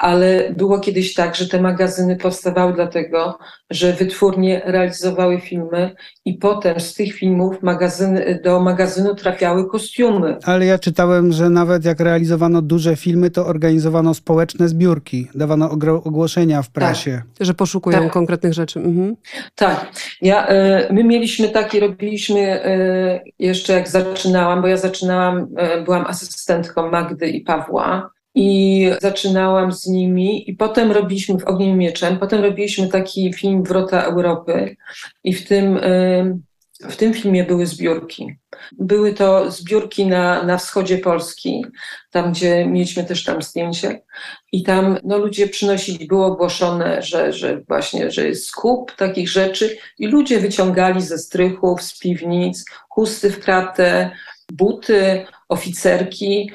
ale 0.00 0.52
było 0.56 0.78
kiedyś 0.78 1.14
tak, 1.14 1.36
że 1.36 1.48
te 1.48 1.60
magazyny 1.60 2.16
powstawały 2.16 2.72
dlatego, 2.72 3.38
że 3.70 3.92
wytwórnie 3.92 4.62
realizowały 4.64 5.40
filmy 5.40 5.94
i 6.24 6.34
potem 6.34 6.80
z 6.80 6.94
tych 6.94 7.14
filmów 7.14 7.62
magazyny, 7.62 8.40
do 8.44 8.60
magazynu 8.60 9.14
trafiały 9.14 9.68
kostiumy. 9.68 10.36
Ale 10.44 10.66
ja 10.66 10.78
czytałem, 10.78 11.32
że 11.32 11.50
nawet 11.50 11.84
jak 11.84 12.00
realizowano 12.00 12.62
duże 12.62 12.96
filmy, 12.96 13.30
to 13.30 13.46
organizowano 13.46 14.14
społeczne 14.14 14.68
zbiórki, 14.68 15.28
dawano 15.34 15.70
ogłoszenia 16.04 16.62
w 16.62 16.70
prasie. 16.70 17.22
Że 17.40 17.54
poszukują 17.54 17.98
Tak. 17.98 18.12
konkretnych 18.12 18.54
rzeczy. 18.54 18.78
Mhm. 18.78 19.16
Tak, 19.54 19.92
ja, 20.22 20.46
e, 20.46 20.92
my 20.92 21.04
mieliśmy 21.04 21.48
taki, 21.48 21.80
robiliśmy 21.80 22.40
e, 22.40 23.20
jeszcze 23.38 23.72
jak 23.72 23.88
zaczynałam, 23.88 24.62
bo 24.62 24.68
ja 24.68 24.76
zaczynałam, 24.76 25.46
e, 25.56 25.82
byłam 25.82 26.06
asystentką 26.06 26.90
Magdy 26.90 27.28
i 27.28 27.40
Pawła 27.40 28.10
i 28.34 28.90
zaczynałam 29.00 29.72
z 29.72 29.86
nimi 29.86 30.50
i 30.50 30.54
potem 30.54 30.92
robiliśmy 30.92 31.38
w 31.38 31.44
Ogniem 31.44 31.78
Mieczem, 31.78 32.18
potem 32.18 32.42
robiliśmy 32.42 32.88
taki 32.88 33.32
film 33.32 33.62
Wrota 33.62 34.02
Europy 34.02 34.76
i 35.24 35.34
w 35.34 35.48
tym, 35.48 35.76
e, 35.82 36.38
w 36.80 36.96
tym 36.96 37.14
filmie 37.14 37.44
były 37.44 37.66
zbiórki. 37.66 38.36
Były 38.72 39.12
to 39.12 39.50
zbiórki 39.50 40.06
na, 40.06 40.42
na 40.42 40.58
wschodzie 40.58 40.98
Polski, 40.98 41.64
tam 42.10 42.32
gdzie 42.32 42.66
mieliśmy 42.66 43.04
też 43.04 43.24
tam 43.24 43.42
zdjęcie. 43.42 44.02
I 44.52 44.62
tam 44.62 44.98
no, 45.04 45.18
ludzie 45.18 45.48
przynosili, 45.48 46.06
było 46.06 46.26
ogłoszone, 46.26 47.02
że, 47.02 47.32
że 47.32 47.60
właśnie, 47.68 48.10
że 48.10 48.26
jest 48.26 48.46
skup 48.46 48.92
takich 48.96 49.28
rzeczy 49.28 49.76
i 49.98 50.06
ludzie 50.06 50.40
wyciągali 50.40 51.02
ze 51.02 51.18
strychów, 51.18 51.82
z 51.82 51.98
piwnic, 51.98 52.64
chusty 52.88 53.30
w 53.30 53.40
kratę, 53.40 54.10
buty, 54.52 55.26
oficerki, 55.48 56.50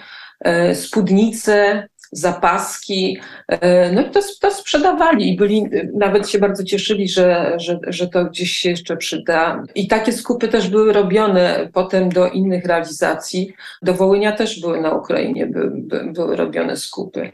spódnice, 0.73 1.87
zapaski. 2.11 3.17
E, 3.47 3.91
no 3.91 4.01
i 4.01 4.09
to, 4.09 4.19
to 4.41 4.51
sprzedawali 4.51 5.33
i 5.33 5.37
byli, 5.37 5.69
nawet 5.93 6.29
się 6.29 6.39
bardzo 6.39 6.63
cieszyli, 6.63 7.09
że, 7.09 7.53
że, 7.57 7.79
że 7.87 8.07
to 8.07 8.25
gdzieś 8.25 8.51
się 8.51 8.69
jeszcze 8.69 8.97
przyda. 8.97 9.63
I 9.75 9.87
takie 9.87 10.13
skupy 10.13 10.47
też 10.47 10.67
były 10.69 10.93
robione 10.93 11.69
potem 11.73 12.09
do 12.09 12.29
innych 12.29 12.65
realizacji. 12.65 13.53
Do 13.81 13.93
Wołynia 13.93 14.31
też 14.31 14.61
były 14.61 14.81
na 14.81 14.93
Ukrainie, 14.93 15.47
by, 15.47 15.71
by, 15.73 16.11
były 16.13 16.35
robione 16.35 16.77
skupy. 16.77 17.31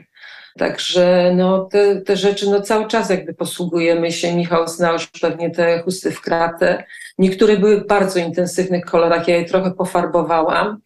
Także 0.57 1.33
no, 1.35 1.65
te, 1.65 2.01
te 2.01 2.17
rzeczy 2.17 2.49
no, 2.49 2.61
cały 2.61 2.87
czas 2.87 3.09
jakby 3.09 3.33
posługujemy 3.33 4.11
się. 4.11 4.35
Michał 4.35 4.67
znał 4.67 4.93
już 4.93 5.07
pewnie 5.07 5.49
te 5.49 5.79
chusty 5.83 6.11
w 6.11 6.21
kratę. 6.21 6.83
Niektóre 7.17 7.57
były 7.57 7.81
w 7.81 7.87
bardzo 7.87 8.19
intensywnych 8.19 8.85
kolorach, 8.85 9.27
ja 9.27 9.37
je 9.37 9.45
trochę 9.45 9.71
pofarbowałam. 9.71 10.81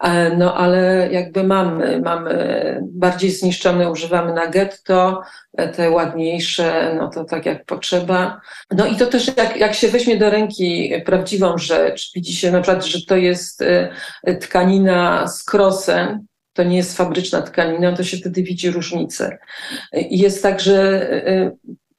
E, 0.00 0.36
No 0.36 0.54
ale 0.54 1.08
jakby 1.12 1.44
mamy, 1.44 2.00
mamy 2.00 2.34
bardziej 2.82 3.30
zniszczone, 3.30 3.90
używamy 3.90 4.34
na 4.34 4.46
getto, 4.46 5.22
e, 5.56 5.68
te 5.68 5.90
ładniejsze, 5.90 6.94
no 6.98 7.08
to 7.08 7.24
tak 7.24 7.46
jak 7.46 7.64
potrzeba. 7.64 8.40
No 8.70 8.86
i 8.86 8.96
to 8.96 9.06
też 9.06 9.36
jak, 9.36 9.56
jak 9.56 9.74
się 9.74 9.88
weźmie 9.88 10.16
do 10.16 10.30
ręki 10.30 10.92
prawdziwą 11.04 11.58
rzecz, 11.58 12.10
widzi 12.14 12.36
się 12.36 12.50
na 12.50 12.60
przykład, 12.60 12.86
że 12.86 12.98
to 13.02 13.16
jest 13.16 13.62
e, 13.62 13.90
tkanina 14.40 15.28
z 15.28 15.44
krosem, 15.44 16.26
to 16.52 16.64
nie 16.64 16.76
jest 16.76 16.96
fabryczna 16.96 17.42
tkanina, 17.42 17.92
to 17.92 18.04
się 18.04 18.16
wtedy 18.16 18.42
widzi 18.42 18.70
różnicę. 18.70 19.38
Jest 19.92 20.42
tak, 20.42 20.60
że 20.60 21.10
e, 21.26 21.50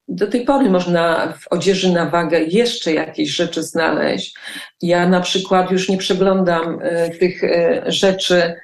do 0.08 0.28
tej 0.28 0.46
pory 0.46 0.70
można 0.70 1.34
w 1.40 1.48
odzieży 1.48 1.94
na 1.94 2.10
wagę 2.10 2.40
jeszcze 2.40 2.94
jakieś 2.94 3.30
rzeczy 3.30 3.64
znaleźć. 3.64 4.38
Ja 4.82 5.10
na 5.10 5.22
przykład 5.22 5.72
już 5.72 5.90
nie 5.90 5.98
przeglądam 5.98 6.80
e, 6.82 7.10
tych 7.10 7.44
e, 7.44 7.84
rzeczy 7.88 8.56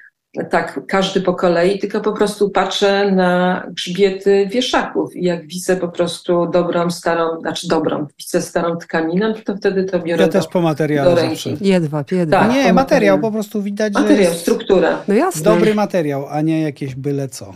tak 0.49 0.79
każdy 0.87 1.21
po 1.21 1.33
kolei, 1.33 1.79
tylko 1.79 2.01
po 2.01 2.13
prostu 2.13 2.49
patrzę 2.49 3.11
na 3.11 3.63
grzbiety 3.67 4.47
wieszaków 4.51 5.15
i 5.15 5.23
jak 5.23 5.47
widzę 5.47 5.77
po 5.77 5.87
prostu 5.87 6.47
dobrą, 6.47 6.91
starą, 6.91 7.39
znaczy 7.39 7.67
dobrą, 7.67 8.07
widzę 8.19 8.41
starą 8.41 8.77
tkaninę, 8.77 9.33
to 9.45 9.57
wtedy 9.57 9.83
to 9.83 9.99
biorę 9.99 10.21
Ja 10.21 10.27
do, 10.27 10.33
też 10.33 10.47
po 10.47 10.61
materiale 10.61 11.15
zawsze. 11.15 11.49
Jedwab, 11.61 12.11
jedwab. 12.11 12.41
Tak. 12.41 12.51
Nie, 12.51 12.67
po 12.67 12.73
materiał, 12.73 12.75
materiał. 12.75 13.19
po 13.19 13.31
prostu 13.31 13.61
widać, 13.61 13.93
że 13.93 14.01
materiał, 14.01 14.23
jest 14.23 14.41
struktura. 14.41 15.03
No 15.07 15.13
jasne. 15.13 15.43
dobry 15.43 15.75
materiał, 15.75 16.27
a 16.29 16.41
nie 16.41 16.61
jakieś 16.61 16.95
byle 16.95 17.27
co. 17.29 17.53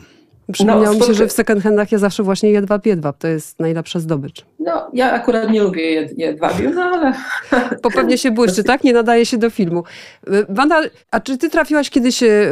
Przypomniało 0.51 0.85
No, 0.85 0.93
mi 0.93 1.01
się, 1.01 1.13
że 1.13 1.27
w 1.27 1.31
second 1.31 1.63
handach 1.63 1.91
ja 1.91 1.97
zawsze 1.97 2.23
właśnie 2.23 2.51
jedwab, 2.51 2.85
jedwab. 2.85 3.17
To 3.17 3.27
jest 3.27 3.59
najlepsza 3.59 3.99
zdobycz. 3.99 4.45
No 4.59 4.89
ja 4.93 5.11
akurat 5.11 5.49
nie 5.51 5.61
lubię 5.61 5.91
jed, 5.91 6.19
jedwabiu, 6.19 6.71
no 6.73 6.81
ale... 6.81 7.13
Bo 7.83 7.91
pewnie 7.91 8.17
się 8.17 8.31
błyszczy, 8.31 8.63
tak? 8.63 8.83
Nie 8.83 8.93
nadaje 8.93 9.25
się 9.25 9.37
do 9.37 9.49
filmu. 9.49 9.83
Y, 10.33 10.45
Wanda, 10.49 10.81
a 11.11 11.19
czy 11.19 11.37
ty 11.37 11.49
trafiłaś 11.49 11.89
kiedyś, 11.89 12.23
y, 12.23 12.49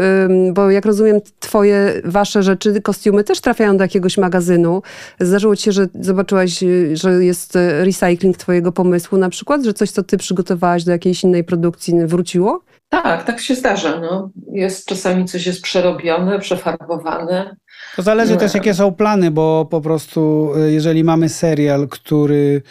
bo 0.54 0.72
jak 0.72 0.86
rozumiem, 0.86 1.20
twoje, 1.40 2.02
wasze 2.06 2.44
rzeczy, 2.44 2.82
kostiumy 2.82 3.24
też 3.24 3.42
trafiają 3.42 3.78
do 3.78 3.84
jakiegoś 3.84 4.18
magazynu. 4.18 4.82
Zdarzyło 5.20 5.56
ci 5.56 5.64
się, 5.64 5.72
że 5.72 5.88
zobaczyłaś, 6.02 6.64
y, 6.64 6.98
że 6.98 7.26
jest 7.26 7.58
recycling 7.82 8.38
twojego 8.38 8.72
pomysłu 8.72 9.18
na 9.18 9.30
przykład? 9.30 9.64
Że 9.64 9.74
coś, 9.74 9.92
co 9.92 10.04
ty 10.04 10.18
przygotowałaś 10.18 10.84
do 10.84 10.92
jakiejś 10.92 11.24
innej 11.24 11.44
produkcji 11.44 11.94
wróciło? 12.06 12.62
Tak, 12.90 13.24
tak 13.24 13.40
się 13.40 13.56
zdarza. 13.56 14.00
No. 14.00 14.30
Jest 14.52 14.86
czasami 14.86 15.26
coś 15.26 15.46
jest 15.46 15.62
przerobione, 15.62 16.40
przefarbowane. 16.40 17.56
To 17.96 18.02
zależy 18.02 18.38
też, 18.38 18.54
jakie 18.54 18.74
są 18.74 18.92
plany, 18.94 19.32
bo 19.32 19.68
po 19.70 19.82
prostu, 19.82 20.52
y, 20.58 20.72
jeżeli 20.72 21.04
mamy 21.04 21.30
serial, 21.30 21.88
który 21.88 22.62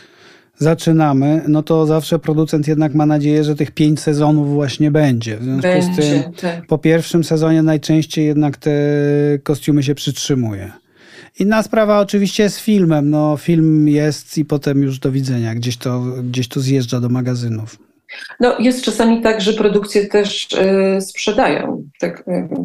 zaczynamy, 0.59 1.43
no 1.49 1.63
to 1.63 1.87
zawsze 1.87 2.19
producent 2.19 2.69
jednak 2.69 2.95
ma 2.95 3.07
nadzieję, 3.07 3.45
że 3.45 3.55
tych 3.55 3.71
pięć 3.71 4.01
sezonów 4.01 4.55
właśnie 4.55 4.91
będzie. 4.91 5.37
W 5.37 5.43
związku 5.43 5.83
z 5.83 5.97
tym, 5.97 6.21
Będzie, 6.21 6.31
tak. 6.41 6.67
po 6.67 6.79
pierwszym 6.79 7.25
sezonie 7.25 7.63
najczęściej 7.63 8.27
jednak 8.27 8.57
te 8.57 8.71
kostiumy 9.43 9.83
się 9.83 9.95
przytrzymuje. 9.95 10.73
Inna 11.39 11.63
sprawa 11.63 12.01
oczywiście 12.01 12.51
z 12.51 12.61
filmem. 12.61 13.11
No, 13.11 13.37
film 13.37 13.89
jest 13.89 14.39
i 14.39 14.45
potem 14.45 14.83
już 14.83 14.99
do 14.99 15.13
widzenia. 15.13 15.55
Gdzieś 15.55 15.77
to, 15.77 16.01
gdzieś 16.01 16.49
to 16.49 16.61
zjeżdża 16.61 17.01
do 17.01 17.09
magazynów. 17.09 17.79
No, 18.41 18.59
jest 18.59 18.85
czasami 18.85 19.23
tak, 19.23 19.41
że 19.41 19.53
produkcje 19.53 20.07
też 20.07 20.49
y, 20.53 21.01
sprzedają 21.01 21.83
te 22.01 22.07
y, 22.07 22.15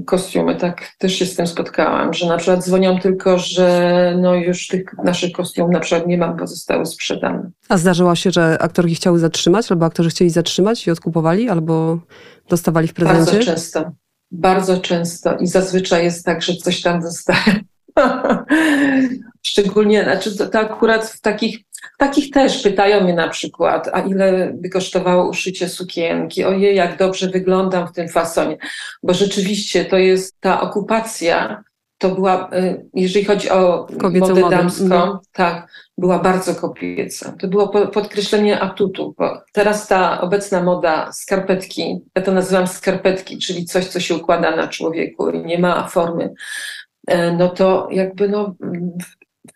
kostiumy. 0.05 0.55
Tak 0.55 0.81
też 0.97 1.13
się 1.13 1.25
z 1.25 1.35
tym 1.35 1.47
spotkałam, 1.47 2.13
że 2.13 2.27
na 2.27 2.37
przykład 2.37 2.63
dzwonią 2.63 2.99
tylko, 2.99 3.39
że 3.39 4.13
no 4.21 4.35
już 4.35 4.67
tych 4.67 4.93
naszych 5.03 5.31
kostiumów 5.31 5.71
na 5.71 5.79
przykład 5.79 6.07
nie 6.07 6.17
mam, 6.17 6.37
bo 6.37 6.47
zostały 6.47 6.85
sprzedane. 6.85 7.51
A 7.69 7.77
zdarzyło 7.77 8.15
się, 8.15 8.31
że 8.31 8.57
aktorki 8.61 8.95
chciały 8.95 9.19
zatrzymać, 9.19 9.71
albo 9.71 9.85
aktorzy 9.85 10.09
chcieli 10.09 10.29
zatrzymać 10.29 10.87
i 10.87 10.91
odkupowali, 10.91 11.49
albo 11.49 11.99
dostawali 12.49 12.87
w 12.87 12.93
Bardzo 12.93 13.15
prezencie? 13.15 13.45
często. 13.45 13.91
Bardzo 14.31 14.77
często. 14.77 15.37
I 15.37 15.47
zazwyczaj 15.47 16.03
jest 16.03 16.25
tak, 16.25 16.41
że 16.41 16.55
coś 16.55 16.81
tam 16.81 17.01
zostaje. 17.01 17.59
Szczególnie, 19.43 20.03
znaczy 20.03 20.37
to, 20.37 20.47
to 20.47 20.59
akurat 20.59 21.05
w 21.05 21.21
takich, 21.21 21.57
takich 21.97 22.31
też 22.31 22.61
pytają 22.61 23.03
mnie 23.03 23.13
na 23.13 23.27
przykład, 23.27 23.89
a 23.93 23.99
ile 24.01 24.51
by 24.53 24.69
kosztowało 24.69 25.29
uszycie 25.29 25.69
sukienki? 25.69 26.43
Ojej, 26.45 26.75
jak 26.75 26.97
dobrze 26.97 27.29
wyglądam 27.29 27.87
w 27.87 27.91
tym 27.91 28.09
fasonie. 28.09 28.57
Bo 29.03 29.13
rzeczywiście 29.13 29.85
to 29.85 29.97
jest 29.97 30.35
ta 30.39 30.61
okupacja, 30.61 31.63
to 31.97 32.09
była, 32.09 32.49
y, 32.53 32.85
jeżeli 32.93 33.25
chodzi 33.25 33.49
o 33.49 33.87
Kobiecą 34.01 34.27
modę 34.27 34.41
modę. 34.41 34.55
damską, 34.57 34.85
Mhm. 34.85 35.17
tak, 35.31 35.67
była 35.97 36.19
bardzo 36.19 36.55
kobieca. 36.55 37.35
To 37.41 37.47
było 37.47 37.67
po- 37.69 37.87
podkreślenie 37.87 38.59
atutu, 38.59 39.15
bo 39.17 39.41
teraz 39.53 39.87
ta 39.87 40.21
obecna 40.21 40.63
moda 40.63 41.11
skarpetki, 41.13 41.99
ja 42.15 42.21
to 42.21 42.31
nazywam 42.31 42.67
skarpetki, 42.67 43.37
czyli 43.37 43.65
coś, 43.65 43.85
co 43.85 43.99
się 43.99 44.15
układa 44.15 44.55
na 44.55 44.67
człowieku 44.67 45.29
i 45.29 45.45
nie 45.45 45.59
ma 45.59 45.87
formy, 45.87 46.33
e, 47.07 47.31
no 47.31 47.49
to 47.49 47.87
jakby 47.91 48.29
no, 48.29 48.55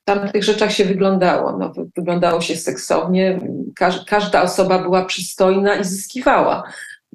tamtych 0.05 0.43
rzeczach 0.43 0.71
się 0.71 0.85
wyglądało. 0.85 1.57
No, 1.57 1.69
wy- 1.69 1.89
wyglądało 1.95 2.41
się 2.41 2.55
seksownie, 2.55 3.39
Każ, 3.75 4.05
każda 4.05 4.41
osoba 4.41 4.79
była 4.79 5.05
przystojna 5.05 5.75
i 5.75 5.85
zyskiwała. 5.85 6.63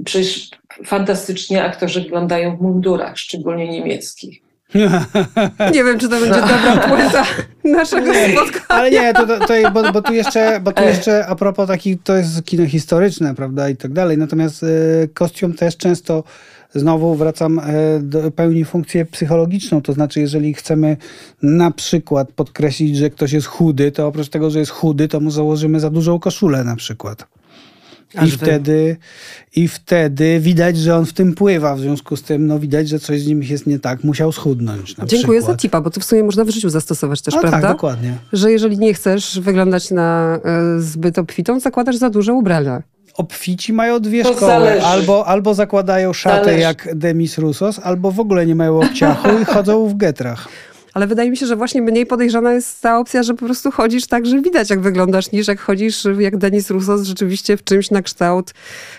Przecież 0.05 0.51
fantastycznie 0.87 1.65
aktorzy 1.65 2.01
wyglądają 2.01 2.57
w 2.57 2.61
mundurach, 2.61 3.19
szczególnie 3.19 3.69
niemieckich. 3.69 4.43
Nie 5.75 5.85
wiem, 5.85 5.99
czy 5.99 6.09
to 6.09 6.21
będzie 6.21 6.41
dobra 6.41 6.89
puenta 6.89 7.25
naszego 7.65 8.13
spotkania. 8.15 8.65
Ale 8.69 8.91
nie, 8.91 9.15
to, 9.15 9.27
to, 9.27 9.39
to, 9.47 9.71
bo, 9.73 9.93
bo 9.93 10.03
tu 10.03 10.13
jeszcze, 10.13 10.61
bo 10.61 10.73
tu 10.73 10.83
jeszcze 10.83 11.27
a 11.27 11.35
propos 11.35 11.69
takich, 11.69 12.03
to 12.03 12.17
jest 12.17 12.45
kino 12.45 12.67
historyczne, 12.67 13.35
prawda, 13.35 13.69
i 13.69 13.77
tak 13.77 13.93
dalej. 13.93 14.19
Natomiast 14.19 14.63
e, 14.63 14.67
kostium 15.15 15.55
też 15.55 15.77
często 15.77 16.25
znowu 16.75 17.15
wracam, 17.15 17.59
e, 17.59 17.63
do, 18.03 18.31
pełni 18.31 18.65
funkcję 18.65 19.05
psychologiczną. 19.05 19.83
To 19.83 19.93
znaczy, 19.93 20.21
jeżeli 20.21 20.55
chcemy 20.55 20.97
na 21.43 21.71
przykład 21.71 22.33
podkreślić, 22.33 22.97
że 22.97 23.11
ktoś 23.11 23.33
jest 23.33 23.47
chudy, 23.47 23.93
to 23.93 24.07
oprócz 24.07 24.29
tego, 24.29 24.51
że 24.51 24.59
jest 24.59 24.71
chudy, 24.71 25.09
to 25.09 25.21
mu 25.21 25.31
założymy 25.31 25.81
za 25.81 25.91
dużą 25.91 26.19
koszulę 26.19 26.65
na 26.65 26.77
przykład. 26.77 27.27
I 28.15 28.19
Aż 28.19 28.33
wtedy, 28.33 28.97
I 29.57 29.69
wtedy 29.69 30.41
widać, 30.41 30.77
że 30.77 30.97
on 30.97 31.07
w 31.07 31.13
tym 31.13 31.35
pływa. 31.35 31.77
W 31.77 31.81
związku 31.81 32.17
z 32.17 32.23
tym 32.23 32.47
no, 32.47 32.59
widać, 32.59 32.89
że 32.89 32.99
coś 32.99 33.21
z 33.21 33.27
nim 33.27 33.43
jest 33.43 33.67
nie 33.67 33.79
tak. 33.79 34.05
Musiał 34.05 34.33
schudnąć. 34.33 34.97
Na 34.97 35.07
Dziękuję 35.07 35.41
przykład. 35.41 35.57
za 35.57 35.63
tipa, 35.63 35.81
bo 35.81 35.91
to 35.91 36.01
w 36.01 36.05
sumie 36.05 36.25
można 36.25 36.45
w 36.45 36.51
życiu 36.51 36.71
zastosować 36.71 37.23
też, 37.23 37.35
No 37.35 37.41
prawda? 37.41 37.61
tak, 37.61 37.71
dokładnie. 37.77 38.15
Że 38.33 38.53
jeżeli 38.53 38.79
nie 38.79 38.95
chcesz 38.95 39.41
wyglądać 39.41 39.91
na 39.91 40.39
e, 40.45 40.81
zbyt 40.81 41.19
obfitą, 41.19 41.61
zakładasz 41.61 41.97
za 41.97 42.11
duże 42.11 42.33
ubrania. 42.33 42.83
Obfici 43.19 43.73
mają 43.73 44.01
dwie 44.01 44.23
To 44.23 44.33
szkoły. 44.33 44.53
zależy. 44.53 44.87
Albo, 44.87 45.27
albo 45.27 45.55
zakładają 45.55 46.13
szatę 46.13 46.45
Zależy. 46.45 46.61
jak 46.61 46.89
Demis 46.95 47.39
Roussos, 47.39 47.81
albo 47.83 48.11
w 48.11 48.21
ogóle 48.21 48.47
nie 48.47 48.55
mają 48.55 48.81
obciachu 48.81 49.29
i 49.43 49.45
chodzą 49.45 49.89
w 49.89 49.97
getrach. 49.97 50.49
Ale 50.95 51.07
wydaje 51.07 51.31
mi 51.31 51.37
się, 51.37 51.47
że 51.47 51.57
właśnie 51.57 51.83
mniej 51.83 52.07
podejrzana 52.07 52.53
jest 52.53 52.83
ta 52.83 52.99
opcja, 52.99 53.23
że 53.23 53.35
po 53.35 53.45
prostu 53.47 53.71
chodzisz 53.71 54.07
tak, 54.07 54.27
że 54.27 54.41
widać 54.43 54.71
jak 54.71 54.81
wyglądasz, 54.81 55.33
niż 55.33 55.49
jak 55.49 55.61
chodzisz 55.61 56.05
jak 56.19 56.37
Denis 56.37 56.71
Roussos 56.71 57.03
rzeczywiście 57.07 57.57
w 57.57 57.65
czymś 57.65 57.91
na 57.91 58.03
kształt 58.03 58.55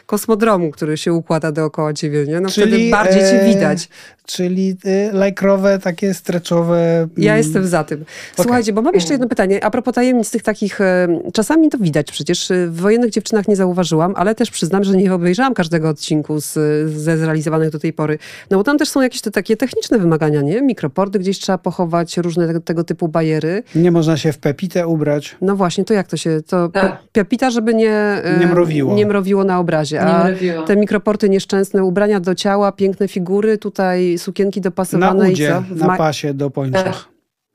kosmodromu, 0.06 0.72
który 0.72 0.98
się 0.98 1.14
układa 1.14 1.52
dookoła 1.52 1.94
ciebie. 1.94 2.26
Nie? 2.28 2.40
No 2.40 2.50
wtedy 2.50 2.90
bardziej 2.92 3.22
cię 3.22 3.42
e, 3.42 3.46
widać. 3.54 3.90
Czyli 4.30 4.78
y, 4.86 5.10
lajkrowe, 5.14 5.80
takie 5.80 6.14
streczowe. 6.14 7.08
Ja 7.18 7.38
jestem 7.38 7.68
za 7.68 7.84
tym. 7.84 8.06
Słuchajcie, 8.36 8.74
bo 8.74 8.82
mam 8.82 8.96
jeszcze 8.96 9.14
jedno 9.14 9.28
pytanie. 9.28 9.64
A 9.66 9.72
propos 9.72 9.94
tajemnic 9.96 10.32
tych 10.32 10.44
takich, 10.44 10.82
e, 10.82 11.08
czasami 11.34 11.70
to 11.70 11.78
widać 11.78 12.12
przecież. 12.12 12.52
e, 12.52 12.68
W 12.68 12.76
Wojennych 12.82 13.10
Dziewczynach 13.12 13.48
nie 13.48 13.56
zauważyłam, 13.56 14.14
ale 14.16 14.36
też 14.36 14.52
przyznam, 14.52 14.84
że 14.84 14.98
nie 14.98 15.14
obejrzałam 15.14 15.54
każdego 15.54 15.90
odcinku 15.90 16.42
z, 16.42 16.54
ze 16.92 17.18
zrealizowanych 17.18 17.70
do 17.70 17.80
tej 17.80 17.94
pory. 17.94 18.18
No 18.52 18.58
bo 18.58 18.64
tam 18.64 18.78
też 18.78 18.90
są 18.90 19.02
jakieś 19.02 19.22
te 19.22 19.32
takie 19.32 19.58
techniczne 19.58 19.98
wymagania, 20.00 20.42
nie? 20.42 20.62
Mikroporty 20.62 21.20
gdzieś 21.20 21.40
trzeba 21.40 21.58
pochować, 21.58 22.18
różne 22.18 22.48
tego, 22.48 22.60
tego 22.60 22.84
typu 22.84 23.08
bajery. 23.08 23.64
Nie 23.76 23.92
można 23.92 24.18
się 24.18 24.32
w 24.34 24.38
pepitę 24.38 24.88
ubrać. 24.88 25.36
No 25.42 25.56
właśnie, 25.56 25.86
to 25.86 25.94
jak 25.94 26.08
to 26.08 26.18
się, 26.18 26.42
to 26.48 26.70
Tak. 26.70 26.84
pe- 26.86 26.98
piapita, 27.14 27.52
żeby 27.52 27.74
nie, 27.74 28.22
Nie 28.40 28.48
mrowiło. 28.48 28.96
nie 28.96 29.06
mrowiło 29.06 29.44
na 29.44 29.60
obrazie. 29.60 29.96
Nie 29.96 30.02
A 30.02 30.24
mrowiło. 30.28 30.64
te 30.64 30.76
mikroporty 30.76 31.30
nieszczęsne, 31.30 31.84
ubrania 31.84 32.20
do 32.20 32.36
ciała, 32.36 32.72
piękne 32.72 33.08
figury, 33.08 33.58
tutaj 33.58 34.19
sukienki 34.20 34.60
Na 34.60 34.64
dopasowane 34.64 35.30
i 35.30 35.34
udzie, 35.34 35.50
co? 35.50 35.76
W 35.76 35.80
na 35.80 35.98
pasie 35.98 36.34
do 36.34 36.50
pończach. 36.50 36.84
Tak. 36.84 37.08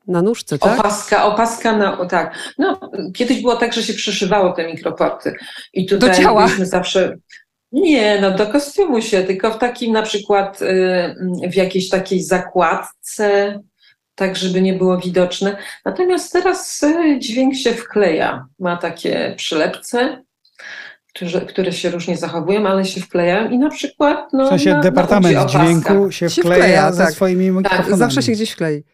na 0.08 0.22
nóżce, 0.22 0.58
tak? 0.58 0.80
Opaska, 0.80 1.24
opaska 1.24 1.76
na, 1.76 2.06
tak. 2.06 2.38
No, 2.58 2.90
kiedyś 3.14 3.42
było 3.42 3.56
tak, 3.56 3.72
że 3.72 3.82
się 3.82 3.94
przyszywało 3.94 4.52
te 4.52 4.66
mikroporty. 4.66 5.34
I 5.72 5.86
tutaj 5.86 6.10
Do 6.10 6.16
ciała? 6.16 6.44
byliśmy 6.44 6.66
zawsze. 6.66 7.16
Nie, 7.72 8.20
no 8.20 8.30
do 8.30 8.46
kostiumu 8.46 9.02
się, 9.02 9.22
tylko 9.22 9.50
w 9.50 9.58
takim 9.58 9.92
na 9.92 10.02
przykład 10.02 10.62
y, 10.62 11.14
w 11.50 11.54
jakiejś 11.54 11.88
takiej 11.88 12.22
zakładce, 12.22 13.58
tak 14.14 14.36
żeby 14.36 14.62
nie 14.62 14.72
było 14.72 14.98
widoczne. 14.98 15.56
Natomiast 15.84 16.32
teraz 16.32 16.82
y, 16.82 17.18
dźwięk 17.18 17.54
się 17.54 17.72
wkleja. 17.72 18.46
Ma 18.58 18.76
takie 18.76 19.34
przylepce, 19.36 20.23
które, 21.14 21.40
które 21.40 21.72
się 21.72 21.90
różnie 21.90 22.16
zachowują, 22.16 22.66
ale 22.66 22.84
się 22.84 23.00
wklejają 23.00 23.50
i 23.50 23.58
na 23.58 23.70
przykład 23.70 24.32
no, 24.32 24.46
W 24.46 24.48
sensie 24.48 24.70
na, 24.70 24.80
departament 24.80 25.34
na 25.34 25.46
dźwięku 25.46 26.10
się, 26.10 26.30
Się 26.30 26.42
wkleja, 26.42 26.64
wkleja, 26.64 26.92
ze 26.92 27.04
tak. 27.04 27.14
swoimi 27.14 27.50
mikrofonami. 27.50 27.96
Zawsze 27.96 28.22
się 28.22 28.32
gdzieś 28.32 28.50
wklei. 28.50 28.84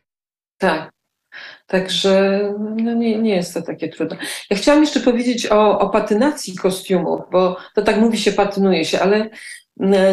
Tak. 0.58 0.90
Także 1.66 2.40
no 2.76 2.94
nie, 2.94 3.18
nie 3.18 3.36
jest 3.36 3.54
to 3.54 3.62
takie 3.62 3.88
trudne. 3.88 4.16
Ja 4.50 4.56
chciałam 4.56 4.80
jeszcze 4.80 5.00
powiedzieć 5.00 5.46
o, 5.46 5.78
o 5.78 5.88
patynacji 5.88 6.56
kostiumów, 6.56 7.20
bo 7.32 7.56
to 7.74 7.82
tak 7.82 7.96
mówi 7.96 8.18
się, 8.18 8.32
patynuje 8.32 8.84
się, 8.84 9.00
ale 9.00 9.30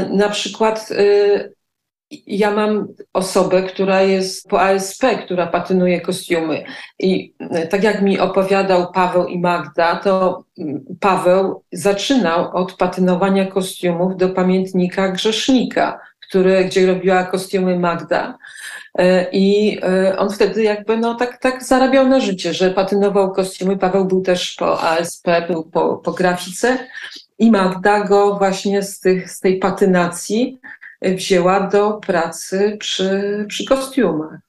na 0.10 0.30
przykład 0.30 0.92
y, 0.92 1.54
ja 2.28 2.52
mam 2.52 2.88
osobę, 3.14 3.64
która 3.64 4.02
jest 4.02 4.50
po 4.50 4.62
ASP, 4.62 5.04
która 5.26 5.48
patynuje 5.48 6.02
kostiumy. 6.02 6.64
I 7.00 7.34
y, 7.64 7.68
tak 7.68 7.84
jak 7.84 8.02
mi 8.02 8.20
opowiadał 8.20 8.92
Paweł 8.92 9.28
i 9.28 9.40
Magda, 9.40 9.96
to 9.96 10.44
mm, 10.58 10.86
Paweł 11.00 11.64
zaczynał 11.72 12.56
od 12.56 12.74
patynowania 12.74 13.46
kostiumów 13.46 14.18
do 14.18 14.30
pamiętnika 14.30 15.10
grzesznika, 15.10 16.00
który, 16.28 16.66
gdzie 16.66 16.88
robiła 16.88 17.24
kostiumy 17.24 17.80
Magda. 17.80 18.38
E, 18.98 19.32
I 19.32 19.80
e, 19.84 20.18
on 20.18 20.30
wtedy 20.30 20.64
jakby 20.64 20.98
no 20.98 21.16
tak, 21.16 21.38
tak 21.38 21.64
zarabiał 21.64 22.08
na 22.08 22.20
życie, 22.20 22.54
że 22.54 22.72
patynował 22.72 23.32
kostiumy. 23.32 23.78
Paweł 23.78 24.06
był 24.06 24.22
też 24.22 24.56
po 24.60 24.82
ASP, 24.82 25.28
był 25.48 25.64
po, 25.64 25.98
po 25.98 26.12
grafice 26.12 26.78
i 27.40 27.52
Magda 27.52 28.04
go 28.04 28.38
właśnie 28.38 28.84
z, 28.84 29.00
tych, 29.00 29.32
z 29.32 29.40
tej 29.40 29.60
patynacji 29.60 30.60
e, 30.64 30.77
wzięła 31.02 31.68
do 31.68 31.94
pracy 31.94 32.78
przy, 32.80 33.46
przy 33.48 33.66
kostiumach. 33.66 34.40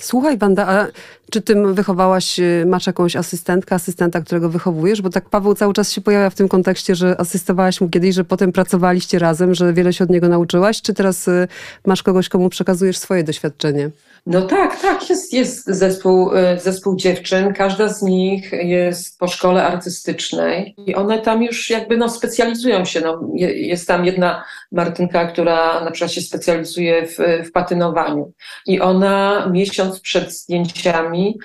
Słuchaj, 0.00 0.38
Wanda, 0.38 0.66
a 0.68 0.86
czy 1.30 1.42
ty 1.42 1.54
wychowałaś, 1.72 2.40
y, 2.40 2.64
masz 2.66 2.86
jakąś 2.86 3.16
asystentkę, 3.16 3.74
asystenta, 3.74 4.20
którego 4.20 4.48
wychowujesz? 4.48 5.02
Bo 5.02 5.10
tak 5.10 5.28
Paweł 5.28 5.54
cały 5.54 5.72
czas 5.72 5.92
się 5.92 6.00
pojawia 6.00 6.30
w 6.30 6.34
tym 6.34 6.48
kontekście, 6.48 6.94
że 6.94 7.20
asystowałaś 7.20 7.80
mu 7.80 7.88
kiedyś, 7.88 8.14
że 8.14 8.24
potem 8.24 8.52
pracowaliście 8.52 9.18
razem, 9.18 9.54
że 9.54 9.72
wiele 9.72 9.92
się 9.92 10.04
od 10.04 10.10
niego 10.10 10.28
nauczyłaś. 10.28 10.82
Czy 10.82 10.94
teraz 10.94 11.28
y, 11.28 11.48
masz 11.86 12.02
kogoś, 12.02 12.28
komu 12.28 12.48
przekazujesz 12.48 12.98
swoje 12.98 13.24
doświadczenie? 13.24 13.90
No 14.26 14.42
tak, 14.42 14.80
tak, 14.80 15.10
jest, 15.10 15.32
jest 15.32 15.66
zespół, 15.66 16.36
y, 16.36 16.58
zespół 16.60 16.96
dziewczyn. 16.96 17.54
Każda 17.54 17.88
z 17.88 18.02
nich 18.02 18.52
jest 18.52 19.18
po 19.18 19.28
szkole 19.28 19.64
artystycznej 19.64 20.74
i 20.86 20.94
one 20.94 21.18
tam 21.18 21.42
już 21.42 21.70
jakby 21.70 21.96
no, 21.96 22.08
specjalizują 22.08 22.84
się. 22.84 23.00
No, 23.00 23.20
jest 23.34 23.88
tam 23.88 24.04
jedna 24.04 24.44
Martynka, 24.72 25.26
która 25.26 25.84
na 25.84 25.90
przykład 25.90 26.12
się 26.12 26.20
specjalizuje 26.20 27.06
w, 27.06 27.18
w 27.48 27.52
patynowaniu 27.52 28.32
i 28.66 28.80
ona 28.80 29.46
miesiąc 29.52 30.00
przed 30.00 30.32
zdjęciami 30.32 31.38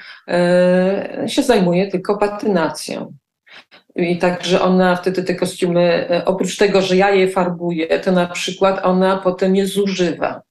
y, 1.26 1.30
się 1.30 1.44
zajmuje 1.44 1.88
tylko 1.88 2.18
patynacją. 2.18 3.14
I 3.96 4.18
także 4.18 4.62
ona 4.62 4.96
wtedy 4.96 5.24
te 5.24 5.36
kostiumy, 5.36 6.08
y, 6.12 6.26
oprócz 6.26 6.58
tego, 6.58 6.82
że 6.82 6.96
ja 6.96 7.12
je 7.12 7.28
farbuję, 7.28 8.00
to 8.00 8.12
na 8.12 8.28
przykład 8.28 8.86
ona 8.86 9.18
potem 9.18 9.56
je 9.56 9.68
zużywa 9.68 10.42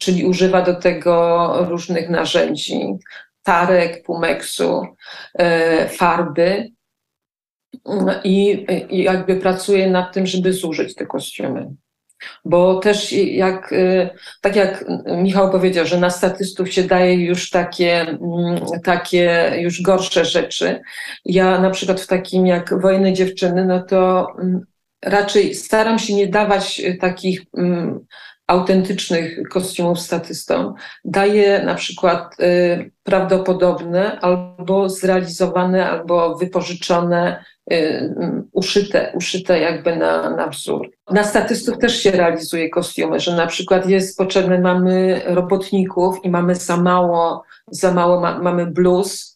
czyli 0.00 0.24
używa 0.24 0.62
do 0.62 0.74
tego 0.74 1.52
różnych 1.68 2.08
narzędzi, 2.08 2.80
tarek, 3.42 4.02
pumeksu, 4.02 4.86
e, 5.38 5.88
farby 5.88 6.72
i, 8.24 8.66
i 8.90 9.02
jakby 9.02 9.36
pracuje 9.36 9.90
nad 9.90 10.12
tym, 10.12 10.26
żeby 10.26 10.52
zużyć 10.52 10.94
te 10.94 11.06
kostiumy. 11.06 11.74
Bo 12.44 12.78
też 12.78 13.12
jak, 13.12 13.72
e, 13.72 14.10
tak 14.40 14.56
jak 14.56 14.84
Michał 15.06 15.50
powiedział, 15.50 15.86
że 15.86 15.98
na 16.00 16.10
statystów 16.10 16.72
się 16.72 16.82
daje 16.82 17.14
już 17.14 17.50
takie, 17.50 18.00
mm, 18.00 18.60
takie 18.84 19.52
już 19.58 19.82
gorsze 19.82 20.24
rzeczy. 20.24 20.80
Ja 21.24 21.60
na 21.60 21.70
przykład 21.70 22.00
w 22.00 22.06
takim 22.06 22.46
jak 22.46 22.80
Wojenne 22.80 23.12
Dziewczyny, 23.12 23.64
no 23.64 23.82
to 23.82 24.26
mm, 24.38 24.60
raczej 25.04 25.54
staram 25.54 25.98
się 25.98 26.14
nie 26.14 26.26
dawać 26.26 26.82
takich 27.00 27.42
mm, 27.56 28.06
autentycznych 28.46 29.48
kostiumów 29.48 30.00
statystom 30.00 30.74
daje 31.04 31.62
na 31.62 31.74
przykład 31.74 32.40
y, 32.40 32.90
prawdopodobne 33.02 34.20
albo 34.20 34.88
zrealizowane, 34.88 35.90
albo 35.90 36.36
wypożyczone, 36.36 37.44
y, 37.72 38.14
uszyte, 38.52 39.12
uszyte 39.14 39.60
jakby 39.60 39.96
na, 39.96 40.30
na 40.30 40.46
wzór. 40.46 40.90
Na 41.10 41.24
statystów 41.24 41.78
też 41.78 42.02
się 42.02 42.10
realizuje 42.10 42.70
kostiumy, 42.70 43.20
że 43.20 43.36
na 43.36 43.46
przykład 43.46 43.88
jest 43.88 44.18
potrzebne, 44.18 44.58
mamy 44.60 45.22
robotników 45.24 46.24
i 46.24 46.30
mamy 46.30 46.54
za 46.54 46.76
mało, 46.76 47.42
za 47.70 47.94
mało 47.94 48.20
ma, 48.20 48.38
mamy 48.38 48.66
bluz, 48.66 49.35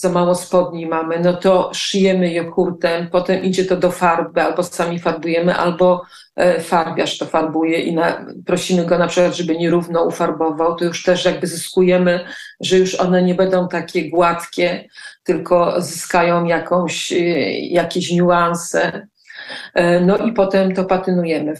za 0.00 0.08
mało 0.08 0.34
spodni 0.34 0.86
mamy, 0.86 1.20
no 1.20 1.32
to 1.32 1.70
szyjemy 1.74 2.32
je 2.32 2.44
hurtem, 2.44 3.08
potem 3.10 3.44
idzie 3.44 3.64
to 3.64 3.76
do 3.76 3.90
farby, 3.90 4.42
albo 4.42 4.62
sami 4.62 4.98
farbujemy, 4.98 5.54
albo 5.54 6.02
E, 6.40 6.60
farbiarz 6.60 7.18
to 7.18 7.26
farbuje 7.26 7.80
i 7.80 7.94
na, 7.94 8.26
prosimy 8.46 8.86
go 8.86 8.98
na 8.98 9.06
przykład, 9.06 9.36
żeby 9.36 9.56
nierówno 9.56 10.04
ufarbował, 10.04 10.76
to 10.76 10.84
już 10.84 11.02
też 11.02 11.24
jakby 11.24 11.46
zyskujemy, 11.46 12.24
że 12.60 12.78
już 12.78 12.94
one 12.94 13.22
nie 13.22 13.34
będą 13.34 13.68
takie 13.68 14.10
gładkie, 14.10 14.88
tylko 15.24 15.80
zyskają 15.80 16.44
jakąś, 16.44 17.12
e, 17.12 17.16
jakieś 17.58 18.12
niuanse. 18.12 19.06
E, 19.74 20.00
no 20.00 20.16
i 20.16 20.32
potem 20.32 20.74
to 20.74 20.84
patynujemy. 20.84 21.54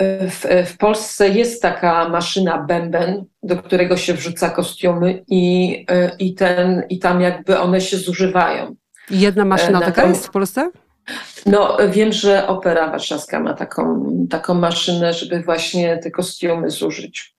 W, 0.00 0.46
w, 0.66 0.76
Polsce 0.76 1.28
jest 1.28 1.62
taka 1.62 2.08
maszyna 2.08 2.58
bęben, 2.58 3.24
do 3.42 3.56
którego 3.56 3.96
się 3.96 4.14
wrzuca 4.14 4.50
kostiumy 4.50 5.24
i, 5.28 5.86
i, 6.18 6.34
ten, 6.34 6.82
i 6.88 6.98
tam 6.98 7.20
jakby 7.20 7.58
one 7.58 7.80
się 7.80 7.96
zużywają. 7.96 8.74
Jedna 9.10 9.44
maszyna 9.44 9.80
taka 9.80 10.06
jest 10.06 10.26
w 10.26 10.30
Polsce? 10.30 10.70
No, 11.46 11.78
wiem, 11.90 12.12
że 12.12 12.48
Opera 12.48 12.90
Warszawska 12.90 13.40
ma 13.40 13.54
taką, 13.54 14.12
taką 14.30 14.54
maszynę, 14.54 15.12
żeby 15.12 15.42
właśnie 15.42 15.98
te 15.98 16.10
kostiumy 16.10 16.70
zużyć. 16.70 17.34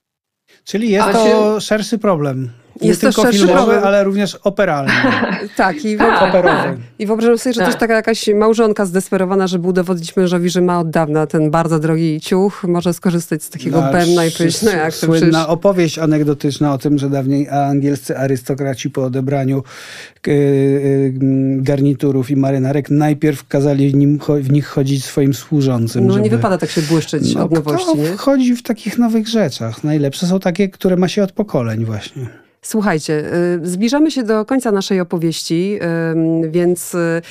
Czyli 0.63 0.89
jest 0.89 1.07
A 1.07 1.13
to 1.13 1.25
się... 1.25 1.61
szerszy 1.61 1.97
problem. 1.97 2.51
Nie 2.81 2.87
jest 2.89 3.01
tylko 3.01 3.21
to 3.21 3.31
filmowy, 3.31 3.79
ale 3.79 4.03
również 4.03 4.35
operalny. 4.35 4.91
tak, 5.57 5.85
i, 5.85 5.97
tak, 5.97 6.29
operowy. 6.29 6.77
I 6.99 7.05
wyobrażam 7.05 7.37
sobie, 7.37 7.53
że 7.53 7.57
tak. 7.57 7.65
to 7.65 7.69
jest 7.69 7.79
taka 7.79 7.93
jakaś 7.93 8.27
małżonka 8.35 8.85
zdesperowana, 8.85 9.47
żeby 9.47 9.67
udowodnić 9.67 10.15
mężowi, 10.15 10.49
że 10.49 10.61
ma 10.61 10.79
od 10.79 10.89
dawna 10.89 11.27
ten 11.27 11.51
bardzo 11.51 11.79
drogi 11.79 12.19
ciuch, 12.21 12.63
może 12.63 12.93
skorzystać 12.93 13.43
z 13.43 13.49
takiego 13.49 13.81
Nasz 13.81 13.91
bębna 13.91 14.25
i 14.25 14.31
powiedzieć, 14.31 14.61
no 14.61 14.71
jak 14.71 14.93
to 14.93 15.05
Słynna 15.05 15.19
przecież... 15.19 15.45
opowieść 15.47 15.99
anegdotyczna 15.99 16.73
o 16.73 16.77
tym, 16.77 16.97
że 16.97 17.09
dawniej 17.09 17.49
angielscy 17.49 18.17
arystokraci 18.17 18.89
po 18.89 19.03
odebraniu 19.03 19.63
y, 20.27 20.31
y, 20.31 21.13
garniturów 21.57 22.31
i 22.31 22.35
marynarek 22.35 22.89
najpierw 22.89 23.47
kazali 23.47 23.89
w, 23.89 23.95
nim, 23.95 24.19
w 24.41 24.51
nich 24.51 24.67
chodzić 24.67 25.05
swoim 25.05 25.33
służącym. 25.33 26.07
No 26.07 26.13
żeby... 26.13 26.23
nie 26.23 26.29
wypada 26.29 26.57
tak 26.57 26.69
się 26.69 26.81
błyszczeć 26.81 27.35
no, 27.35 27.43
od 27.43 27.51
nowości, 27.51 27.97
nie? 27.97 28.17
chodzi 28.17 28.55
w 28.55 28.63
takich 28.63 28.97
nowych 28.97 29.27
rzeczach. 29.27 29.83
Najlepsze 29.83 30.27
są 30.27 30.39
takie, 30.39 30.69
które 30.69 30.95
ma 30.95 31.07
się 31.07 31.23
od 31.23 31.31
pokoleń 31.31 31.85
właśnie. 31.85 32.41
Słuchajcie, 32.65 33.33
y, 33.63 33.67
zbliżamy 33.67 34.11
się 34.11 34.23
do 34.23 34.45
końca 34.45 34.71
naszej 34.71 34.99
opowieści, 34.99 35.79
więc 36.49 36.95
y, 36.95 37.21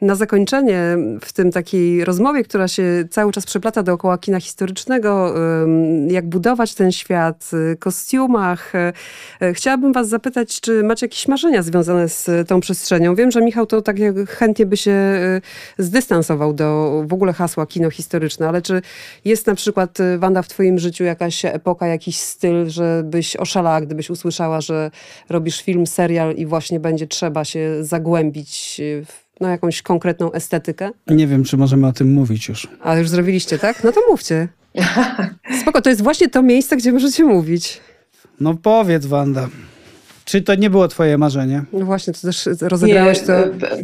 na 0.00 0.14
zakończenie 0.14 0.96
w 1.20 1.32
tym 1.32 1.52
takiej 1.52 2.04
rozmowie, 2.04 2.44
która 2.44 2.68
się 2.68 3.04
cały 3.10 3.32
czas 3.32 3.46
przeplata 3.46 3.82
dookoła 3.82 4.18
kina 4.18 4.40
historycznego, 4.40 5.34
jak 6.08 6.28
budować 6.28 6.74
ten 6.74 6.92
świat, 6.92 7.50
y, 7.72 7.76
kostiumach, 7.76 8.72
chciałabym 9.52 9.92
was 9.92 10.08
zapytać, 10.08 10.60
czy 10.60 10.82
macie 10.82 11.06
jakieś 11.06 11.28
marzenia 11.28 11.62
związane 11.62 12.08
z 12.08 12.48
tą 12.48 12.60
przestrzenią? 12.60 13.14
Wiem, 13.14 13.30
że 13.30 13.42
Michał 13.42 13.66
to 13.66 13.82
tak 13.82 13.96
chętnie 14.28 14.66
by 14.66 14.76
się 14.76 15.20
zdystansował 15.78 16.52
do 16.52 17.02
w 17.06 17.12
ogóle 17.12 17.32
hasła 17.32 17.66
kino 17.66 17.90
historyczne, 17.90 18.48
ale 18.48 18.62
czy 18.62 18.82
jest 19.24 19.46
na 19.46 19.54
przykład, 19.54 19.98
Wanda, 20.18 20.42
w 20.42 20.48
twoim 20.48 20.78
życiu 20.78 21.04
jakaś 21.04 21.44
epoka, 21.44 21.86
jakiś 21.86 22.20
styl, 22.20 22.68
żebyś 22.68 23.36
oszalała, 23.36 23.80
gdybyś 23.80 24.10
usłyszała, 24.10 24.60
że 24.60 24.90
robisz 25.28 25.62
film, 25.62 25.86
serial 25.86 26.34
i 26.34 26.46
właśnie 26.46 26.80
będzie 26.80 27.06
trzeba 27.06 27.44
się 27.44 27.84
zagłębić 27.84 28.80
w 29.06 29.27
no, 29.40 29.48
jakąś 29.48 29.82
konkretną 29.82 30.32
estetykę? 30.32 30.90
Nie 31.06 31.26
wiem, 31.26 31.44
czy 31.44 31.56
możemy 31.56 31.86
o 31.86 31.92
tym 31.92 32.12
mówić 32.12 32.48
już. 32.48 32.68
Ale 32.80 33.00
już 33.00 33.08
zrobiliście, 33.08 33.58
tak? 33.58 33.84
No 33.84 33.92
to 33.92 34.00
mówcie. 34.10 34.48
Spoko, 35.62 35.82
to 35.82 35.90
jest 35.90 36.02
właśnie 36.02 36.28
to 36.28 36.42
miejsce, 36.42 36.76
gdzie 36.76 36.92
możecie 36.92 37.24
mówić. 37.24 37.80
No 38.40 38.54
powiedz, 38.54 39.06
Wanda. 39.06 39.48
Czy 40.24 40.42
to 40.42 40.54
nie 40.54 40.70
było 40.70 40.88
twoje 40.88 41.18
marzenie? 41.18 41.64
No 41.72 41.86
właśnie, 41.86 42.12
to 42.12 42.20
też 42.20 42.48
rozegrałeś 42.60 43.20
nie, 43.20 43.26
to. 43.26 43.34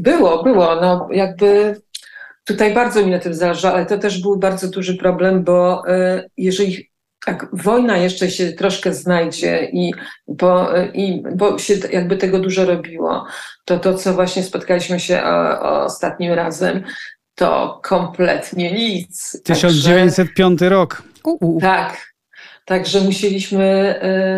Było, 0.01 0.43
było. 0.43 0.75
No 0.75 1.09
jakby 1.13 1.81
tutaj 2.45 2.75
bardzo 2.75 3.05
mi 3.05 3.11
na 3.11 3.19
tym 3.19 3.35
zależy, 3.35 3.69
ale 3.69 3.87
to 3.87 3.99
też 3.99 4.23
był 4.23 4.37
bardzo 4.37 4.69
duży 4.69 4.95
problem, 4.97 5.45
bo 5.45 5.83
y, 5.89 6.31
jeżeli 6.37 6.91
jak 7.27 7.47
wojna 7.53 7.97
jeszcze 7.97 8.31
się 8.31 8.53
troszkę 8.53 8.95
znajdzie 8.95 9.69
i 9.73 9.93
bo, 10.29 10.69
i 10.95 11.23
bo 11.37 11.59
się 11.59 11.75
jakby 11.93 12.17
tego 12.17 12.39
dużo 12.39 12.65
robiło, 12.65 13.27
to 13.65 13.79
to, 13.79 13.95
co 13.95 14.15
właśnie 14.15 14.43
spotkaliśmy 14.43 15.01
się 15.01 15.23
o, 15.23 15.61
o 15.61 15.85
ostatnim 15.85 16.33
razem, 16.33 16.83
to 17.35 17.81
kompletnie 17.83 18.73
nic. 18.73 19.41
1905 19.45 20.59
Także, 20.59 20.69
rok. 20.69 21.03
U-u. 21.25 21.61
Tak. 21.61 22.15
Także 22.65 23.01
musieliśmy 23.01 23.95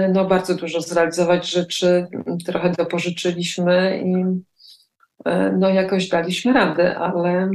y, 0.08 0.12
no, 0.12 0.24
bardzo 0.24 0.54
dużo 0.54 0.80
zrealizować 0.80 1.50
rzeczy, 1.50 2.06
trochę 2.46 2.70
dopożyczyliśmy 2.70 4.02
i 4.04 4.14
y, 5.30 5.52
no, 5.58 5.68
jakoś 5.68 6.08
daliśmy 6.08 6.52
radę, 6.52 6.96
ale 6.98 7.50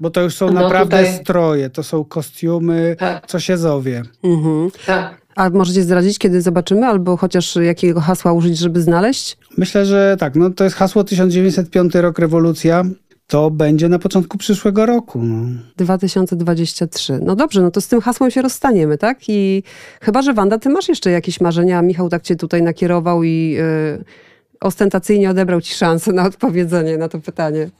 bo 0.00 0.10
to 0.10 0.20
już 0.20 0.34
są 0.34 0.46
no 0.46 0.60
naprawdę 0.60 0.98
tutaj... 0.98 1.20
stroje, 1.20 1.70
to 1.70 1.82
są 1.82 2.04
kostiumy, 2.04 2.96
tak. 2.98 3.26
co 3.26 3.40
się 3.40 3.56
zowie. 3.56 4.02
Mhm. 4.24 4.70
Tak. 4.86 5.28
A 5.36 5.50
możecie 5.50 5.82
zdradzić, 5.82 6.18
kiedy 6.18 6.42
zobaczymy, 6.42 6.86
albo 6.86 7.16
chociaż 7.16 7.56
jakiego 7.56 8.00
hasła 8.00 8.32
użyć, 8.32 8.58
żeby 8.58 8.80
znaleźć? 8.82 9.38
Myślę, 9.56 9.86
że 9.86 10.16
tak. 10.20 10.36
No, 10.36 10.50
to 10.50 10.64
jest 10.64 10.76
hasło 10.76 11.04
1905 11.04 11.94
rok 11.94 12.18
rewolucja. 12.18 12.84
To 13.26 13.50
będzie 13.50 13.88
na 13.88 13.98
początku 13.98 14.38
przyszłego 14.38 14.86
roku. 14.86 15.22
No. 15.22 15.60
2023. 15.76 17.18
No 17.22 17.36
dobrze, 17.36 17.62
no 17.62 17.70
to 17.70 17.80
z 17.80 17.88
tym 17.88 18.00
hasłem 18.00 18.30
się 18.30 18.42
rozstaniemy, 18.42 18.98
tak? 18.98 19.18
I 19.28 19.62
chyba, 20.00 20.22
że 20.22 20.34
Wanda, 20.34 20.58
ty 20.58 20.68
masz 20.68 20.88
jeszcze 20.88 21.10
jakieś 21.10 21.40
marzenia. 21.40 21.82
Michał 21.82 22.08
tak 22.08 22.22
cię 22.22 22.36
tutaj 22.36 22.62
nakierował 22.62 23.22
i 23.22 23.50
yy, 23.50 24.04
ostentacyjnie 24.60 25.30
odebrał 25.30 25.60
ci 25.60 25.74
szansę 25.74 26.12
na 26.12 26.26
odpowiedzenie 26.26 26.98
na 26.98 27.08
to 27.08 27.20
pytanie. 27.20 27.70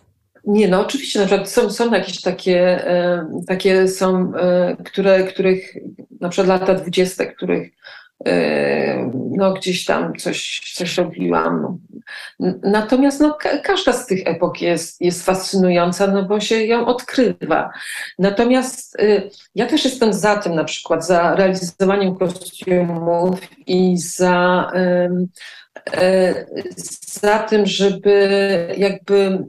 Nie, 0.48 0.68
no 0.68 0.80
oczywiście, 0.80 1.20
na 1.20 1.26
przykład 1.26 1.50
są, 1.50 1.70
są 1.70 1.92
jakieś 1.92 2.20
takie, 2.20 2.86
e, 2.86 3.28
takie 3.46 3.88
są, 3.88 4.32
e, 4.36 4.76
które, 4.84 5.24
których, 5.24 5.74
na 6.20 6.28
przykład 6.28 6.60
lata 6.60 6.74
dwudzieste, 6.74 7.26
których 7.26 7.70
no 9.30 9.52
gdzieś 9.52 9.84
tam 9.84 10.16
coś, 10.16 10.60
coś 10.74 10.98
robiłam. 10.98 11.78
Natomiast 12.62 13.20
no, 13.20 13.34
ka 13.34 13.58
każda 13.58 13.92
z 13.92 14.06
tych 14.06 14.26
epok 14.26 14.60
jest, 14.60 15.00
jest 15.00 15.24
fascynująca, 15.24 16.06
no 16.06 16.22
bo 16.22 16.40
się 16.40 16.64
ją 16.64 16.86
odkrywa. 16.86 17.70
Natomiast 18.18 18.96
ja 19.54 19.66
też 19.66 19.84
jestem 19.84 20.12
za 20.12 20.36
tym 20.36 20.54
na 20.54 20.64
przykład, 20.64 21.06
za 21.06 21.34
realizowaniem 21.34 22.16
kostiumów 22.16 23.40
i 23.66 23.96
za, 23.98 24.72
za 27.20 27.38
tym, 27.38 27.66
żeby 27.66 28.28
jakby 28.76 29.44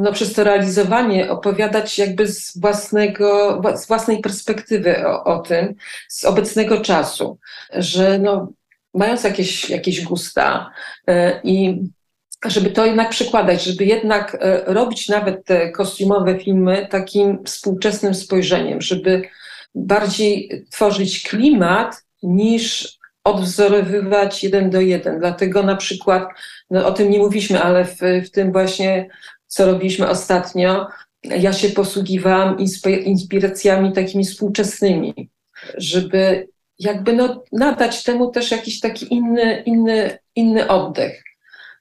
no, 0.00 0.12
przez 0.12 0.32
to 0.32 0.44
realizowanie 0.44 1.30
opowiadać 1.30 1.98
jakby 1.98 2.28
z, 2.28 2.58
własnego, 2.58 3.60
z 3.76 3.86
własnej 3.86 4.20
perspektywy 4.20 5.06
o, 5.06 5.24
o 5.24 5.38
tym, 5.38 5.74
z 6.08 6.24
obecnego 6.24 6.80
czasu, 6.80 7.38
że 7.72 8.18
no, 8.18 8.52
mając 8.94 9.24
jakieś, 9.24 9.70
jakieś 9.70 10.04
gusta 10.04 10.70
e, 11.08 11.40
i 11.44 11.82
żeby 12.46 12.70
to 12.70 12.86
jednak 12.86 13.10
przykładać, 13.10 13.64
żeby 13.64 13.84
jednak 13.84 14.36
e, 14.40 14.64
robić 14.66 15.08
nawet 15.08 15.44
te 15.44 15.70
kostiumowe 15.70 16.38
filmy 16.38 16.86
takim 16.90 17.44
współczesnym 17.44 18.14
spojrzeniem, 18.14 18.80
żeby 18.80 19.22
bardziej 19.74 20.64
tworzyć 20.70 21.22
klimat 21.22 22.04
niż 22.22 22.98
odwzorowywać 23.24 24.44
jeden 24.44 24.70
do 24.70 24.80
jeden. 24.80 25.18
Dlatego 25.18 25.62
na 25.62 25.76
przykład, 25.76 26.28
no 26.70 26.86
o 26.86 26.92
tym 26.92 27.10
nie 27.10 27.18
mówiliśmy, 27.18 27.62
ale 27.62 27.84
w, 27.84 27.98
w 28.26 28.30
tym 28.30 28.52
właśnie, 28.52 29.08
co 29.54 29.66
robiliśmy 29.66 30.08
ostatnio, 30.08 30.86
ja 31.24 31.52
się 31.52 31.68
posługiwałam 31.68 32.56
inspiracjami 33.04 33.92
takimi 33.92 34.24
współczesnymi, 34.24 35.30
żeby 35.76 36.48
jakby 36.78 37.12
no, 37.12 37.44
nadać 37.52 38.04
temu 38.04 38.30
też 38.30 38.50
jakiś 38.50 38.80
taki 38.80 39.14
inny, 39.14 39.62
inny, 39.66 40.18
inny 40.36 40.68
oddech, 40.68 41.22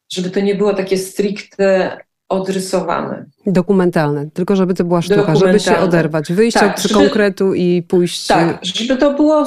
żeby 0.10 0.30
to 0.30 0.40
nie 0.40 0.56
było 0.56 0.74
takie 0.74 0.98
stricte 0.98 1.98
odrysowane. 2.30 3.26
Dokumentalne, 3.46 4.30
tylko 4.34 4.56
żeby 4.56 4.74
to 4.74 4.84
była 4.84 5.02
sztuka, 5.02 5.36
żeby 5.36 5.60
się 5.60 5.78
oderwać, 5.78 6.34
wyjść 6.34 6.58
tak, 6.58 6.78
od 6.78 6.84
żeby, 6.84 6.94
konkretu 6.94 7.54
i 7.54 7.84
pójść... 7.88 8.28
Tak, 8.28 8.60
żeby 8.66 8.98
to 8.98 9.14
było 9.14 9.46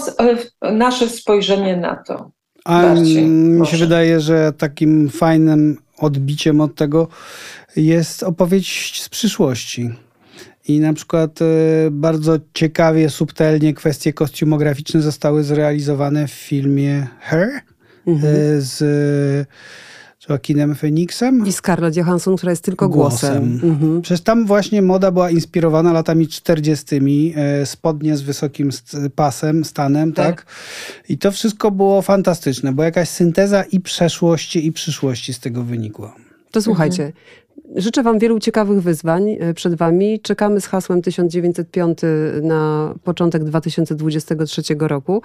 e, 0.62 0.72
nasze 0.72 1.08
spojrzenie 1.08 1.76
na 1.76 1.96
to. 1.96 2.30
A 2.64 2.82
bardziej, 2.82 3.26
mi 3.26 3.66
się 3.66 3.76
wydaje, 3.76 4.20
że 4.20 4.52
takim 4.52 5.08
fajnym 5.08 5.85
odbiciem 5.98 6.60
od 6.60 6.74
tego 6.74 7.08
jest 7.76 8.22
opowieść 8.22 9.02
z 9.02 9.08
przyszłości. 9.08 9.90
I 10.68 10.80
na 10.80 10.92
przykład 10.92 11.42
e, 11.42 11.44
bardzo 11.90 12.38
ciekawie, 12.54 13.10
subtelnie 13.10 13.74
kwestie 13.74 14.12
kostiumograficzne 14.12 15.02
zostały 15.02 15.44
zrealizowane 15.44 16.28
w 16.28 16.32
filmie 16.32 17.06
Her 17.20 17.50
mhm. 18.06 18.34
E, 18.34 18.60
z 18.60 19.48
Joaquinem 20.28 20.74
Phoenixem. 20.74 21.46
I 21.46 21.52
Scarlett 21.52 21.96
Johansson, 21.96 22.36
która 22.36 22.52
jest 22.52 22.64
tylko 22.64 22.88
głosem. 22.88 23.50
głosem. 23.50 23.70
Mhm. 23.70 24.02
Przecież 24.02 24.20
tam 24.20 24.46
właśnie 24.46 24.82
moda 24.82 25.10
była 25.10 25.30
inspirowana 25.30 25.92
latami 25.92 26.28
40. 26.28 27.34
E, 27.36 27.66
spodnie 27.66 28.16
z 28.16 28.22
wysokim 28.22 28.70
pasem, 29.14 29.64
stanem, 29.64 30.12
tak. 30.12 30.26
tak? 30.26 30.46
I 31.08 31.18
to 31.18 31.32
wszystko 31.32 31.70
było 31.70 32.02
fantastyczne, 32.02 32.72
bo 32.72 32.82
jakaś 32.82 33.08
synteza 33.08 33.62
i 33.62 33.80
przeszłości, 33.80 34.66
i 34.66 34.72
przyszłości 34.72 35.34
z 35.34 35.40
tego 35.40 35.62
wynikła. 35.62 36.14
To 36.50 36.62
słuchajcie, 36.62 37.04
mhm. 37.04 37.22
Życzę 37.76 38.02
Wam 38.02 38.18
wielu 38.18 38.38
ciekawych 38.38 38.82
wyzwań 38.82 39.36
e, 39.40 39.54
przed 39.54 39.74
Wami. 39.74 40.20
Czekamy 40.20 40.60
z 40.60 40.66
hasłem 40.66 41.02
1905 41.02 41.98
na 42.42 42.94
początek 43.04 43.44
2023 43.44 44.62
roku. 44.78 45.22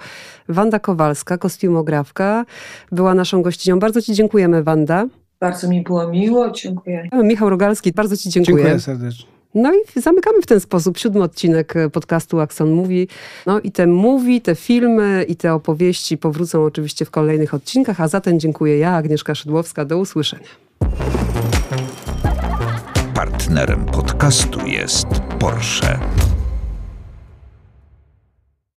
Wanda 0.48 0.78
Kowalska, 0.78 1.38
kostiumografka, 1.38 2.44
była 2.92 3.14
naszą 3.14 3.42
gościnią. 3.42 3.78
Bardzo 3.78 4.02
Ci 4.02 4.14
dziękujemy, 4.14 4.62
Wanda. 4.62 5.06
Bardzo 5.40 5.68
mi 5.68 5.82
było 5.82 6.08
miło, 6.08 6.50
dziękuję. 6.50 7.08
Michał 7.12 7.50
Rogalski, 7.50 7.92
bardzo 7.92 8.16
Ci 8.16 8.30
dziękuję. 8.30 8.56
Dziękuję 8.56 8.80
serdecznie. 8.80 9.26
No 9.54 9.72
i 9.74 10.00
zamykamy 10.00 10.42
w 10.42 10.46
ten 10.46 10.60
sposób 10.60 10.98
siódmy 10.98 11.22
odcinek 11.22 11.74
podcastu 11.92 12.40
Axon 12.40 12.70
Mówi. 12.70 13.08
No 13.46 13.60
i 13.60 13.72
te 13.72 13.86
mówi, 13.86 14.40
te 14.40 14.54
filmy 14.54 15.24
i 15.28 15.36
te 15.36 15.54
opowieści 15.54 16.18
powrócą 16.18 16.64
oczywiście 16.64 17.04
w 17.04 17.10
kolejnych 17.10 17.54
odcinkach, 17.54 18.00
a 18.00 18.08
zatem 18.08 18.40
dziękuję 18.40 18.78
ja, 18.78 18.92
Agnieszka 18.92 19.34
Szydłowska. 19.34 19.84
Do 19.84 19.98
usłyszenia. 19.98 20.48
Partnerem 23.22 23.84
podcastu 23.86 24.66
jest 24.66 25.06
Porsche. 25.38 25.98